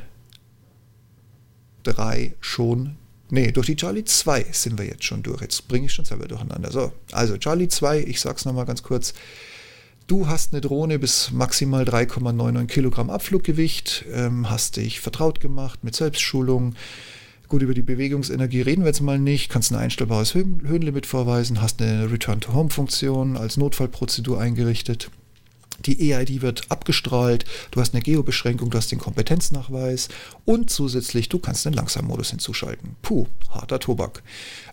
3 1.84 2.34
schon. 2.40 2.96
Nee, 3.30 3.52
durch 3.52 3.68
die 3.68 3.76
Charlie 3.76 4.06
2 4.06 4.48
sind 4.52 4.78
wir 4.78 4.86
jetzt 4.86 5.04
schon 5.04 5.24
durch. 5.24 5.42
Jetzt 5.42 5.68
bringe 5.68 5.88
ich 5.88 5.94
schon 5.94 6.06
selber 6.06 6.28
durcheinander. 6.28 6.72
So, 6.72 6.94
also 7.12 7.38
Charlie 7.38 7.68
2, 7.68 8.00
ich 8.02 8.22
sag's 8.22 8.46
nochmal 8.46 8.66
ganz 8.66 8.84
kurz. 8.84 9.14
Du 10.08 10.28
hast 10.28 10.54
eine 10.54 10.62
Drohne 10.62 11.00
bis 11.00 11.32
maximal 11.32 11.84
3,99 11.84 12.68
Kilogramm 12.68 13.10
Abfluggewicht, 13.10 14.06
ähm, 14.14 14.50
hast 14.52 14.78
dich 14.78 15.00
vertraut 15.00 15.40
gemacht 15.40 15.84
mit 15.84 15.96
Selbstschulung, 15.96 16.76
Gut, 17.48 17.62
über 17.62 17.74
die 17.74 17.82
Bewegungsenergie 17.82 18.62
reden 18.62 18.82
wir 18.82 18.88
jetzt 18.88 19.02
mal 19.02 19.20
nicht. 19.20 19.50
Kannst 19.50 19.72
ein 19.72 19.78
einstellbares 19.78 20.34
Höhenlimit 20.34 21.06
vorweisen, 21.06 21.62
hast 21.62 21.82
eine 21.82 22.12
Return-to-Home-Funktion 22.12 23.38
als 23.38 23.58
Notfallprozedur 23.58 24.40
eingerichtet. 24.40 25.12
Die 25.86 26.12
EID 26.12 26.42
wird 26.42 26.72
abgestrahlt, 26.72 27.46
du 27.72 27.82
hast 27.82 27.94
eine 27.94 28.02
Geobeschränkung, 28.02 28.70
du 28.70 28.78
hast 28.78 28.92
den 28.92 29.00
Kompetenznachweis 29.00 30.08
und 30.46 30.70
zusätzlich 30.70 31.28
du 31.30 31.38
kannst 31.38 31.66
den 31.66 31.74
Langsammodus 31.74 32.30
hinzuschalten. 32.30 32.96
Puh, 33.02 33.28
harter 33.50 33.80
Tobak. 33.80 34.24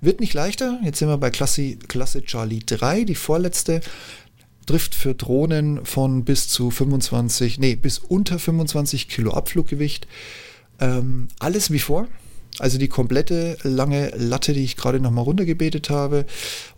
Wird 0.00 0.20
nicht 0.20 0.32
leichter, 0.32 0.80
jetzt 0.84 0.98
sind 0.98 1.08
wir 1.08 1.18
bei 1.18 1.30
Klasse, 1.30 1.76
Klasse 1.76 2.22
Charlie 2.22 2.62
3, 2.64 3.04
die 3.04 3.14
vorletzte. 3.14 3.80
Trifft 4.64 4.94
für 4.94 5.14
Drohnen 5.14 5.84
von 5.84 6.24
bis 6.24 6.48
zu 6.48 6.70
25, 6.70 7.58
nee, 7.58 7.74
bis 7.74 7.98
unter 7.98 8.38
25 8.38 9.08
Kilo 9.08 9.32
Abfluggewicht. 9.32 10.06
Ähm, 10.78 11.26
alles 11.40 11.72
wie 11.72 11.80
vor. 11.80 12.06
Also 12.58 12.78
die 12.78 12.88
komplette 12.88 13.56
lange 13.62 14.10
Latte, 14.16 14.52
die 14.52 14.64
ich 14.64 14.76
gerade 14.76 15.00
nochmal 15.00 15.24
runtergebetet 15.24 15.90
habe. 15.90 16.26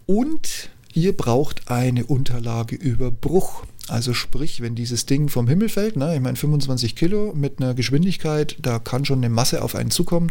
Und 0.06 0.70
ihr 0.92 1.16
braucht 1.16 1.70
eine 1.70 2.04
Unterlage 2.04 2.76
über 2.76 3.10
Bruch. 3.10 3.64
Also 3.88 4.14
sprich, 4.14 4.62
wenn 4.62 4.74
dieses 4.74 5.04
Ding 5.04 5.28
vom 5.28 5.46
Himmel 5.46 5.68
fällt, 5.68 5.96
ne, 5.96 6.14
ich 6.14 6.20
meine 6.20 6.36
25 6.36 6.96
Kilo 6.96 7.34
mit 7.34 7.60
einer 7.60 7.74
Geschwindigkeit, 7.74 8.56
da 8.62 8.78
kann 8.78 9.04
schon 9.04 9.18
eine 9.18 9.28
Masse 9.28 9.62
auf 9.62 9.74
einen 9.74 9.90
zukommen. 9.90 10.30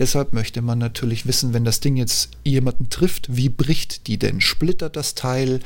Deshalb 0.00 0.32
möchte 0.32 0.62
man 0.62 0.78
natürlich 0.78 1.24
wissen, 1.24 1.54
wenn 1.54 1.64
das 1.64 1.78
Ding 1.78 1.96
jetzt 1.96 2.30
jemanden 2.44 2.90
trifft, 2.90 3.36
wie 3.36 3.50
bricht 3.50 4.08
die 4.08 4.18
denn? 4.18 4.40
Splittert 4.40 4.96
das 4.96 5.14
Teil 5.14 5.60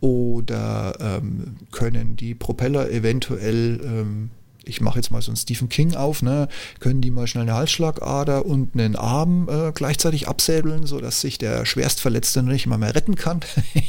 oder 0.00 0.96
ähm, 1.00 1.56
können 1.72 2.14
die 2.14 2.36
Propeller 2.36 2.90
eventuell 2.90 3.80
ähm, 3.82 4.30
ich 4.64 4.80
mache 4.80 4.98
jetzt 4.98 5.10
mal 5.10 5.22
so 5.22 5.30
einen 5.30 5.36
Stephen 5.36 5.68
King 5.68 5.94
auf, 5.94 6.22
ne, 6.22 6.48
können 6.80 7.00
die 7.00 7.10
mal 7.10 7.26
schnell 7.26 7.42
eine 7.42 7.54
Halsschlagader 7.54 8.44
und 8.44 8.74
einen 8.74 8.96
Arm 8.96 9.48
äh, 9.48 9.72
gleichzeitig 9.72 10.28
absäbeln, 10.28 10.86
sodass 10.86 11.20
sich 11.20 11.38
der 11.38 11.64
Schwerstverletzte 11.64 12.42
nicht 12.42 12.66
mal 12.66 12.78
mehr 12.78 12.94
retten 12.94 13.16
kann. 13.16 13.40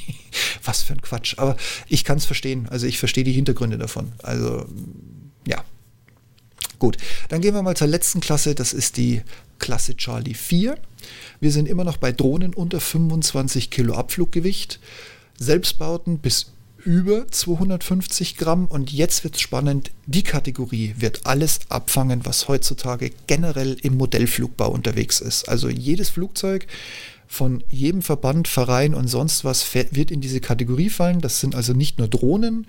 Was 0.63 0.84
für 0.84 0.93
ein 0.93 1.01
Quatsch. 1.01 1.36
Aber 1.38 1.58
ich 1.88 2.03
kann 2.03 2.17
es 2.17 2.25
verstehen. 2.25 2.67
Also 2.69 2.88
ich 2.88 2.99
verstehe 2.99 3.23
die 3.23 3.32
Hintergründe 3.32 3.77
davon. 3.77 4.12
Also 4.23 4.65
ja. 5.47 5.63
Gut, 6.77 6.97
dann 7.27 7.41
gehen 7.41 7.53
wir 7.53 7.62
mal 7.62 7.75
zur 7.75 7.88
letzten 7.88 8.21
Klasse. 8.21 8.55
Das 8.55 8.71
ist 8.71 8.95
die 8.97 9.21
Klasse 9.58 9.97
Charlie 9.97 10.34
4. 10.34 10.77
Wir 11.41 11.51
sind 11.51 11.67
immer 11.67 11.84
noch 11.84 11.97
bei 11.97 12.12
Drohnen 12.12 12.53
unter 12.53 12.79
25 12.79 13.69
Kilo 13.69 13.95
Abfluggewicht. 13.95 14.79
Selbstbauten 15.38 16.19
bis 16.19 16.51
über 16.85 17.27
250 17.27 18.37
Gramm. 18.37 18.65
Und 18.65 18.91
jetzt 18.91 19.23
wird 19.23 19.35
es 19.35 19.41
spannend. 19.41 19.91
Die 20.05 20.23
Kategorie 20.23 20.95
wird 20.97 21.25
alles 21.25 21.59
abfangen, 21.69 22.25
was 22.25 22.47
heutzutage 22.47 23.11
generell 23.27 23.77
im 23.81 23.97
Modellflugbau 23.97 24.69
unterwegs 24.69 25.21
ist. 25.21 25.49
Also 25.49 25.69
jedes 25.69 26.09
Flugzeug 26.09 26.67
von 27.27 27.63
jedem 27.69 28.01
Verband, 28.01 28.47
Verein 28.47 28.95
und 28.95 29.07
sonst 29.07 29.45
was 29.45 29.73
wird 29.73 30.09
in 30.09 30.19
diese 30.19 30.41
Kategorie 30.41 30.89
fallen. 30.89 31.21
Das 31.21 31.39
sind 31.39 31.53
also 31.53 31.73
nicht 31.73 31.99
nur 31.99 32.07
Drohnen. 32.07 32.65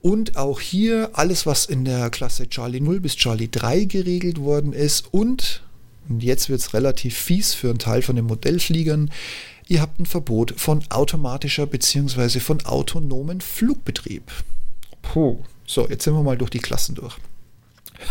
Und 0.00 0.36
auch 0.36 0.60
hier 0.60 1.10
alles, 1.12 1.46
was 1.46 1.66
in 1.66 1.84
der 1.84 2.10
Klasse 2.10 2.48
Charlie 2.48 2.80
0 2.80 3.00
bis 3.00 3.16
Charlie 3.16 3.48
3 3.50 3.84
geregelt 3.84 4.40
worden 4.40 4.72
ist. 4.72 5.12
Und, 5.12 5.62
und 6.08 6.22
jetzt 6.22 6.48
wird 6.48 6.60
es 6.60 6.74
relativ 6.74 7.16
fies 7.16 7.54
für 7.54 7.70
einen 7.70 7.78
Teil 7.78 8.02
von 8.02 8.16
den 8.16 8.24
Modellfliegern, 8.26 9.10
ihr 9.72 9.80
habt 9.80 9.98
ein 9.98 10.06
Verbot 10.06 10.54
von 10.58 10.82
automatischer 10.90 11.66
bzw. 11.66 12.40
von 12.40 12.64
autonomen 12.66 13.40
Flugbetrieb. 13.40 14.30
Puh. 15.00 15.38
So, 15.66 15.88
jetzt 15.88 16.04
sind 16.04 16.14
wir 16.14 16.22
mal 16.22 16.36
durch 16.36 16.50
die 16.50 16.58
Klassen 16.58 16.94
durch. 16.94 17.16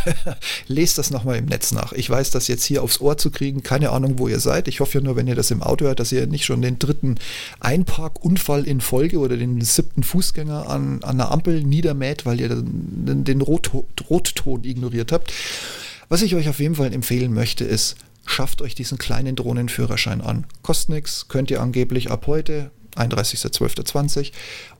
Lest 0.68 0.98
das 0.98 1.12
nochmal 1.12 1.38
im 1.38 1.46
Netz 1.46 1.72
nach. 1.72 1.92
Ich 1.94 2.10
weiß, 2.10 2.32
das 2.32 2.48
jetzt 2.48 2.64
hier 2.64 2.82
aufs 2.82 3.00
Ohr 3.02 3.18
zu 3.18 3.30
kriegen, 3.30 3.62
keine 3.62 3.92
Ahnung, 3.92 4.18
wo 4.18 4.28
ihr 4.28 4.40
seid. 4.40 4.68
Ich 4.68 4.80
hoffe 4.80 4.98
ja 4.98 5.04
nur, 5.04 5.16
wenn 5.16 5.28
ihr 5.28 5.36
das 5.36 5.52
im 5.52 5.62
Auto 5.62 5.86
hört, 5.86 6.00
dass 6.00 6.12
ihr 6.12 6.26
nicht 6.26 6.46
schon 6.46 6.62
den 6.64 6.80
dritten 6.80 7.16
Einparkunfall 7.60 8.66
in 8.66 8.82
Folge 8.82 9.20
oder 9.20 9.38
den 9.38 9.62
siebten 9.62 10.02
Fußgänger 10.02 10.68
an, 10.68 11.04
an 11.04 11.18
der 11.18 11.30
Ampel 11.30 11.64
niedermäht, 11.64 12.26
weil 12.26 12.40
ihr 12.40 12.50
den, 12.50 13.24
den 13.24 13.42
Rot, 13.42 13.72
Rotton 14.10 14.64
ignoriert 14.64 15.12
habt. 15.12 15.32
Was 16.10 16.24
ich 16.24 16.34
euch 16.36 16.50
auf 16.50 16.60
jeden 16.60 16.76
Fall 16.76 16.94
empfehlen 16.94 17.34
möchte, 17.34 17.66
ist, 17.66 17.98
schafft 18.32 18.62
euch 18.62 18.76
diesen 18.76 18.98
kleinen 18.98 19.36
Drohnenführerschein 19.36 20.22
an. 20.22 20.46
Kostet 20.64 20.90
nichts, 20.90 21.28
könnt 21.28 21.52
ihr 21.52 21.62
angeblich 21.62 22.10
ab 22.10 22.28
heute, 22.28 22.72
31.12.20, 22.96 24.32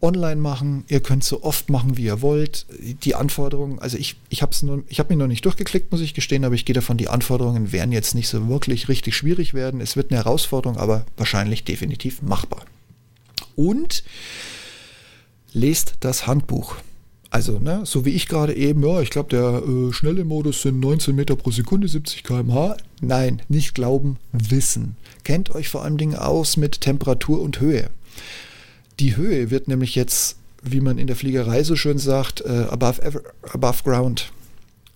online 0.02 0.42
machen. 0.42 0.84
Ihr 0.88 1.02
könnt 1.02 1.24
so 1.24 1.44
oft 1.44 1.70
machen, 1.70 1.98
wie 1.98 2.04
ihr 2.04 2.22
wollt. 2.22 2.66
Die 3.04 3.16
Anforderungen, 3.16 3.80
also 3.80 3.98
ich, 3.98 4.16
ich 4.30 4.42
habe 4.42 4.56
hab 4.56 5.10
mich 5.10 5.18
noch 5.18 5.28
nicht 5.28 5.46
durchgeklickt, 5.46 5.92
muss 5.92 6.02
ich 6.02 6.14
gestehen, 6.14 6.44
aber 6.44 6.56
ich 6.56 6.66
gehe 6.66 6.74
davon, 6.74 6.98
die 6.98 7.08
Anforderungen 7.08 7.72
werden 7.72 7.92
jetzt 7.92 8.16
nicht 8.16 8.28
so 8.28 8.48
wirklich 8.48 8.90
richtig 8.90 9.16
schwierig 9.16 9.54
werden. 9.54 9.82
Es 9.82 9.96
wird 9.96 10.12
eine 10.12 10.20
Herausforderung, 10.24 10.78
aber 10.78 11.06
wahrscheinlich 11.18 11.64
definitiv 11.64 12.22
machbar. 12.22 12.66
Und 13.56 14.04
lest 15.54 15.96
das 16.02 16.28
Handbuch. 16.28 16.76
Also, 17.32 17.60
ne, 17.60 17.86
so 17.86 18.04
wie 18.04 18.10
ich 18.10 18.28
gerade 18.28 18.54
eben, 18.54 18.86
ja, 18.86 19.00
ich 19.00 19.10
glaube, 19.10 19.30
der 19.30 19.64
äh, 19.64 19.94
schnelle 19.94 20.26
Modus 20.26 20.64
sind 20.64 20.82
19 20.82 21.16
Meter 21.16 21.38
pro 21.38 21.50
Sekunde, 21.50 21.88
70 21.88 22.26
km/h. 22.26 22.76
Nein, 23.00 23.42
nicht 23.48 23.74
glauben, 23.74 24.18
wissen. 24.34 24.98
Kennt 25.24 25.50
euch 25.56 25.70
vor 25.70 25.84
allen 25.86 25.98
Dingen 25.98 26.18
aus 26.18 26.58
mit 26.58 26.82
Temperatur 26.82 27.40
und 27.42 27.62
Höhe. 27.62 27.90
Die 29.00 29.16
Höhe 29.16 29.50
wird 29.50 29.70
nämlich 29.70 29.96
jetzt, 29.96 30.36
wie 30.62 30.82
man 30.82 30.98
in 30.98 31.08
der 31.08 31.16
Fliegerei 31.16 31.64
so 31.64 31.78
schön 31.78 32.00
sagt, 32.00 32.42
äh, 32.42 32.66
above, 32.70 33.24
above 33.50 33.84
ground 33.84 34.34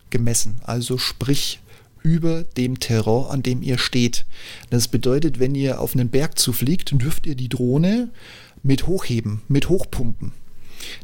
gemessen. 0.09 0.57
Also 0.65 0.97
sprich 0.97 1.61
über 2.03 2.43
dem 2.43 2.81
Terrain, 2.81 3.31
an 3.31 3.43
dem 3.43 3.63
ihr 3.63 3.77
steht. 3.77 4.25
Das 4.69 4.89
bedeutet, 4.89 5.39
wenn 5.39 5.55
ihr 5.55 5.79
auf 5.79 5.95
einen 5.95 6.09
Berg 6.09 6.37
zufliegt, 6.37 7.01
dürft 7.01 7.27
ihr 7.27 7.35
die 7.35 7.49
Drohne 7.49 8.09
mit 8.61 8.87
hochheben, 8.87 9.41
mit 9.47 9.69
hochpumpen. 9.69 10.33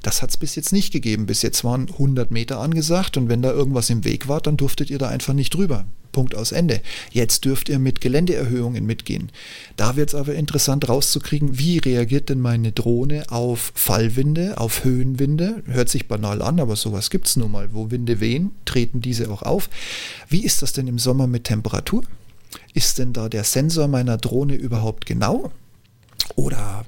Das 0.02 0.22
hat 0.22 0.30
es 0.30 0.38
bis 0.38 0.56
jetzt 0.56 0.72
nicht 0.72 0.92
gegeben. 0.92 1.26
Bis 1.26 1.42
jetzt 1.42 1.64
waren 1.64 1.90
100 1.90 2.32
Meter 2.32 2.60
angesagt 2.60 3.18
und 3.18 3.30
wenn 3.30 3.42
da 3.42 3.52
irgendwas 3.52 3.90
im 3.90 4.04
Weg 4.04 4.28
war, 4.28 4.42
dann 4.42 4.58
durftet 4.58 4.90
ihr 4.90 4.98
da 4.98 5.10
einfach 5.10 5.34
nicht 5.34 5.54
drüber. 5.54 5.86
Punkt 6.12 6.36
aus 6.36 6.52
Ende. 6.52 6.82
Jetzt 7.12 7.46
dürft 7.46 7.70
ihr 7.70 7.80
mit 7.80 8.02
Geländeerhöhungen 8.02 8.86
mitgehen. 8.86 9.32
Da 9.78 9.96
wird 9.96 10.10
es 10.10 10.16
aber 10.16 10.36
interessant 10.36 10.88
rauszukriegen, 10.88 11.58
wie 11.58 11.78
reagiert 11.78 12.30
denn 12.30 12.42
meine 12.42 12.72
Drohne 12.72 13.26
auf 13.30 13.72
Fallwinde, 13.76 14.58
auf 14.58 14.84
Höhenwinde. 14.84 15.64
Hört 15.66 15.90
sich 15.90 16.08
banal 16.08 16.42
an, 16.42 16.60
aber 16.60 16.76
sowas 16.76 17.10
gibt 17.10 17.28
es 17.28 17.38
nun 17.38 17.52
mal. 17.52 17.70
Wo 17.74 17.92
Winde 17.92 18.20
wehen, 18.20 18.52
treten 18.66 19.02
diese 19.02 19.32
auch 19.32 19.42
auf. 19.44 19.70
Wie 20.30 20.44
ist 20.44 20.62
das 20.62 20.74
denn 20.74 20.88
im 20.88 21.00
Sommer 21.00 21.28
mit 21.28 21.46
Temperatur? 21.46 22.04
Ist 22.74 23.00
denn 23.00 23.14
da 23.14 23.30
der 23.30 23.44
Sensor 23.44 23.88
meiner 23.88 24.18
Drohne 24.18 24.56
überhaupt 24.56 25.06
genau? 25.06 25.52
Oder 26.36 26.86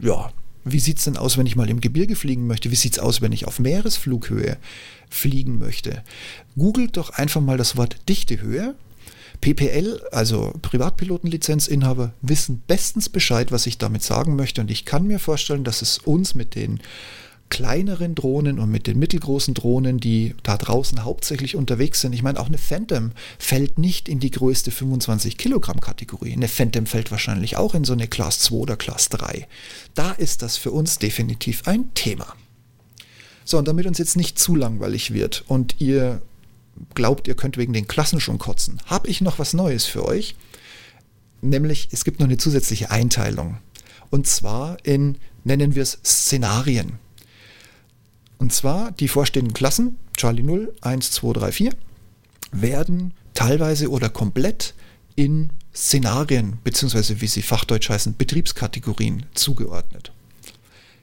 ja, 0.00 0.30
wie 0.72 0.80
sieht 0.80 0.98
es 0.98 1.04
denn 1.04 1.16
aus, 1.16 1.36
wenn 1.38 1.46
ich 1.46 1.56
mal 1.56 1.70
im 1.70 1.80
Gebirge 1.80 2.16
fliegen 2.16 2.46
möchte? 2.46 2.70
Wie 2.70 2.76
sieht 2.76 2.92
es 2.94 2.98
aus, 2.98 3.20
wenn 3.20 3.32
ich 3.32 3.46
auf 3.46 3.58
Meeresflughöhe 3.58 4.56
fliegen 5.10 5.58
möchte? 5.58 6.02
Googelt 6.56 6.96
doch 6.96 7.10
einfach 7.10 7.40
mal 7.40 7.58
das 7.58 7.76
Wort 7.76 7.96
Dichtehöhe. 8.08 8.74
PPL, 9.40 10.02
also 10.10 10.52
Privatpilotenlizenzinhaber, 10.62 12.12
wissen 12.22 12.62
bestens 12.66 13.08
Bescheid, 13.08 13.52
was 13.52 13.66
ich 13.66 13.78
damit 13.78 14.02
sagen 14.02 14.34
möchte. 14.34 14.60
Und 14.60 14.70
ich 14.70 14.84
kann 14.84 15.06
mir 15.06 15.20
vorstellen, 15.20 15.62
dass 15.64 15.80
es 15.80 15.98
uns 15.98 16.34
mit 16.34 16.54
den 16.54 16.80
kleineren 17.50 18.14
Drohnen 18.14 18.58
und 18.58 18.70
mit 18.70 18.86
den 18.86 18.98
mittelgroßen 18.98 19.54
Drohnen, 19.54 19.98
die 19.98 20.34
da 20.42 20.56
draußen 20.56 21.04
hauptsächlich 21.04 21.56
unterwegs 21.56 22.00
sind. 22.00 22.12
Ich 22.12 22.22
meine, 22.22 22.40
auch 22.40 22.46
eine 22.46 22.58
Phantom 22.58 23.12
fällt 23.38 23.78
nicht 23.78 24.08
in 24.08 24.20
die 24.20 24.30
größte 24.30 24.70
25 24.70 25.36
Kilogramm 25.38 25.80
Kategorie. 25.80 26.32
Eine 26.32 26.48
Phantom 26.48 26.86
fällt 26.86 27.10
wahrscheinlich 27.10 27.56
auch 27.56 27.74
in 27.74 27.84
so 27.84 27.92
eine 27.92 28.08
Class 28.08 28.38
2 28.40 28.54
oder 28.54 28.76
Class 28.76 29.08
3. 29.08 29.46
Da 29.94 30.12
ist 30.12 30.42
das 30.42 30.56
für 30.56 30.70
uns 30.70 30.98
definitiv 30.98 31.66
ein 31.66 31.92
Thema. 31.94 32.34
So, 33.44 33.58
und 33.58 33.66
damit 33.66 33.86
uns 33.86 33.98
jetzt 33.98 34.16
nicht 34.16 34.38
zu 34.38 34.54
langweilig 34.54 35.12
wird 35.12 35.44
und 35.48 35.76
ihr 35.78 36.20
glaubt, 36.94 37.28
ihr 37.28 37.34
könnt 37.34 37.56
wegen 37.56 37.72
den 37.72 37.88
Klassen 37.88 38.20
schon 38.20 38.38
kotzen, 38.38 38.80
habe 38.86 39.08
ich 39.08 39.20
noch 39.20 39.38
was 39.38 39.54
Neues 39.54 39.86
für 39.86 40.04
euch. 40.04 40.36
Nämlich, 41.40 41.88
es 41.92 42.04
gibt 42.04 42.20
noch 42.20 42.26
eine 42.26 42.36
zusätzliche 42.36 42.90
Einteilung. 42.90 43.58
Und 44.10 44.26
zwar 44.26 44.76
in, 44.84 45.16
nennen 45.44 45.74
wir 45.74 45.82
es 45.82 45.98
Szenarien. 46.04 46.98
Und 48.38 48.52
zwar 48.52 48.92
die 48.92 49.08
vorstehenden 49.08 49.54
Klassen, 49.54 49.98
Charlie 50.16 50.42
0, 50.42 50.74
1, 50.80 51.10
2, 51.10 51.32
3, 51.32 51.52
4, 51.52 51.72
werden 52.52 53.12
teilweise 53.34 53.90
oder 53.90 54.08
komplett 54.08 54.74
in 55.16 55.50
Szenarien 55.74 56.58
bzw. 56.64 57.20
wie 57.20 57.26
sie 57.26 57.42
fachdeutsch 57.42 57.90
heißen, 57.90 58.16
Betriebskategorien 58.16 59.26
zugeordnet. 59.34 60.12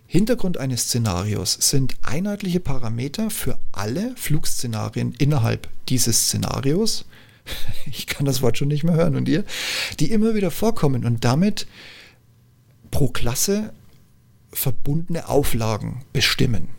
Hintergrund 0.08 0.58
eines 0.58 0.84
Szenarios 0.84 1.58
sind 1.60 1.96
einheitliche 2.02 2.60
Parameter 2.60 3.30
für 3.30 3.58
alle 3.72 4.16
Flugszenarien 4.16 5.14
innerhalb 5.18 5.68
dieses 5.90 6.28
Szenarios. 6.28 7.06
Ich 7.86 8.08
kann 8.08 8.26
das 8.26 8.42
Wort 8.42 8.58
schon 8.58 8.70
nicht 8.70 8.84
mehr 8.84 8.96
hören 8.96 9.16
und 9.16 9.30
ihr, 9.30 9.44
die 10.00 10.12
immer 10.12 10.34
wieder 10.34 10.50
vorkommen 10.50 11.06
und 11.06 11.24
damit 11.24 11.68
pro 12.90 13.10
Klasse 13.10 13.72
verbundene 14.52 15.28
Auflagen 15.28 16.04
bestimmen. 16.12 16.70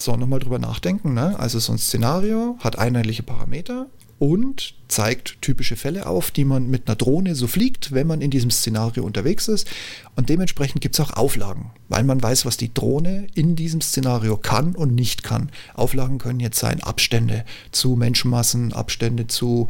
So, 0.00 0.16
nochmal 0.16 0.40
drüber 0.40 0.58
nachdenken. 0.58 1.14
Ne? 1.14 1.38
Also 1.38 1.58
so 1.58 1.72
ein 1.72 1.78
Szenario 1.78 2.56
hat 2.60 2.78
einheitliche 2.78 3.22
Parameter 3.22 3.86
und 4.18 4.74
zeigt 4.88 5.40
typische 5.40 5.76
Fälle 5.76 6.06
auf, 6.06 6.30
die 6.30 6.44
man 6.44 6.68
mit 6.68 6.86
einer 6.86 6.96
Drohne 6.96 7.34
so 7.34 7.46
fliegt, 7.46 7.92
wenn 7.92 8.06
man 8.06 8.20
in 8.20 8.30
diesem 8.30 8.50
Szenario 8.50 9.04
unterwegs 9.04 9.48
ist. 9.48 9.68
Und 10.16 10.28
dementsprechend 10.28 10.82
gibt 10.82 10.94
es 10.94 11.00
auch 11.00 11.14
Auflagen, 11.14 11.70
weil 11.88 12.04
man 12.04 12.22
weiß, 12.22 12.44
was 12.44 12.56
die 12.56 12.72
Drohne 12.72 13.26
in 13.34 13.56
diesem 13.56 13.80
Szenario 13.80 14.36
kann 14.36 14.74
und 14.74 14.94
nicht 14.94 15.22
kann. 15.22 15.50
Auflagen 15.74 16.18
können 16.18 16.40
jetzt 16.40 16.58
sein 16.58 16.82
Abstände 16.82 17.44
zu 17.70 17.96
Menschenmassen, 17.96 18.72
Abstände 18.72 19.26
zu 19.26 19.68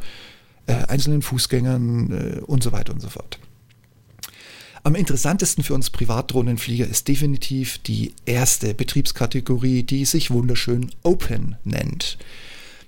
äh, 0.66 0.74
einzelnen 0.88 1.22
Fußgängern 1.22 2.10
äh, 2.10 2.40
und 2.40 2.62
so 2.62 2.72
weiter 2.72 2.92
und 2.92 3.00
so 3.00 3.08
fort. 3.08 3.38
Am 4.82 4.94
interessantesten 4.94 5.62
für 5.62 5.74
uns 5.74 5.90
Privatdrohnenflieger 5.90 6.86
ist 6.86 7.06
definitiv 7.08 7.78
die 7.78 8.14
erste 8.24 8.72
Betriebskategorie, 8.72 9.82
die 9.82 10.06
sich 10.06 10.30
wunderschön 10.30 10.90
Open 11.02 11.56
nennt. 11.64 12.16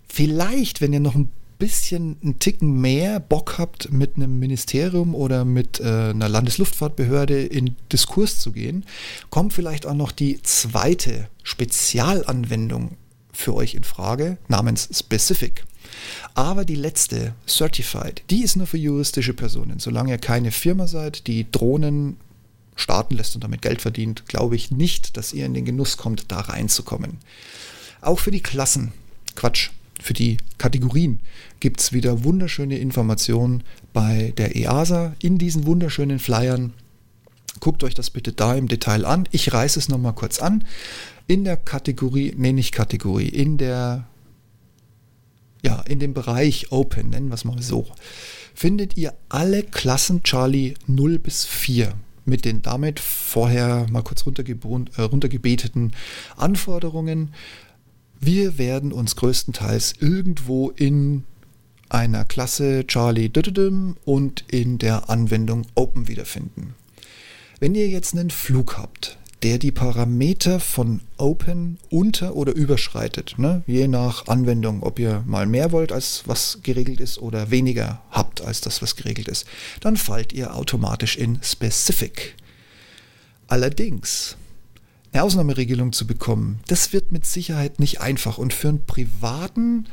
Vielleicht, 0.08 0.80
wenn 0.80 0.92
ihr 0.94 1.00
noch 1.00 1.14
ein 1.14 1.28
bisschen 1.58 2.16
einen 2.22 2.38
Ticken 2.38 2.80
mehr 2.80 3.20
Bock 3.20 3.58
habt, 3.58 3.92
mit 3.92 4.16
einem 4.16 4.38
Ministerium 4.38 5.14
oder 5.14 5.44
mit 5.44 5.80
äh, 5.80 5.84
einer 5.84 6.28
Landesluftfahrtbehörde 6.28 7.42
in 7.44 7.76
Diskurs 7.92 8.40
zu 8.40 8.52
gehen, 8.52 8.84
kommt 9.30 9.52
vielleicht 9.52 9.86
auch 9.86 9.94
noch 9.94 10.12
die 10.12 10.40
zweite 10.42 11.28
Spezialanwendung 11.42 12.96
für 13.32 13.54
euch 13.54 13.74
in 13.74 13.84
Frage, 13.84 14.38
namens 14.48 14.88
Specific. 14.92 15.64
Aber 16.34 16.64
die 16.64 16.74
letzte, 16.74 17.34
Certified, 17.46 18.22
die 18.30 18.42
ist 18.42 18.56
nur 18.56 18.66
für 18.66 18.78
juristische 18.78 19.34
Personen. 19.34 19.78
Solange 19.78 20.12
ihr 20.12 20.18
keine 20.18 20.50
Firma 20.50 20.86
seid, 20.86 21.26
die 21.26 21.50
Drohnen 21.50 22.16
starten 22.76 23.16
lässt 23.16 23.34
und 23.34 23.44
damit 23.44 23.62
Geld 23.62 23.82
verdient, 23.82 24.26
glaube 24.26 24.56
ich 24.56 24.70
nicht, 24.70 25.16
dass 25.16 25.32
ihr 25.32 25.46
in 25.46 25.54
den 25.54 25.64
Genuss 25.64 25.96
kommt, 25.96 26.30
da 26.32 26.40
reinzukommen. 26.40 27.18
Auch 28.00 28.18
für 28.18 28.30
die 28.30 28.42
Klassen, 28.42 28.92
Quatsch, 29.36 29.70
für 30.00 30.14
die 30.14 30.38
Kategorien 30.58 31.20
gibt 31.60 31.80
es 31.80 31.92
wieder 31.92 32.24
wunderschöne 32.24 32.78
Informationen 32.78 33.62
bei 33.92 34.32
der 34.36 34.56
EASA 34.56 35.14
in 35.20 35.38
diesen 35.38 35.64
wunderschönen 35.66 36.18
Flyern. 36.18 36.72
Guckt 37.60 37.84
euch 37.84 37.94
das 37.94 38.10
bitte 38.10 38.32
da 38.32 38.54
im 38.54 38.66
Detail 38.66 39.04
an. 39.04 39.28
Ich 39.30 39.52
reiße 39.52 39.78
es 39.78 39.88
nochmal 39.88 40.14
kurz 40.14 40.40
an. 40.40 40.64
In 41.28 41.44
der 41.44 41.56
Kategorie, 41.56 42.34
nee, 42.36 42.52
nicht 42.52 42.72
Kategorie, 42.72 43.28
in 43.28 43.58
der 43.58 44.08
ja, 45.62 45.80
in 45.82 45.98
dem 45.98 46.14
Bereich 46.14 46.72
Open, 46.72 47.10
nennen 47.10 47.28
wir 47.28 47.34
es 47.34 47.44
mal 47.44 47.62
so, 47.62 47.86
findet 48.54 48.96
ihr 48.96 49.14
alle 49.28 49.62
Klassen 49.62 50.22
Charlie 50.22 50.74
0 50.86 51.18
bis 51.18 51.44
4 51.44 51.94
mit 52.24 52.44
den 52.44 52.62
damit 52.62 53.00
vorher 53.00 53.86
mal 53.90 54.02
kurz 54.02 54.24
äh, 54.26 55.02
runtergebeteten 55.02 55.92
Anforderungen. 56.36 57.34
Wir 58.20 58.58
werden 58.58 58.92
uns 58.92 59.16
größtenteils 59.16 59.94
irgendwo 59.98 60.70
in 60.70 61.24
einer 61.88 62.24
Klasse 62.24 62.86
Charlie 62.86 63.30
und 64.04 64.44
in 64.48 64.78
der 64.78 65.10
Anwendung 65.10 65.66
Open 65.74 66.08
wiederfinden. 66.08 66.74
Wenn 67.60 67.74
ihr 67.74 67.88
jetzt 67.88 68.14
einen 68.14 68.30
Flug 68.30 68.78
habt, 68.78 69.18
der 69.42 69.58
die 69.58 69.72
Parameter 69.72 70.60
von 70.60 71.00
Open 71.16 71.78
unter- 71.90 72.36
oder 72.36 72.54
überschreitet. 72.54 73.34
Ne? 73.38 73.62
Je 73.66 73.88
nach 73.88 74.26
Anwendung, 74.28 74.82
ob 74.82 74.98
ihr 74.98 75.24
mal 75.26 75.46
mehr 75.46 75.72
wollt, 75.72 75.92
als 75.92 76.22
was 76.26 76.60
geregelt 76.62 77.00
ist, 77.00 77.18
oder 77.18 77.50
weniger 77.50 78.02
habt, 78.10 78.40
als 78.40 78.60
das, 78.60 78.82
was 78.82 78.96
geregelt 78.96 79.28
ist. 79.28 79.46
Dann 79.80 79.96
fallt 79.96 80.32
ihr 80.32 80.54
automatisch 80.54 81.16
in 81.16 81.40
Specific. 81.42 82.36
Allerdings, 83.48 84.36
eine 85.12 85.24
Ausnahmeregelung 85.24 85.92
zu 85.92 86.06
bekommen, 86.06 86.60
das 86.68 86.92
wird 86.92 87.12
mit 87.12 87.26
Sicherheit 87.26 87.80
nicht 87.80 88.00
einfach. 88.00 88.38
Und 88.38 88.54
für 88.54 88.68
einen 88.68 88.86
privaten 88.86 89.86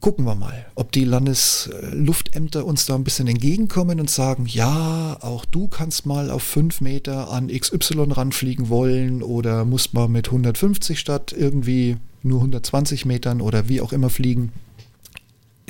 gucken 0.00 0.24
wir 0.24 0.34
mal, 0.34 0.66
ob 0.74 0.92
die 0.92 1.04
Landesluftämter 1.04 2.64
uns 2.66 2.86
da 2.86 2.94
ein 2.94 3.04
bisschen 3.04 3.28
entgegenkommen 3.28 4.00
und 4.00 4.10
sagen, 4.10 4.46
ja, 4.46 5.16
auch 5.20 5.44
du 5.44 5.68
kannst 5.68 6.06
mal 6.06 6.30
auf 6.30 6.42
5 6.42 6.80
Meter 6.80 7.30
an 7.30 7.48
XY 7.48 8.10
ranfliegen 8.10 8.68
wollen 8.68 9.22
oder 9.22 9.64
musst 9.64 9.94
mal 9.94 10.08
mit 10.08 10.28
150 10.28 10.98
statt 10.98 11.34
irgendwie 11.36 11.96
nur 12.22 12.40
120 12.40 13.04
Metern 13.06 13.40
oder 13.40 13.68
wie 13.68 13.80
auch 13.80 13.92
immer 13.92 14.10
fliegen. 14.10 14.52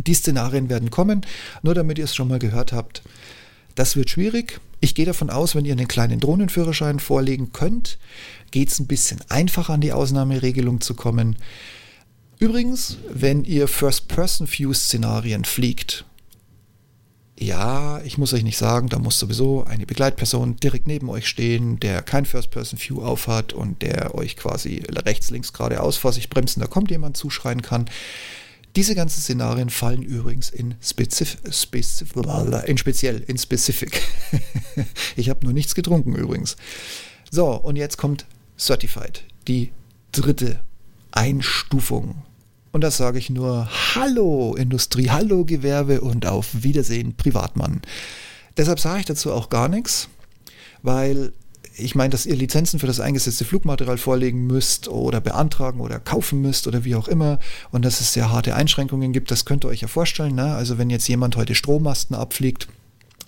Die 0.06 0.14
Szenarien 0.14 0.68
werden 0.68 0.90
kommen, 0.90 1.22
nur 1.62 1.74
damit 1.74 1.98
ihr 1.98 2.04
es 2.04 2.14
schon 2.14 2.28
mal 2.28 2.38
gehört 2.38 2.72
habt. 2.72 3.02
Das 3.74 3.96
wird 3.96 4.10
schwierig. 4.10 4.60
Ich 4.80 4.94
gehe 4.94 5.06
davon 5.06 5.30
aus, 5.30 5.54
wenn 5.54 5.64
ihr 5.64 5.72
einen 5.72 5.88
kleinen 5.88 6.20
Drohnenführerschein 6.20 7.00
vorlegen 7.00 7.52
könnt, 7.52 7.98
geht 8.50 8.70
es 8.70 8.78
ein 8.78 8.86
bisschen 8.86 9.20
einfacher 9.28 9.74
an 9.74 9.80
die 9.80 9.92
Ausnahmeregelung 9.92 10.80
zu 10.80 10.94
kommen. 10.94 11.36
Übrigens, 12.38 12.98
wenn 13.08 13.44
ihr 13.44 13.68
First-Person-View-Szenarien 13.68 15.44
fliegt, 15.44 16.04
ja, 17.38 18.00
ich 18.02 18.16
muss 18.16 18.32
euch 18.32 18.44
nicht 18.44 18.58
sagen, 18.58 18.88
da 18.88 18.98
muss 18.98 19.18
sowieso 19.18 19.64
eine 19.64 19.86
Begleitperson 19.86 20.56
direkt 20.56 20.86
neben 20.86 21.08
euch 21.08 21.28
stehen, 21.28 21.80
der 21.80 22.02
kein 22.02 22.26
First-Person-View 22.26 23.02
aufhat 23.02 23.52
und 23.52 23.82
der 23.82 24.14
euch 24.14 24.36
quasi 24.36 24.82
rechts, 24.88 25.30
links, 25.30 25.52
geradeaus 25.52 25.96
vor 25.96 26.12
sich 26.12 26.30
bremsen, 26.30 26.60
da 26.60 26.66
kommt 26.66 26.90
jemand 26.90 27.16
zuschreien 27.16 27.62
kann. 27.62 27.86
Diese 28.76 28.94
ganzen 28.94 29.20
Szenarien 29.20 29.70
fallen 29.70 30.02
übrigens 30.02 30.50
in, 30.50 30.74
Spezif 30.80 31.38
Spezif 31.50 32.14
in 32.66 32.78
speziell, 32.78 33.22
in 33.26 33.38
Specific. 33.38 34.02
ich 35.16 35.28
habe 35.28 35.44
nur 35.44 35.52
nichts 35.52 35.74
getrunken 35.74 36.14
übrigens. 36.16 36.56
So, 37.30 37.52
und 37.54 37.76
jetzt 37.76 37.98
kommt 37.98 38.26
Certified, 38.58 39.24
die 39.46 39.72
dritte 40.12 40.60
Einstufung. 41.14 42.16
Und 42.72 42.82
das 42.82 42.96
sage 42.96 43.18
ich 43.18 43.30
nur 43.30 43.68
Hallo 43.94 44.56
Industrie, 44.56 45.10
Hallo 45.10 45.44
Gewerbe 45.44 46.00
und 46.00 46.26
auf 46.26 46.64
Wiedersehen 46.64 47.16
Privatmann. 47.16 47.82
Deshalb 48.56 48.80
sage 48.80 49.00
ich 49.00 49.06
dazu 49.06 49.32
auch 49.32 49.48
gar 49.48 49.68
nichts, 49.68 50.08
weil 50.82 51.32
ich 51.76 51.94
meine, 51.94 52.10
dass 52.10 52.26
ihr 52.26 52.36
Lizenzen 52.36 52.78
für 52.78 52.86
das 52.86 53.00
eingesetzte 53.00 53.44
Flugmaterial 53.44 53.98
vorlegen 53.98 54.46
müsst 54.46 54.88
oder 54.88 55.20
beantragen 55.20 55.80
oder 55.80 55.98
kaufen 55.98 56.40
müsst 56.40 56.66
oder 56.66 56.84
wie 56.84 56.94
auch 56.94 57.08
immer 57.08 57.38
und 57.70 57.84
dass 57.84 58.00
es 58.00 58.12
sehr 58.12 58.30
harte 58.30 58.54
Einschränkungen 58.54 59.12
gibt, 59.12 59.30
das 59.30 59.44
könnt 59.44 59.64
ihr 59.64 59.68
euch 59.68 59.80
ja 59.80 59.88
vorstellen. 59.88 60.34
Ne? 60.34 60.54
Also 60.54 60.78
wenn 60.78 60.90
jetzt 60.90 61.08
jemand 61.08 61.36
heute 61.36 61.54
Strommasten 61.54 62.16
abfliegt, 62.16 62.68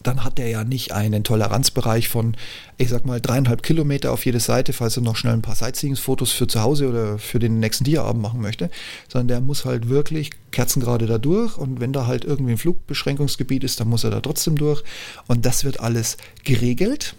dann 0.06 0.24
hat 0.24 0.38
er 0.38 0.48
ja 0.48 0.64
nicht 0.64 0.92
einen 0.92 1.24
Toleranzbereich 1.24 2.08
von, 2.08 2.36
ich 2.78 2.90
sag 2.90 3.04
mal, 3.04 3.20
dreieinhalb 3.20 3.62
Kilometer 3.62 4.12
auf 4.12 4.24
jede 4.24 4.40
Seite, 4.40 4.72
falls 4.72 4.96
er 4.96 5.02
noch 5.02 5.16
schnell 5.16 5.32
ein 5.32 5.42
paar 5.42 5.56
Sightseeing-Fotos 5.56 6.30
für 6.30 6.46
zu 6.46 6.62
Hause 6.62 6.88
oder 6.88 7.18
für 7.18 7.38
den 7.38 7.58
nächsten 7.58 7.84
Diaabend 7.84 8.22
machen 8.22 8.40
möchte, 8.40 8.70
sondern 9.08 9.28
der 9.28 9.40
muss 9.40 9.64
halt 9.64 9.88
wirklich 9.88 10.30
kerzengerade 10.52 11.06
da 11.06 11.18
durch 11.18 11.56
und 11.56 11.80
wenn 11.80 11.92
da 11.92 12.06
halt 12.06 12.24
irgendwie 12.24 12.52
ein 12.52 12.58
Flugbeschränkungsgebiet 12.58 13.64
ist, 13.64 13.80
dann 13.80 13.88
muss 13.88 14.04
er 14.04 14.10
da 14.10 14.20
trotzdem 14.20 14.56
durch 14.56 14.82
und 15.26 15.44
das 15.44 15.64
wird 15.64 15.80
alles 15.80 16.16
geregelt. 16.44 17.16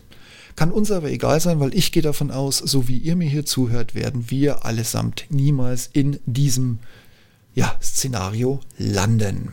Kann 0.55 0.71
uns 0.71 0.89
aber 0.89 1.11
egal 1.11 1.39
sein, 1.39 1.59
weil 1.59 1.75
ich 1.75 1.91
gehe 1.91 2.01
davon 2.01 2.31
aus, 2.31 2.57
so 2.57 2.87
wie 2.87 2.97
ihr 2.97 3.15
mir 3.15 3.29
hier 3.29 3.45
zuhört, 3.45 3.93
werden 3.95 4.31
wir 4.31 4.65
allesamt 4.65 5.25
niemals 5.29 5.89
in 5.93 6.19
diesem 6.25 6.79
ja, 7.53 7.75
Szenario 7.81 8.59
landen. 8.77 9.51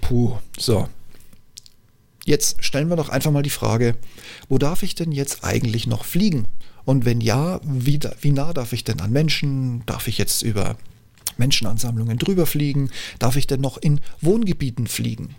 Puh, 0.00 0.36
so. 0.58 0.88
Jetzt 2.26 2.56
stellen 2.58 2.88
wir 2.88 2.96
doch 2.96 3.08
einfach 3.08 3.30
mal 3.30 3.44
die 3.44 3.50
Frage, 3.50 3.94
wo 4.48 4.58
darf 4.58 4.82
ich 4.82 4.96
denn 4.96 5.12
jetzt 5.12 5.44
eigentlich 5.44 5.86
noch 5.86 6.04
fliegen? 6.04 6.48
Und 6.84 7.04
wenn 7.04 7.20
ja, 7.20 7.60
wie, 7.62 8.00
wie 8.20 8.32
nah 8.32 8.52
darf 8.52 8.72
ich 8.72 8.82
denn 8.82 9.00
an 9.00 9.12
Menschen? 9.12 9.86
Darf 9.86 10.08
ich 10.08 10.18
jetzt 10.18 10.42
über 10.42 10.76
Menschenansammlungen 11.38 12.18
drüber 12.18 12.46
fliegen? 12.46 12.90
Darf 13.20 13.36
ich 13.36 13.46
denn 13.46 13.60
noch 13.60 13.78
in 13.78 14.00
Wohngebieten 14.20 14.88
fliegen? 14.88 15.36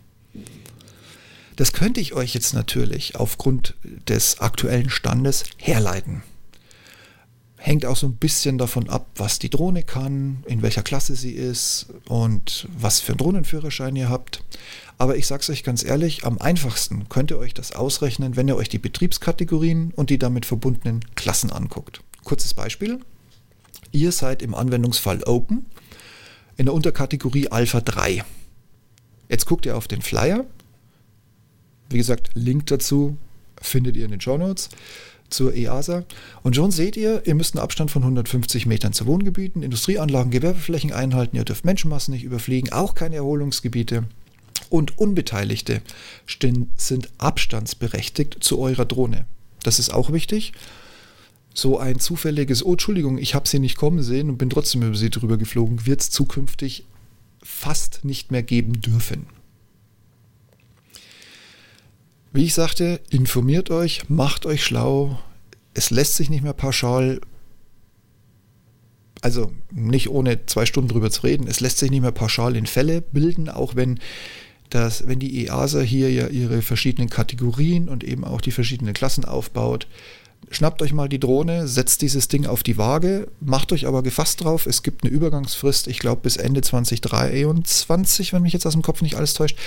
Das 1.57 1.73
könnte 1.73 1.99
ich 1.99 2.13
euch 2.13 2.33
jetzt 2.33 2.53
natürlich 2.53 3.17
aufgrund 3.17 3.75
des 4.07 4.39
aktuellen 4.39 4.89
Standes 4.89 5.43
herleiten. 5.57 6.23
Hängt 7.57 7.85
auch 7.85 7.97
so 7.97 8.07
ein 8.07 8.15
bisschen 8.15 8.57
davon 8.57 8.87
ab, 8.89 9.07
was 9.15 9.39
die 9.39 9.49
Drohne 9.49 9.83
kann, 9.83 10.43
in 10.45 10.61
welcher 10.61 10.83
Klasse 10.83 11.15
sie 11.15 11.31
ist 11.31 11.87
und 12.07 12.67
was 12.77 12.99
für 12.99 13.13
einen 13.13 13.17
Drohnenführerschein 13.17 13.95
ihr 13.95 14.09
habt. 14.09 14.43
Aber 14.99 15.17
ich 15.17 15.27
sage 15.27 15.41
es 15.41 15.49
euch 15.49 15.63
ganz 15.63 15.83
ehrlich, 15.83 16.23
am 16.23 16.37
einfachsten 16.39 17.09
könnt 17.09 17.31
ihr 17.31 17.37
euch 17.37 17.53
das 17.53 17.71
ausrechnen, 17.71 18.35
wenn 18.35 18.47
ihr 18.47 18.55
euch 18.55 18.69
die 18.69 18.79
Betriebskategorien 18.79 19.91
und 19.95 20.09
die 20.09 20.19
damit 20.19 20.45
verbundenen 20.45 21.01
Klassen 21.15 21.51
anguckt. 21.51 22.01
Kurzes 22.23 22.53
Beispiel. 22.53 22.99
Ihr 23.91 24.11
seid 24.11 24.41
im 24.41 24.53
Anwendungsfall 24.53 25.23
Open 25.23 25.65
in 26.57 26.65
der 26.65 26.73
Unterkategorie 26.73 27.49
Alpha 27.49 27.81
3. 27.81 28.23
Jetzt 29.29 29.45
guckt 29.45 29.65
ihr 29.65 29.77
auf 29.77 29.87
den 29.87 30.01
Flyer. 30.01 30.45
Wie 31.89 31.97
gesagt, 31.97 32.31
Link 32.33 32.67
dazu 32.67 33.17
findet 33.61 33.95
ihr 33.95 34.05
in 34.05 34.11
den 34.11 34.21
Show 34.21 34.37
Notes 34.37 34.69
zur 35.29 35.53
EASA. 35.53 36.03
Und 36.43 36.55
schon 36.55 36.71
seht 36.71 36.97
ihr, 36.97 37.21
ihr 37.25 37.35
müsst 37.35 37.55
einen 37.55 37.63
Abstand 37.63 37.91
von 37.91 38.03
150 38.03 38.65
Metern 38.65 38.93
zu 38.93 39.05
Wohngebieten, 39.05 39.63
Industrieanlagen, 39.63 40.31
Gewerbeflächen 40.31 40.93
einhalten. 40.93 41.35
Ihr 41.35 41.45
dürft 41.45 41.65
Menschenmassen 41.65 42.13
nicht 42.13 42.23
überfliegen, 42.23 42.71
auch 42.71 42.95
keine 42.95 43.17
Erholungsgebiete 43.17 44.05
und 44.69 44.97
Unbeteiligte 44.97 45.81
sind 46.75 47.09
abstandsberechtigt 47.17 48.37
zu 48.41 48.59
eurer 48.59 48.85
Drohne. 48.85 49.25
Das 49.63 49.79
ist 49.79 49.93
auch 49.93 50.11
wichtig. 50.11 50.53
so 51.53 51.79
ein 51.79 51.99
zufälliges, 51.99 52.63
oh 52.63 52.73
Entschuldigung, 52.73 53.17
ich 53.17 53.33
habe 53.33 53.47
sie 53.47 53.57
nicht 53.57 53.77
kommen 53.77 54.03
sehen 54.03 54.29
und 54.29 54.37
bin 54.37 54.51
trotzdem 54.51 54.83
über 54.83 54.95
sie 54.95 55.09
drüber 55.09 55.37
geflogen, 55.37 55.87
wird 55.87 56.01
es 56.01 56.11
zukünftig 56.11 56.85
fast 57.41 58.05
nicht 58.05 58.31
mehr 58.31 58.43
geben 58.43 58.79
dürfen. 58.79 59.25
Wie 62.37 62.43
ich 62.43 62.53
sagte, 62.53 63.01
informiert 63.09 63.71
euch, 63.71 64.09
macht 64.09 64.45
euch 64.45 64.63
schlau. 64.63 65.17
Es 65.73 65.89
lässt 65.89 66.17
sich 66.17 66.29
nicht 66.29 66.43
mehr 66.43 66.53
pauschal, 66.53 67.19
also 69.21 69.51
nicht 69.71 70.09
ohne 70.09 70.45
zwei 70.45 70.67
Stunden 70.67 70.89
drüber 70.89 71.09
zu 71.09 71.23
reden, 71.23 71.47
es 71.47 71.61
lässt 71.61 71.79
sich 71.79 71.89
nicht 71.89 72.01
mehr 72.01 72.11
pauschal 72.11 72.55
in 72.55 72.67
Fälle 72.67 73.01
bilden, 73.01 73.49
auch 73.49 73.75
wenn 73.75 73.99
das, 74.69 75.07
wenn 75.07 75.17
die 75.17 75.47
EASA 75.47 75.79
hier 75.79 76.11
ja 76.11 76.27
ihre 76.27 76.61
verschiedenen 76.61 77.09
Kategorien 77.09 77.89
und 77.89 78.03
eben 78.03 78.23
auch 78.23 78.39
die 78.39 78.51
verschiedenen 78.51 78.93
Klassen 78.93 79.25
aufbaut, 79.25 79.87
Schnappt 80.51 80.81
euch 80.83 80.93
mal 80.93 81.09
die 81.09 81.19
Drohne, 81.19 81.67
setzt 81.67 82.03
dieses 82.03 82.27
Ding 82.27 82.45
auf 82.45 82.61
die 82.61 82.77
Waage, 82.77 83.27
macht 83.41 83.73
euch 83.73 83.85
aber 83.87 84.01
gefasst 84.03 84.43
drauf. 84.43 84.65
Es 84.65 84.81
gibt 84.83 85.03
eine 85.03 85.11
Übergangsfrist, 85.11 85.87
ich 85.87 85.99
glaube 85.99 86.21
bis 86.21 86.37
Ende 86.37 86.61
2023, 86.61 88.31
wenn 88.31 88.43
mich 88.43 88.53
jetzt 88.53 88.65
aus 88.65 88.73
dem 88.73 88.83
Kopf 88.83 89.01
nicht 89.01 89.15
alles 89.15 89.33
täuscht. 89.33 89.57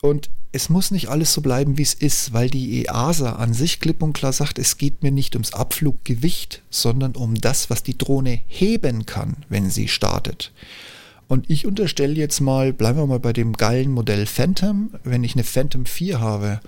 Und 0.00 0.30
es 0.52 0.70
muss 0.70 0.90
nicht 0.90 1.08
alles 1.08 1.32
so 1.32 1.40
bleiben, 1.40 1.76
wie 1.76 1.82
es 1.82 1.94
ist, 1.94 2.32
weil 2.32 2.48
die 2.48 2.84
EASA 2.84 3.32
an 3.32 3.52
sich 3.52 3.80
klipp 3.80 4.02
und 4.02 4.12
klar 4.12 4.32
sagt, 4.32 4.58
es 4.58 4.78
geht 4.78 5.02
mir 5.02 5.10
nicht 5.10 5.34
ums 5.34 5.52
Abfluggewicht, 5.52 6.62
sondern 6.70 7.16
um 7.16 7.34
das, 7.34 7.68
was 7.68 7.82
die 7.82 7.98
Drohne 7.98 8.40
heben 8.46 9.04
kann, 9.04 9.36
wenn 9.48 9.70
sie 9.70 9.88
startet. 9.88 10.52
Und 11.26 11.50
ich 11.50 11.66
unterstelle 11.66 12.14
jetzt 12.14 12.40
mal, 12.40 12.72
bleiben 12.72 12.98
wir 12.98 13.06
mal 13.06 13.20
bei 13.20 13.34
dem 13.34 13.52
geilen 13.52 13.92
Modell 13.92 14.24
Phantom, 14.24 14.90
wenn 15.04 15.24
ich 15.24 15.34
eine 15.34 15.44
Phantom 15.44 15.84
4 15.84 16.20
habe 16.20 16.60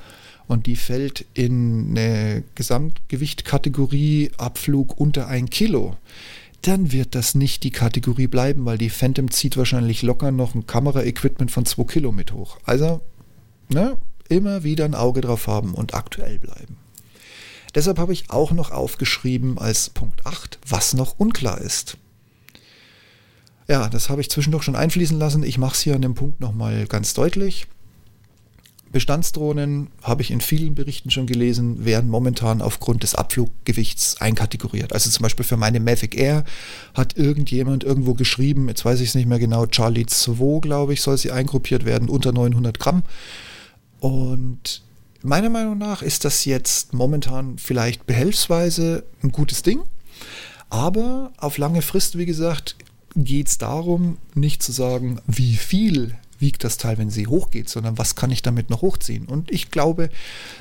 und 0.47 0.67
die 0.67 0.77
fällt 0.77 1.25
in 1.33 1.97
eine 1.97 2.43
Gesamtgewichtkategorie 2.57 4.33
Abflug 4.37 5.01
unter 5.01 5.29
ein 5.29 5.49
Kilo, 5.49 5.97
dann 6.61 6.93
wird 6.93 7.15
das 7.15 7.35
nicht 7.35 7.63
die 7.63 7.71
Kategorie 7.71 8.27
bleiben, 8.27 8.67
weil 8.67 8.77
die 8.77 8.91
Phantom 8.91 9.31
zieht 9.31 9.57
wahrscheinlich 9.57 10.03
locker 10.03 10.31
noch 10.31 10.55
ein 10.55 10.67
Kameraequipment 10.67 11.51
von 11.51 11.65
2 11.65 11.85
Kilo 11.85 12.13
mit 12.13 12.33
hoch. 12.33 12.59
Also, 12.65 13.01
ne, 13.71 13.97
immer 14.29 14.63
wieder 14.63 14.85
ein 14.85 14.95
Auge 14.95 15.21
drauf 15.21 15.47
haben 15.47 15.75
und 15.75 15.95
aktuell 15.95 16.39
bleiben. 16.39 16.77
Deshalb 17.75 17.99
habe 17.99 18.13
ich 18.13 18.31
auch 18.31 18.53
noch 18.53 18.71
aufgeschrieben 18.71 19.59
als 19.59 19.91
Punkt 19.91 20.27
8, 20.27 20.59
was 20.67 20.95
noch 20.95 21.19
unklar 21.19 21.61
ist. 21.61 21.97
Ja, 23.69 23.89
das 23.89 24.11
habe 24.11 24.21
ich 24.21 24.31
zwischendurch 24.31 24.65
schon 24.65 24.75
einfließen 24.75 25.19
lassen. 25.19 25.45
Ich 25.45 25.57
mache 25.57 25.75
es 25.75 25.81
hier 25.81 25.95
an 25.95 26.03
dem 26.03 26.15
Punkt 26.15 26.41
nochmal 26.41 26.87
ganz 26.87 27.15
deutlich. 27.15 27.69
Bestandsdrohnen, 28.91 29.89
habe 30.03 30.23
ich 30.23 30.33
in 30.33 30.41
vielen 30.41 30.75
Berichten 30.75 31.13
schon 31.13 31.27
gelesen, 31.27 31.85
werden 31.85 32.11
momentan 32.11 32.61
aufgrund 32.61 33.05
des 33.05 33.15
Abfluggewichts 33.15 34.21
einkategoriert. 34.21 34.93
Also 34.93 35.09
zum 35.11 35.23
Beispiel 35.23 35.45
für 35.45 35.57
meine 35.57 35.79
Mavic 35.79 36.17
Air 36.17 36.45
hat 36.95 37.17
irgendjemand 37.17 37.85
irgendwo 37.85 38.15
geschrieben, 38.15 38.67
jetzt 38.67 38.85
weiß 38.85 39.01
ich 39.01 39.11
es 39.11 39.15
nicht 39.15 39.29
mehr 39.29 39.39
genau, 39.39 39.67
Charlie 39.67 40.07
2, 40.07 40.59
glaube 40.61 40.93
ich, 40.93 41.03
soll 41.03 41.17
sie 41.17 41.31
eingruppiert 41.31 41.85
werden, 41.85 42.09
unter 42.09 42.33
900 42.33 42.81
Gramm. 42.81 43.05
Und 44.01 44.83
meiner 45.23 45.51
Meinung 45.51 45.79
nach 45.79 46.03
ist 46.03 46.25
das 46.25 46.45
jetzt 46.45 46.93
momentan 46.93 47.59
vielleicht 47.59 48.07
behelfsweise 48.07 49.05
ein 49.23 49.33
gutes 49.33 49.63
Ding. 49.63 49.83
Aber 50.71 51.33
auf 51.37 51.59
lange 51.59 51.83
Frist, 51.83 52.17
wie 52.17 52.27
gesagt, 52.27 52.77
geht 53.17 53.49
es 53.49 53.59
darum, 53.59 54.19
nicht 54.35 54.63
zu 54.63 54.73
sagen, 54.73 55.21
wie 55.27 55.57
viel 55.57 56.17
wiegt 56.41 56.65
das 56.65 56.77
Teil, 56.77 56.99
wenn 56.99 57.11
sie 57.11 57.27
hochgeht, 57.27 57.69
sondern 57.69 57.99
was 57.99 58.15
kann 58.15 58.31
ich 58.31 58.43
damit 58.43 58.71
noch 58.71 58.83
hochziehen? 58.83 59.27
Und 59.27 59.51
ich 59.51 59.71
glaube, 59.71 60.11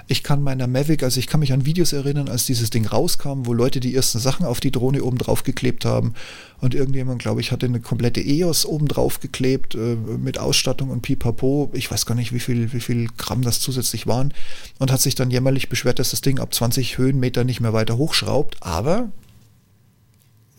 ich 0.08 0.24
kann 0.24 0.42
meiner 0.42 0.68
Mavic, 0.68 1.04
also 1.04 1.20
ich 1.20 1.28
kann 1.28 1.40
mich 1.40 1.54
an 1.54 1.66
Videos 1.66 1.94
erinnern, 1.94 2.28
als 2.28 2.46
dieses 2.46 2.70
Ding 2.70 2.86
rauskam, 2.86 3.46
wo 3.46 3.54
Leute 3.54 3.80
die 3.80 3.96
ersten 3.96 4.20
Sachen 4.20 4.46
auf 4.46 4.60
die 4.60 4.72
Drohne 4.72 5.04
oben 5.04 5.18
drauf 5.18 5.44
geklebt 5.44 5.86
haben 5.86 6.14
und 6.62 6.76
irgendjemand, 6.76 7.22
glaube 7.22 7.42
ich, 7.42 7.52
hatte 7.52 7.66
eine 7.66 7.80
komplette 7.80 8.22
EOS 8.22 8.66
oben 8.66 8.88
drauf 8.88 9.20
geklebt 9.20 9.76
äh, 9.76 9.96
mit 9.96 10.38
Ausstattung 10.38 10.90
und 10.90 11.02
Pipapo. 11.02 11.70
Ich 11.74 11.90
weiß 11.90 12.06
gar 12.06 12.16
nicht, 12.16 12.34
wie 12.34 12.40
viel, 12.40 12.74
wie 12.74 12.82
viel 12.82 13.08
Gramm 13.18 13.42
das 13.42 13.60
zusätzlich 13.62 14.08
waren 14.08 14.34
und 14.80 14.92
hat 14.92 15.02
sich 15.02 15.16
dann 15.16 15.32
jämmerlich 15.32 15.70
beschwert, 15.70 16.00
dass 16.00 16.12
das 16.12 16.22
Ding 16.22 16.40
ab 16.40 16.54
20 16.54 16.98
Höhenmeter 16.98 17.44
nicht 17.44 17.62
mehr 17.62 17.74
weiter 17.74 17.98
hochschraubt, 17.98 18.58
aber 18.62 19.10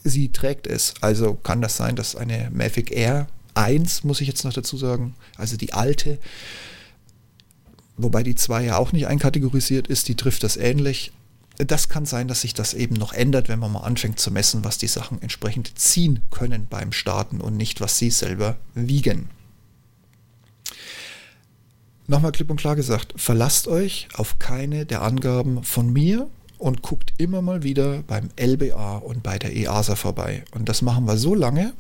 sie 0.02 0.30
trägt 0.32 0.66
es. 0.66 0.94
Also 1.00 1.34
kann 1.34 1.60
das 1.60 1.76
sein, 1.76 1.96
dass 1.96 2.16
eine 2.16 2.50
Mavic 2.52 2.90
Air 2.90 3.28
1, 3.54 4.04
muss 4.04 4.20
ich 4.20 4.28
jetzt 4.28 4.44
noch 4.44 4.52
dazu 4.52 4.76
sagen, 4.76 5.14
also 5.36 5.56
die 5.56 5.72
alte, 5.72 6.18
wobei 7.96 8.22
die 8.22 8.34
2 8.34 8.64
ja 8.64 8.76
auch 8.76 8.92
nicht 8.92 9.06
einkategorisiert 9.06 9.88
ist, 9.88 10.08
die 10.08 10.16
trifft 10.16 10.42
das 10.42 10.56
ähnlich. 10.56 11.12
Das 11.58 11.88
kann 11.90 12.06
sein, 12.06 12.26
dass 12.26 12.40
sich 12.40 12.54
das 12.54 12.72
eben 12.72 12.94
noch 12.94 13.12
ändert, 13.12 13.48
wenn 13.48 13.58
man 13.58 13.72
mal 13.72 13.80
anfängt 13.80 14.18
zu 14.18 14.30
messen, 14.30 14.64
was 14.64 14.78
die 14.78 14.86
Sachen 14.86 15.20
entsprechend 15.20 15.78
ziehen 15.78 16.20
können 16.30 16.66
beim 16.70 16.92
Starten 16.92 17.40
und 17.40 17.56
nicht, 17.56 17.80
was 17.80 17.98
sie 17.98 18.10
selber 18.10 18.56
wiegen. 18.74 19.28
Nochmal 22.06 22.32
klipp 22.32 22.50
und 22.50 22.56
klar 22.56 22.76
gesagt, 22.76 23.14
verlasst 23.16 23.68
euch 23.68 24.08
auf 24.14 24.38
keine 24.38 24.86
der 24.86 25.02
Angaben 25.02 25.62
von 25.62 25.92
mir 25.92 26.28
und 26.60 26.82
guckt 26.82 27.14
immer 27.16 27.42
mal 27.42 27.62
wieder 27.62 28.02
beim 28.06 28.28
LBA 28.38 28.98
und 28.98 29.22
bei 29.22 29.38
der 29.38 29.56
EASA 29.56 29.96
vorbei. 29.96 30.44
Und 30.52 30.68
das 30.68 30.82
machen 30.82 31.06
wir 31.06 31.16
so 31.16 31.34
lange, 31.34 31.72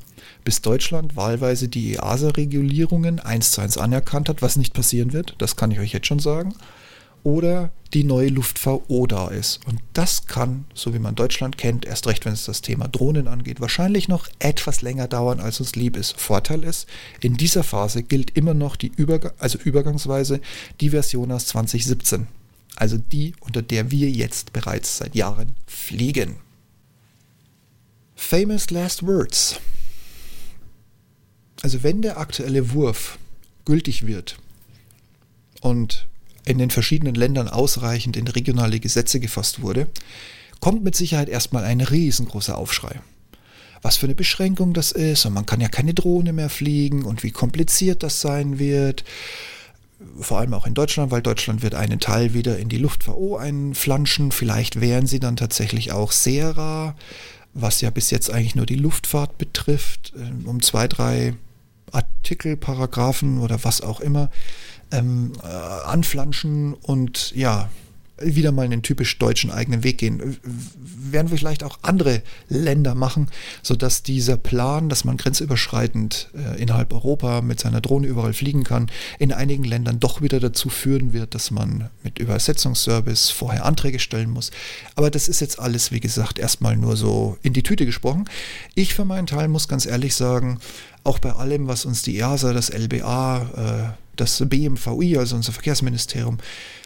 bis 0.42 0.62
Deutschland 0.62 1.16
wahlweise 1.16 1.68
die 1.68 1.94
EASA-Regulierungen 1.94 3.20
eins 3.20 3.52
zu 3.52 3.60
eins 3.60 3.76
anerkannt 3.76 4.28
hat, 4.28 4.42
was 4.42 4.56
nicht 4.56 4.72
passieren 4.72 5.12
wird, 5.12 5.34
das 5.38 5.56
kann 5.56 5.70
ich 5.70 5.80
euch 5.80 5.92
jetzt 5.92 6.06
schon 6.06 6.18
sagen, 6.18 6.54
oder 7.22 7.70
die 7.92 8.04
neue 8.04 8.28
Luft-VO 8.28 9.06
da 9.06 9.28
ist. 9.28 9.60
Und 9.66 9.80
das 9.92 10.26
kann, 10.26 10.64
so 10.72 10.94
wie 10.94 10.98
man 10.98 11.14
Deutschland 11.14 11.58
kennt, 11.58 11.84
erst 11.84 12.06
recht, 12.06 12.24
wenn 12.24 12.32
es 12.32 12.46
das 12.46 12.62
Thema 12.62 12.88
Drohnen 12.88 13.28
angeht, 13.28 13.60
wahrscheinlich 13.60 14.08
noch 14.08 14.28
etwas 14.38 14.80
länger 14.80 15.08
dauern, 15.08 15.40
als 15.40 15.60
uns 15.60 15.74
lieb 15.74 15.96
ist. 15.96 16.18
Vorteil 16.18 16.64
ist, 16.64 16.88
in 17.20 17.36
dieser 17.36 17.64
Phase 17.64 18.02
gilt 18.02 18.36
immer 18.36 18.54
noch 18.54 18.76
die 18.76 18.92
Überg 18.96 19.34
also 19.38 19.58
übergangsweise 19.58 20.40
die 20.80 20.90
Version 20.90 21.32
aus 21.32 21.46
2017. 21.46 22.39
Also 22.80 22.96
die, 22.96 23.34
unter 23.40 23.60
der 23.60 23.90
wir 23.90 24.08
jetzt 24.08 24.54
bereits 24.54 24.96
seit 24.96 25.14
Jahren 25.14 25.54
fliegen. 25.66 26.36
Famous 28.16 28.70
Last 28.70 29.06
Words. 29.06 29.60
Also 31.60 31.82
wenn 31.82 32.00
der 32.00 32.16
aktuelle 32.16 32.72
Wurf 32.72 33.18
gültig 33.66 34.06
wird 34.06 34.38
und 35.60 36.08
in 36.46 36.56
den 36.56 36.70
verschiedenen 36.70 37.14
Ländern 37.14 37.48
ausreichend 37.48 38.16
in 38.16 38.26
regionale 38.26 38.80
Gesetze 38.80 39.20
gefasst 39.20 39.60
wurde, 39.60 39.86
kommt 40.60 40.82
mit 40.82 40.96
Sicherheit 40.96 41.28
erstmal 41.28 41.64
ein 41.64 41.82
riesengroßer 41.82 42.56
Aufschrei. 42.56 42.98
Was 43.82 43.98
für 43.98 44.06
eine 44.06 44.14
Beschränkung 44.14 44.72
das 44.72 44.90
ist 44.90 45.26
und 45.26 45.34
man 45.34 45.44
kann 45.44 45.60
ja 45.60 45.68
keine 45.68 45.92
Drohne 45.92 46.32
mehr 46.32 46.48
fliegen 46.48 47.04
und 47.04 47.24
wie 47.24 47.30
kompliziert 47.30 48.02
das 48.02 48.22
sein 48.22 48.58
wird. 48.58 49.04
Vor 50.18 50.38
allem 50.38 50.54
auch 50.54 50.66
in 50.66 50.74
Deutschland, 50.74 51.10
weil 51.10 51.22
Deutschland 51.22 51.62
wird 51.62 51.74
einen 51.74 52.00
Teil 52.00 52.32
wieder 52.32 52.58
in 52.58 52.68
die 52.68 52.78
Luft-VO 52.78 53.36
einflanschen. 53.36 54.32
Vielleicht 54.32 54.80
wären 54.80 55.06
sie 55.06 55.20
dann 55.20 55.36
tatsächlich 55.36 55.92
auch 55.92 56.12
sehr 56.12 56.56
rar, 56.56 56.96
was 57.52 57.80
ja 57.80 57.90
bis 57.90 58.10
jetzt 58.10 58.30
eigentlich 58.30 58.54
nur 58.54 58.66
die 58.66 58.76
Luftfahrt 58.76 59.36
betrifft, 59.36 60.12
ähm, 60.16 60.46
um 60.46 60.62
zwei, 60.62 60.88
drei 60.88 61.34
Artikel, 61.92 62.56
Paragraphen 62.56 63.38
oder 63.38 63.62
was 63.64 63.80
auch 63.80 64.00
immer 64.00 64.30
ähm, 64.90 65.32
äh, 65.42 65.46
anflanschen 65.46 66.74
und 66.74 67.32
ja, 67.34 67.68
wieder 68.20 68.52
mal 68.52 68.64
einen 68.64 68.82
typisch 68.82 69.18
deutschen 69.18 69.50
eigenen 69.50 69.82
Weg 69.82 69.98
gehen. 69.98 70.36
Werden 70.42 71.30
wir 71.30 71.38
vielleicht 71.38 71.64
auch 71.64 71.78
andere 71.82 72.22
Länder 72.48 72.94
machen, 72.94 73.28
sodass 73.62 74.02
dieser 74.02 74.36
Plan, 74.36 74.88
dass 74.88 75.04
man 75.04 75.16
grenzüberschreitend 75.16 76.28
äh, 76.34 76.60
innerhalb 76.60 76.92
Europa 76.92 77.40
mit 77.40 77.60
seiner 77.60 77.80
Drohne 77.80 78.06
überall 78.06 78.32
fliegen 78.32 78.64
kann, 78.64 78.90
in 79.18 79.32
einigen 79.32 79.64
Ländern 79.64 80.00
doch 80.00 80.22
wieder 80.22 80.38
dazu 80.40 80.68
führen 80.68 81.12
wird, 81.12 81.34
dass 81.34 81.50
man 81.50 81.90
mit 82.02 82.18
Übersetzungsservice 82.18 83.30
vorher 83.30 83.64
Anträge 83.64 83.98
stellen 83.98 84.30
muss. 84.30 84.50
Aber 84.94 85.10
das 85.10 85.28
ist 85.28 85.40
jetzt 85.40 85.58
alles, 85.58 85.90
wie 85.90 86.00
gesagt, 86.00 86.38
erstmal 86.38 86.76
nur 86.76 86.96
so 86.96 87.38
in 87.42 87.52
die 87.52 87.62
Tüte 87.62 87.86
gesprochen. 87.86 88.26
Ich 88.74 88.94
für 88.94 89.04
meinen 89.04 89.26
Teil 89.26 89.48
muss 89.48 89.68
ganz 89.68 89.86
ehrlich 89.86 90.14
sagen, 90.14 90.58
auch 91.04 91.18
bei 91.18 91.32
allem, 91.32 91.66
was 91.66 91.84
uns 91.84 92.02
die 92.02 92.18
EASA, 92.18 92.52
das 92.52 92.68
LBA, 92.68 93.94
äh, 93.96 94.00
das 94.16 94.42
BMVI, 94.46 95.16
also 95.16 95.36
unser 95.36 95.52
Verkehrsministerium, 95.52 96.38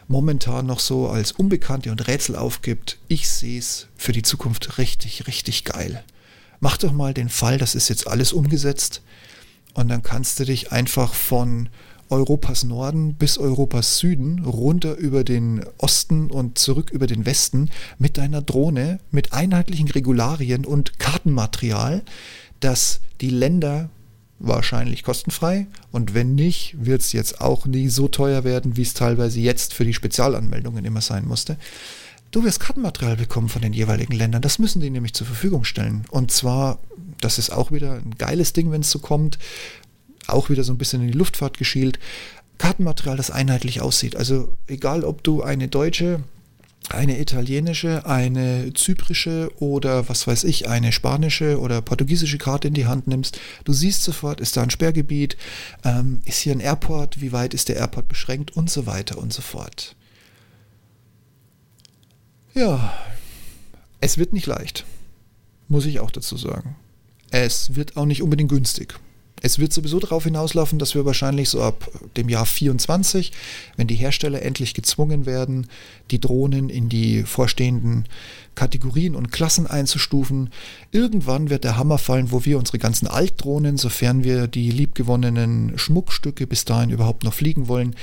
momentan 0.08 0.66
noch 0.66 0.80
so 0.80 1.08
als 1.08 1.32
Unbekannte 1.32 1.90
und 1.90 2.06
Rätsel 2.06 2.36
aufgibt, 2.36 2.98
ich 3.08 3.28
sehe 3.28 3.58
es 3.58 3.88
für 3.96 4.12
die 4.12 4.22
Zukunft 4.22 4.78
richtig, 4.78 5.26
richtig 5.26 5.64
geil. 5.64 6.04
Mach 6.60 6.76
doch 6.76 6.92
mal 6.92 7.14
den 7.14 7.28
Fall, 7.28 7.58
das 7.58 7.74
ist 7.74 7.88
jetzt 7.88 8.06
alles 8.06 8.32
umgesetzt 8.32 9.02
und 9.74 9.88
dann 9.88 10.02
kannst 10.02 10.40
du 10.40 10.44
dich 10.44 10.72
einfach 10.72 11.14
von 11.14 11.68
Europas 12.10 12.64
Norden 12.64 13.14
bis 13.14 13.38
Europas 13.38 13.98
Süden 13.98 14.44
runter 14.44 14.96
über 14.96 15.24
den 15.24 15.64
Osten 15.78 16.30
und 16.30 16.58
zurück 16.58 16.90
über 16.90 17.06
den 17.06 17.26
Westen 17.26 17.70
mit 17.98 18.18
deiner 18.18 18.42
Drohne 18.42 19.00
mit 19.10 19.32
einheitlichen 19.32 19.88
Regularien 19.88 20.64
und 20.64 20.98
Kartenmaterial, 20.98 22.02
das 22.60 23.00
die 23.20 23.30
Länder 23.30 23.88
wahrscheinlich 24.38 25.03
kostenfrei. 25.03 25.66
Und 25.92 26.14
wenn 26.14 26.35
nicht, 26.35 26.77
wird 26.79 27.01
es 27.01 27.12
jetzt 27.12 27.40
auch 27.40 27.66
nie 27.66 27.88
so 27.88 28.09
teuer 28.09 28.44
werden, 28.44 28.77
wie 28.77 28.83
es 28.83 28.94
teilweise 28.94 29.40
jetzt 29.40 29.75
für 29.75 29.85
die 29.85 29.94
Spezialanmeldungen 29.94 30.85
immer 30.85 31.01
sein 31.01 31.27
musste. 31.27 31.57
Du 32.31 32.42
wirst 32.42 32.61
Kartenmaterial 32.61 33.16
bekommen 33.16 33.49
von 33.49 33.62
den 33.62 33.73
jeweiligen 33.73 34.14
Ländern. 34.14 34.43
Das 34.43 34.59
müssen 34.59 34.80
die 34.80 34.91
nämlich 34.91 35.14
zur 35.14 35.26
Verfügung 35.26 35.64
stellen. 35.64 36.05
Und 36.11 36.32
zwar, 36.32 36.80
das 37.20 37.39
ist 37.39 37.51
auch 37.51 37.70
wieder 37.70 37.93
ein 37.95 38.16
geiles 38.18 38.53
Ding, 38.53 38.72
wenn 38.72 38.80
es 38.80 38.91
so 38.91 38.99
kommt, 38.99 39.39
auch 40.26 40.51
wieder 40.51 40.64
so 40.64 40.72
ein 40.72 40.78
bisschen 40.78 41.03
in 41.03 41.12
die 41.12 41.18
Luftfahrt 41.18 41.59
geschielt. 41.59 41.99
Kartenmaterial, 42.59 43.16
das 43.16 43.30
einheitlich 43.30 43.80
aussieht. 43.80 44.16
Also 44.16 44.53
egal, 44.66 45.05
ob 45.05 45.22
du 45.22 45.43
eine 45.43 45.68
deutsche, 45.68 46.20
eine 46.91 47.18
italienische, 47.18 48.05
eine 48.07 48.72
zyprische 48.74 49.51
oder 49.59 50.09
was 50.09 50.26
weiß 50.26 50.45
ich, 50.45 50.68
eine 50.68 50.93
spanische 50.93 51.59
oder 51.59 51.80
portugiesische 51.80 52.39
Karte 52.39 52.68
in 52.68 52.74
die 52.74 52.87
Hand 52.87 53.07
nimmst, 53.07 53.41
du 53.64 53.72
siehst 53.72 54.03
sofort, 54.03 54.41
ist 54.41 54.57
da 54.57 54.62
ein 54.62 54.70
Sperrgebiet, 54.70 55.37
ähm, 55.85 56.20
ist 56.24 56.41
hier 56.41 56.53
ein 56.53 56.61
Airport, 56.61 57.20
wie 57.20 57.32
weit 57.32 57.55
ist 57.55 57.68
der 57.68 57.76
Airport 57.76 58.09
beschränkt 58.09 58.57
und 58.57 58.70
so 58.70 58.87
weiter 58.87 59.18
und 59.18 59.32
so 59.32 59.43
fort. 59.43 59.97
Ja, 62.55 62.95
es 64.01 64.18
wird 64.18 64.32
nicht 64.32 64.47
leicht, 64.47 64.85
muss 65.68 65.87
ich 65.87 66.01
auch 66.01 66.11
dazu 66.11 66.37
sagen. 66.37 66.76
Es 67.30 67.74
wird 67.74 67.97
auch 67.97 68.07
nicht 68.07 68.22
unbedingt 68.22 68.51
günstig. 68.51 68.95
Es 69.45 69.59
wird 69.59 69.74
sowieso 69.74 70.01
darauf 70.01 70.24
hinauslaufen, 70.24 70.78
dass 70.78 70.95
wir 70.95 71.05
wahrscheinlich 71.05 71.51
so 71.51 71.61
ab 71.61 71.90
dem 72.16 72.30
Jahr 72.30 72.47
24, 72.47 73.30
wenn 73.76 73.86
die 73.86 73.95
Hersteller 73.95 74.40
endlich 74.40 74.72
gezwungen 74.72 75.26
werden, 75.26 75.66
die 76.11 76.18
Drohnen 76.18 76.70
in 76.70 76.88
die 76.88 77.24
vorstehenden 77.24 78.07
Kategorien 78.55 79.14
und 79.14 79.32
Klassen 79.32 79.66
einzustufen, 79.66 80.49
irgendwann 80.92 81.51
wird 81.51 81.64
der 81.64 81.76
Hammer 81.76 81.99
fallen, 81.99 82.32
wo 82.32 82.47
wir 82.47 82.59
unsere 82.59 82.78
ganzen 82.78 83.07
Altdrohnen, 83.07 83.76
sofern 83.76 84.24
wir 84.24 84.47
die 84.47 84.70
liebgewonnenen 84.70 85.76
Schmuckstücke 85.76 86.47
bis 86.47 86.64
dahin 86.64 86.88
überhaupt 86.88 87.22
noch 87.22 87.34
fliegen 87.34 87.68
wollen, 87.68 87.97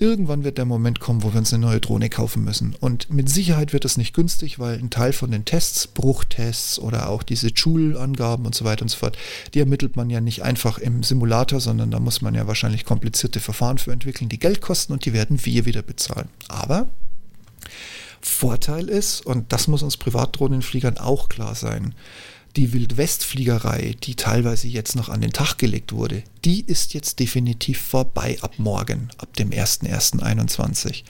Irgendwann 0.00 0.44
wird 0.44 0.56
der 0.56 0.64
Moment 0.64 0.98
kommen, 0.98 1.22
wo 1.22 1.34
wir 1.34 1.38
uns 1.38 1.52
eine 1.52 1.66
neue 1.66 1.78
Drohne 1.78 2.08
kaufen 2.08 2.42
müssen. 2.42 2.74
Und 2.80 3.12
mit 3.12 3.28
Sicherheit 3.28 3.74
wird 3.74 3.84
das 3.84 3.98
nicht 3.98 4.14
günstig, 4.14 4.58
weil 4.58 4.78
ein 4.78 4.88
Teil 4.88 5.12
von 5.12 5.30
den 5.30 5.44
Tests, 5.44 5.86
Bruchtests 5.86 6.78
oder 6.78 7.10
auch 7.10 7.22
diese 7.22 7.48
Joule-Angaben 7.48 8.46
und 8.46 8.54
so 8.54 8.64
weiter 8.64 8.80
und 8.80 8.88
so 8.88 8.96
fort, 8.96 9.18
die 9.52 9.60
ermittelt 9.60 9.96
man 9.96 10.08
ja 10.08 10.22
nicht 10.22 10.42
einfach 10.42 10.78
im 10.78 11.02
Simulator, 11.02 11.60
sondern 11.60 11.90
da 11.90 12.00
muss 12.00 12.22
man 12.22 12.34
ja 12.34 12.46
wahrscheinlich 12.46 12.86
komplizierte 12.86 13.40
Verfahren 13.40 13.76
für 13.76 13.92
entwickeln, 13.92 14.30
die 14.30 14.38
Geld 14.38 14.62
kosten 14.62 14.94
und 14.94 15.04
die 15.04 15.12
werden 15.12 15.44
wir 15.44 15.66
wieder 15.66 15.82
bezahlen. 15.82 16.30
Aber 16.48 16.88
Vorteil 18.22 18.88
ist, 18.88 19.26
und 19.26 19.52
das 19.52 19.68
muss 19.68 19.82
uns 19.82 19.98
Privatdrohnenfliegern 19.98 20.96
auch 20.96 21.28
klar 21.28 21.54
sein, 21.54 21.94
die 22.56 22.72
Wildwestfliegerei, 22.72 23.94
die 24.02 24.16
teilweise 24.16 24.68
jetzt 24.68 24.96
noch 24.96 25.08
an 25.08 25.20
den 25.20 25.32
Tag 25.32 25.58
gelegt 25.58 25.92
wurde, 25.92 26.22
die 26.44 26.60
ist 26.64 26.94
jetzt 26.94 27.18
definitiv 27.18 27.80
vorbei 27.80 28.38
ab 28.40 28.54
morgen, 28.58 29.10
ab 29.18 29.36
dem 29.36 29.50
01.01.21. 29.50 31.04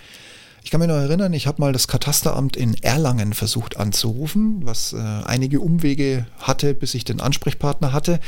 Ich 0.63 0.71
kann 0.71 0.81
mich 0.81 0.89
noch 0.89 0.97
erinnern, 0.97 1.33
ich 1.33 1.47
habe 1.47 1.63
mal 1.63 1.73
das 1.73 1.89
Katasteramt 1.89 2.57
in 2.57 2.75
Erlangen 2.83 3.33
versucht 3.33 3.79
anzurufen, 3.79 4.61
was 4.65 4.93
äh, 4.93 4.99
einige 4.99 5.61
Umwege 5.61 6.27
hatte, 6.39 6.75
bis 6.75 6.95
ich 6.95 7.05
den 7.05 7.21
Ansprechpartner 7.21 7.93
hatte. 7.93 8.21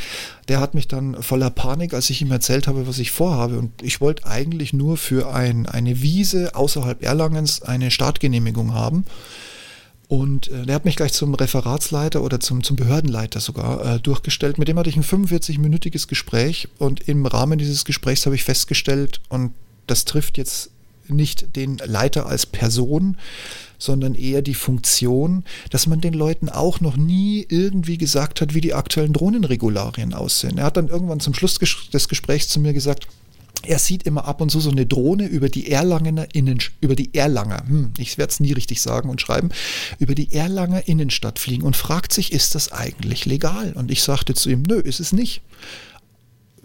Der 0.49 0.59
hat 0.59 0.75
mich 0.75 0.89
dann 0.89 1.23
voller 1.23 1.51
Panik, 1.51 1.93
als 1.93 2.09
ich 2.09 2.23
ihm 2.23 2.33
erzählt 2.33 2.69
habe, 2.69 2.87
was 2.87 2.99
ich 2.99 3.11
vorhabe. 3.11 3.59
Und 3.59 3.83
ich 3.83 4.01
wollte 4.01 4.27
eigentlich 4.27 4.73
nur 4.73 4.97
für 4.97 5.33
ein, 5.35 5.67
eine 5.67 6.01
Wiese 6.01 6.55
außerhalb 6.55 7.03
Erlangens 7.03 7.61
eine 7.61 7.91
Startgenehmigung 7.91 8.73
haben. 8.73 9.05
Und 10.13 10.49
äh, 10.49 10.67
der 10.67 10.75
hat 10.75 10.85
mich 10.85 10.97
gleich 10.97 11.15
zum 11.15 11.33
Referatsleiter 11.33 12.23
oder 12.23 12.39
zum, 12.39 12.63
zum 12.63 12.77
Behördenleiter 12.77 13.41
sogar 13.41 13.95
äh, 13.95 13.99
durchgestellt. 13.99 14.59
Mit 14.59 14.69
dem 14.69 14.79
hatte 14.79 14.91
ich 14.91 14.97
ein 14.97 15.05
45-minütiges 15.05 16.07
Gespräch 16.07 16.69
und 16.77 17.09
im 17.09 17.25
Rahmen 17.25 17.59
dieses 17.59 17.87
Gesprächs 17.87 18.27
habe 18.27 18.35
ich 18.35 18.45
festgestellt, 18.45 19.23
und 19.31 19.55
das 19.87 20.05
trifft 20.05 20.37
jetzt 20.37 20.69
nicht 21.09 21.57
den 21.57 21.79
Leiter 21.79 22.27
als 22.27 22.45
Person, 22.45 23.17
sondern 23.79 24.15
eher 24.15 24.43
die 24.43 24.53
Funktion, 24.53 25.45
dass 25.71 25.87
man 25.87 26.03
den 26.03 26.13
Leuten 26.13 26.51
auch 26.51 26.81
noch 26.81 26.99
nie 26.99 27.47
irgendwie 27.49 27.97
gesagt 27.97 28.43
hat, 28.43 28.53
wie 28.53 28.61
die 28.61 28.75
aktuellen 28.75 29.15
Drohnenregularien 29.15 30.13
aussehen. 30.13 30.59
Er 30.59 30.65
hat 30.65 30.77
dann 30.77 30.89
irgendwann 30.89 31.21
zum 31.21 31.33
Schluss 31.33 31.55
des 31.55 32.09
Gesprächs 32.09 32.51
zu 32.51 32.61
mir 32.61 32.75
gesagt, 32.75 33.07
er 33.67 33.79
sieht 33.79 34.05
immer 34.05 34.27
ab 34.27 34.41
und 34.41 34.51
zu 34.51 34.61
so 34.61 34.71
eine 34.71 34.87
Drohne 34.87 35.27
über 35.27 35.49
die 35.49 35.71
Erlangener 35.71 36.35
Innen, 36.35 36.59
über 36.81 36.95
die 36.95 37.15
Erlanger, 37.15 37.65
hm, 37.67 37.93
ich 37.99 38.19
werde 38.19 38.31
es 38.31 38.41
nie 38.41 38.53
richtig 38.53 38.81
sagen 38.81 39.09
und 39.09 39.21
schreiben, 39.21 39.51
über 39.99 40.15
die 40.15 40.33
Erlanger 40.33 40.89
Innenstadt 40.89 41.39
fliegen 41.39 41.63
und 41.63 41.77
fragt 41.77 42.13
sich, 42.13 42.33
ist 42.33 42.55
das 42.55 42.73
eigentlich 42.73 43.27
legal? 43.27 43.73
Und 43.73 43.91
ich 43.91 44.03
sagte 44.03 44.35
zu 44.35 44.51
ihm, 44.51 44.63
nö, 44.63 44.79
ist 44.79 45.01
es 45.01 45.13
nicht. 45.13 45.43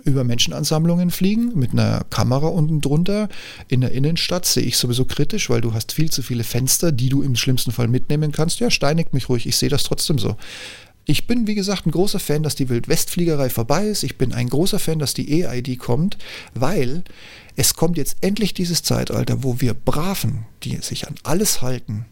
Über 0.03 0.23
Menschenansammlungen 0.23 1.11
fliegen 1.11 1.51
mit 1.55 1.73
einer 1.73 2.05
Kamera 2.09 2.47
unten 2.47 2.79
drunter 2.79 3.27
in 3.67 3.81
der 3.81 3.91
Innenstadt 3.91 4.45
sehe 4.45 4.63
ich 4.63 4.77
sowieso 4.77 5.03
kritisch, 5.03 5.49
weil 5.49 5.59
du 5.59 5.73
hast 5.73 5.91
viel 5.91 6.09
zu 6.09 6.21
viele 6.21 6.45
Fenster, 6.45 6.93
die 6.93 7.09
du 7.09 7.21
im 7.23 7.35
schlimmsten 7.35 7.73
Fall 7.73 7.89
mitnehmen 7.89 8.31
kannst. 8.31 8.61
Ja, 8.61 8.71
steinigt 8.71 9.13
mich 9.13 9.27
ruhig, 9.27 9.45
ich 9.47 9.57
sehe 9.57 9.69
das 9.69 9.83
trotzdem 9.83 10.17
so. 10.17 10.37
Ich 11.09 11.25
bin, 11.25 11.47
wie 11.47 11.55
gesagt, 11.55 11.85
ein 11.85 11.91
großer 11.91 12.19
Fan, 12.19 12.43
dass 12.43 12.55
die 12.55 12.67
Wildwestfliegerei 12.67 13.49
vorbei 13.49 13.85
ist. 13.85 14.03
Ich 14.03 14.17
bin 14.17 14.33
ein 14.33 14.49
großer 14.49 14.77
Fan, 14.77 14.99
dass 14.99 15.13
die 15.13 15.41
EID 15.41 15.79
kommt, 15.79 16.17
weil 16.53 17.05
es 17.55 17.75
kommt 17.75 17.95
jetzt 17.95 18.17
endlich 18.19 18.53
dieses 18.53 18.83
Zeitalter, 18.83 19.41
wo 19.41 19.61
wir 19.61 19.73
Braven, 19.73 20.45
die 20.63 20.75
sich 20.81 21.07
an 21.07 21.15
alles 21.23 21.61
halten, 21.61 22.05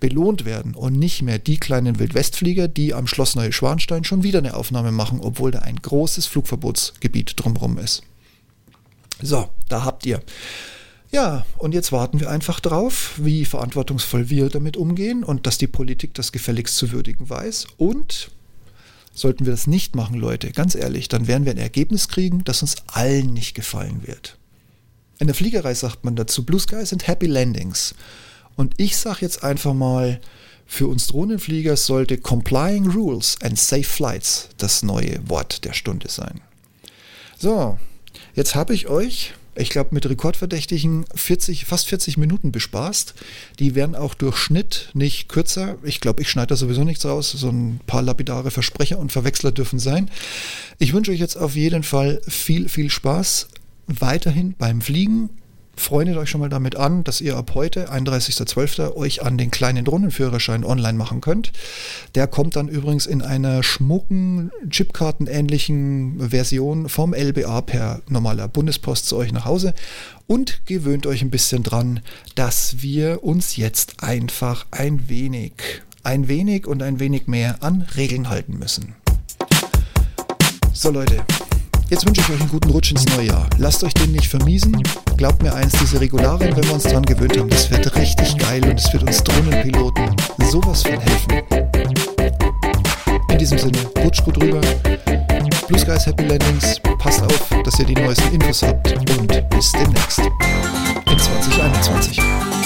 belohnt 0.00 0.44
werden 0.44 0.74
und 0.74 0.98
nicht 0.98 1.22
mehr 1.22 1.38
die 1.38 1.58
kleinen 1.58 2.00
Wildwestflieger, 2.00 2.66
die 2.66 2.94
am 2.94 3.06
Schloss 3.06 3.36
Neue 3.36 3.52
Schwanstein 3.52 4.02
schon 4.02 4.24
wieder 4.24 4.40
eine 4.40 4.54
Aufnahme 4.54 4.90
machen, 4.90 5.20
obwohl 5.20 5.52
da 5.52 5.60
ein 5.60 5.76
großes 5.76 6.26
Flugverbotsgebiet 6.26 7.34
drumherum 7.36 7.78
ist. 7.78 8.02
So, 9.22 9.50
da 9.68 9.84
habt 9.84 10.04
ihr. 10.04 10.20
Ja, 11.14 11.44
und 11.58 11.74
jetzt 11.74 11.92
warten 11.92 12.20
wir 12.20 12.30
einfach 12.30 12.58
drauf, 12.58 13.12
wie 13.18 13.44
verantwortungsvoll 13.44 14.30
wir 14.30 14.48
damit 14.48 14.78
umgehen 14.78 15.24
und 15.24 15.46
dass 15.46 15.58
die 15.58 15.66
Politik 15.66 16.14
das 16.14 16.32
gefälligst 16.32 16.74
zu 16.76 16.90
würdigen 16.90 17.28
weiß. 17.28 17.66
Und 17.76 18.30
sollten 19.12 19.44
wir 19.44 19.52
das 19.52 19.66
nicht 19.66 19.94
machen, 19.94 20.14
Leute, 20.16 20.52
ganz 20.52 20.74
ehrlich, 20.74 21.08
dann 21.08 21.26
werden 21.26 21.44
wir 21.44 21.52
ein 21.52 21.58
Ergebnis 21.58 22.08
kriegen, 22.08 22.44
das 22.44 22.62
uns 22.62 22.76
allen 22.86 23.34
nicht 23.34 23.54
gefallen 23.54 24.06
wird. 24.06 24.38
In 25.18 25.26
der 25.26 25.36
Fliegerei 25.36 25.74
sagt 25.74 26.02
man 26.02 26.16
dazu, 26.16 26.46
Blue 26.46 26.58
Sky 26.58 26.86
sind 26.86 27.06
Happy 27.06 27.26
Landings. 27.26 27.94
Und 28.56 28.72
ich 28.78 28.96
sage 28.96 29.18
jetzt 29.20 29.44
einfach 29.44 29.74
mal, 29.74 30.18
für 30.66 30.86
uns 30.86 31.08
Drohnenflieger 31.08 31.76
sollte 31.76 32.16
Complying 32.16 32.90
Rules 32.90 33.36
and 33.42 33.58
Safe 33.58 33.84
Flights 33.84 34.48
das 34.56 34.82
neue 34.82 35.28
Wort 35.28 35.66
der 35.66 35.74
Stunde 35.74 36.08
sein. 36.08 36.40
So, 37.38 37.78
jetzt 38.34 38.54
habe 38.54 38.72
ich 38.72 38.88
euch 38.88 39.34
ich 39.54 39.68
glaube, 39.68 39.90
mit 39.92 40.08
Rekordverdächtigen 40.08 41.04
40, 41.14 41.66
fast 41.66 41.88
40 41.88 42.16
Minuten 42.16 42.52
bespaßt. 42.52 43.14
Die 43.58 43.74
werden 43.74 43.94
auch 43.94 44.14
durch 44.14 44.36
Schnitt 44.36 44.90
nicht 44.94 45.28
kürzer. 45.28 45.76
Ich 45.82 46.00
glaube, 46.00 46.22
ich 46.22 46.30
schneide 46.30 46.48
da 46.48 46.56
sowieso 46.56 46.84
nichts 46.84 47.04
raus. 47.04 47.30
So 47.32 47.50
ein 47.50 47.80
paar 47.86 48.02
lapidare 48.02 48.50
Versprecher 48.50 48.98
und 48.98 49.12
Verwechsler 49.12 49.52
dürfen 49.52 49.78
sein. 49.78 50.10
Ich 50.78 50.94
wünsche 50.94 51.10
euch 51.10 51.20
jetzt 51.20 51.36
auf 51.36 51.54
jeden 51.54 51.82
Fall 51.82 52.20
viel, 52.26 52.68
viel 52.68 52.90
Spaß 52.90 53.48
weiterhin 53.86 54.54
beim 54.56 54.80
Fliegen 54.80 55.30
freundet 55.76 56.16
euch 56.16 56.30
schon 56.30 56.40
mal 56.40 56.48
damit 56.48 56.76
an, 56.76 57.04
dass 57.04 57.20
ihr 57.20 57.36
ab 57.36 57.52
heute, 57.54 57.92
31.12., 57.92 58.94
euch 58.94 59.22
an 59.22 59.38
den 59.38 59.50
kleinen 59.50 59.84
Drohnenführerschein 59.84 60.64
online 60.64 60.98
machen 60.98 61.20
könnt. 61.20 61.52
Der 62.14 62.26
kommt 62.26 62.56
dann 62.56 62.68
übrigens 62.68 63.06
in 63.06 63.22
einer 63.22 63.62
schmucken, 63.62 64.50
Chipkartenähnlichen 64.68 66.30
Version 66.30 66.88
vom 66.88 67.14
LBA 67.14 67.62
per 67.62 68.02
normaler 68.08 68.48
Bundespost 68.48 69.06
zu 69.06 69.16
euch 69.16 69.32
nach 69.32 69.44
Hause 69.44 69.74
und 70.26 70.66
gewöhnt 70.66 71.06
euch 71.06 71.22
ein 71.22 71.30
bisschen 71.30 71.62
dran, 71.62 72.00
dass 72.34 72.82
wir 72.82 73.24
uns 73.24 73.56
jetzt 73.56 74.02
einfach 74.02 74.66
ein 74.70 75.08
wenig, 75.08 75.52
ein 76.02 76.28
wenig 76.28 76.66
und 76.66 76.82
ein 76.82 77.00
wenig 77.00 77.26
mehr 77.26 77.62
an 77.62 77.82
Regeln 77.96 78.28
halten 78.28 78.58
müssen. 78.58 78.94
So 80.72 80.90
Leute, 80.90 81.24
Jetzt 81.88 82.06
wünsche 82.06 82.20
ich 82.20 82.30
euch 82.30 82.40
einen 82.40 82.50
guten 82.50 82.70
Rutsch 82.70 82.90
ins 82.90 83.04
neue 83.06 83.26
Jahr. 83.26 83.46
Lasst 83.58 83.84
euch 83.84 83.94
den 83.94 84.12
nicht 84.12 84.28
vermiesen. 84.28 84.82
Glaubt 85.16 85.42
mir 85.42 85.54
eins, 85.54 85.72
diese 85.80 86.00
Regularien, 86.00 86.56
wenn 86.56 86.64
wir 86.64 86.74
uns 86.74 86.84
dran 86.84 87.02
gewöhnt 87.02 87.36
haben, 87.38 87.50
das 87.50 87.70
wird 87.70 87.94
richtig 87.96 88.36
geil 88.38 88.64
und 88.64 88.78
es 88.78 88.92
wird 88.92 89.02
uns 89.02 89.22
Drohnenpiloten 89.22 90.16
sowas 90.50 90.82
von 90.82 90.98
helfen. 90.98 91.42
In 93.30 93.38
diesem 93.38 93.58
Sinne, 93.58 93.78
rutscht 94.02 94.24
gut 94.24 94.42
rüber. 94.42 94.60
Blue 95.68 95.78
Skies 95.78 96.06
Happy 96.06 96.24
Landings. 96.24 96.80
Passt 96.98 97.22
auf, 97.22 97.48
dass 97.64 97.78
ihr 97.78 97.86
die 97.86 97.94
neuesten 97.94 98.34
Infos 98.34 98.62
habt 98.62 98.92
und 98.92 99.50
bis 99.50 99.72
demnächst. 99.72 100.18
In 100.18 101.18
2021. 101.18 102.61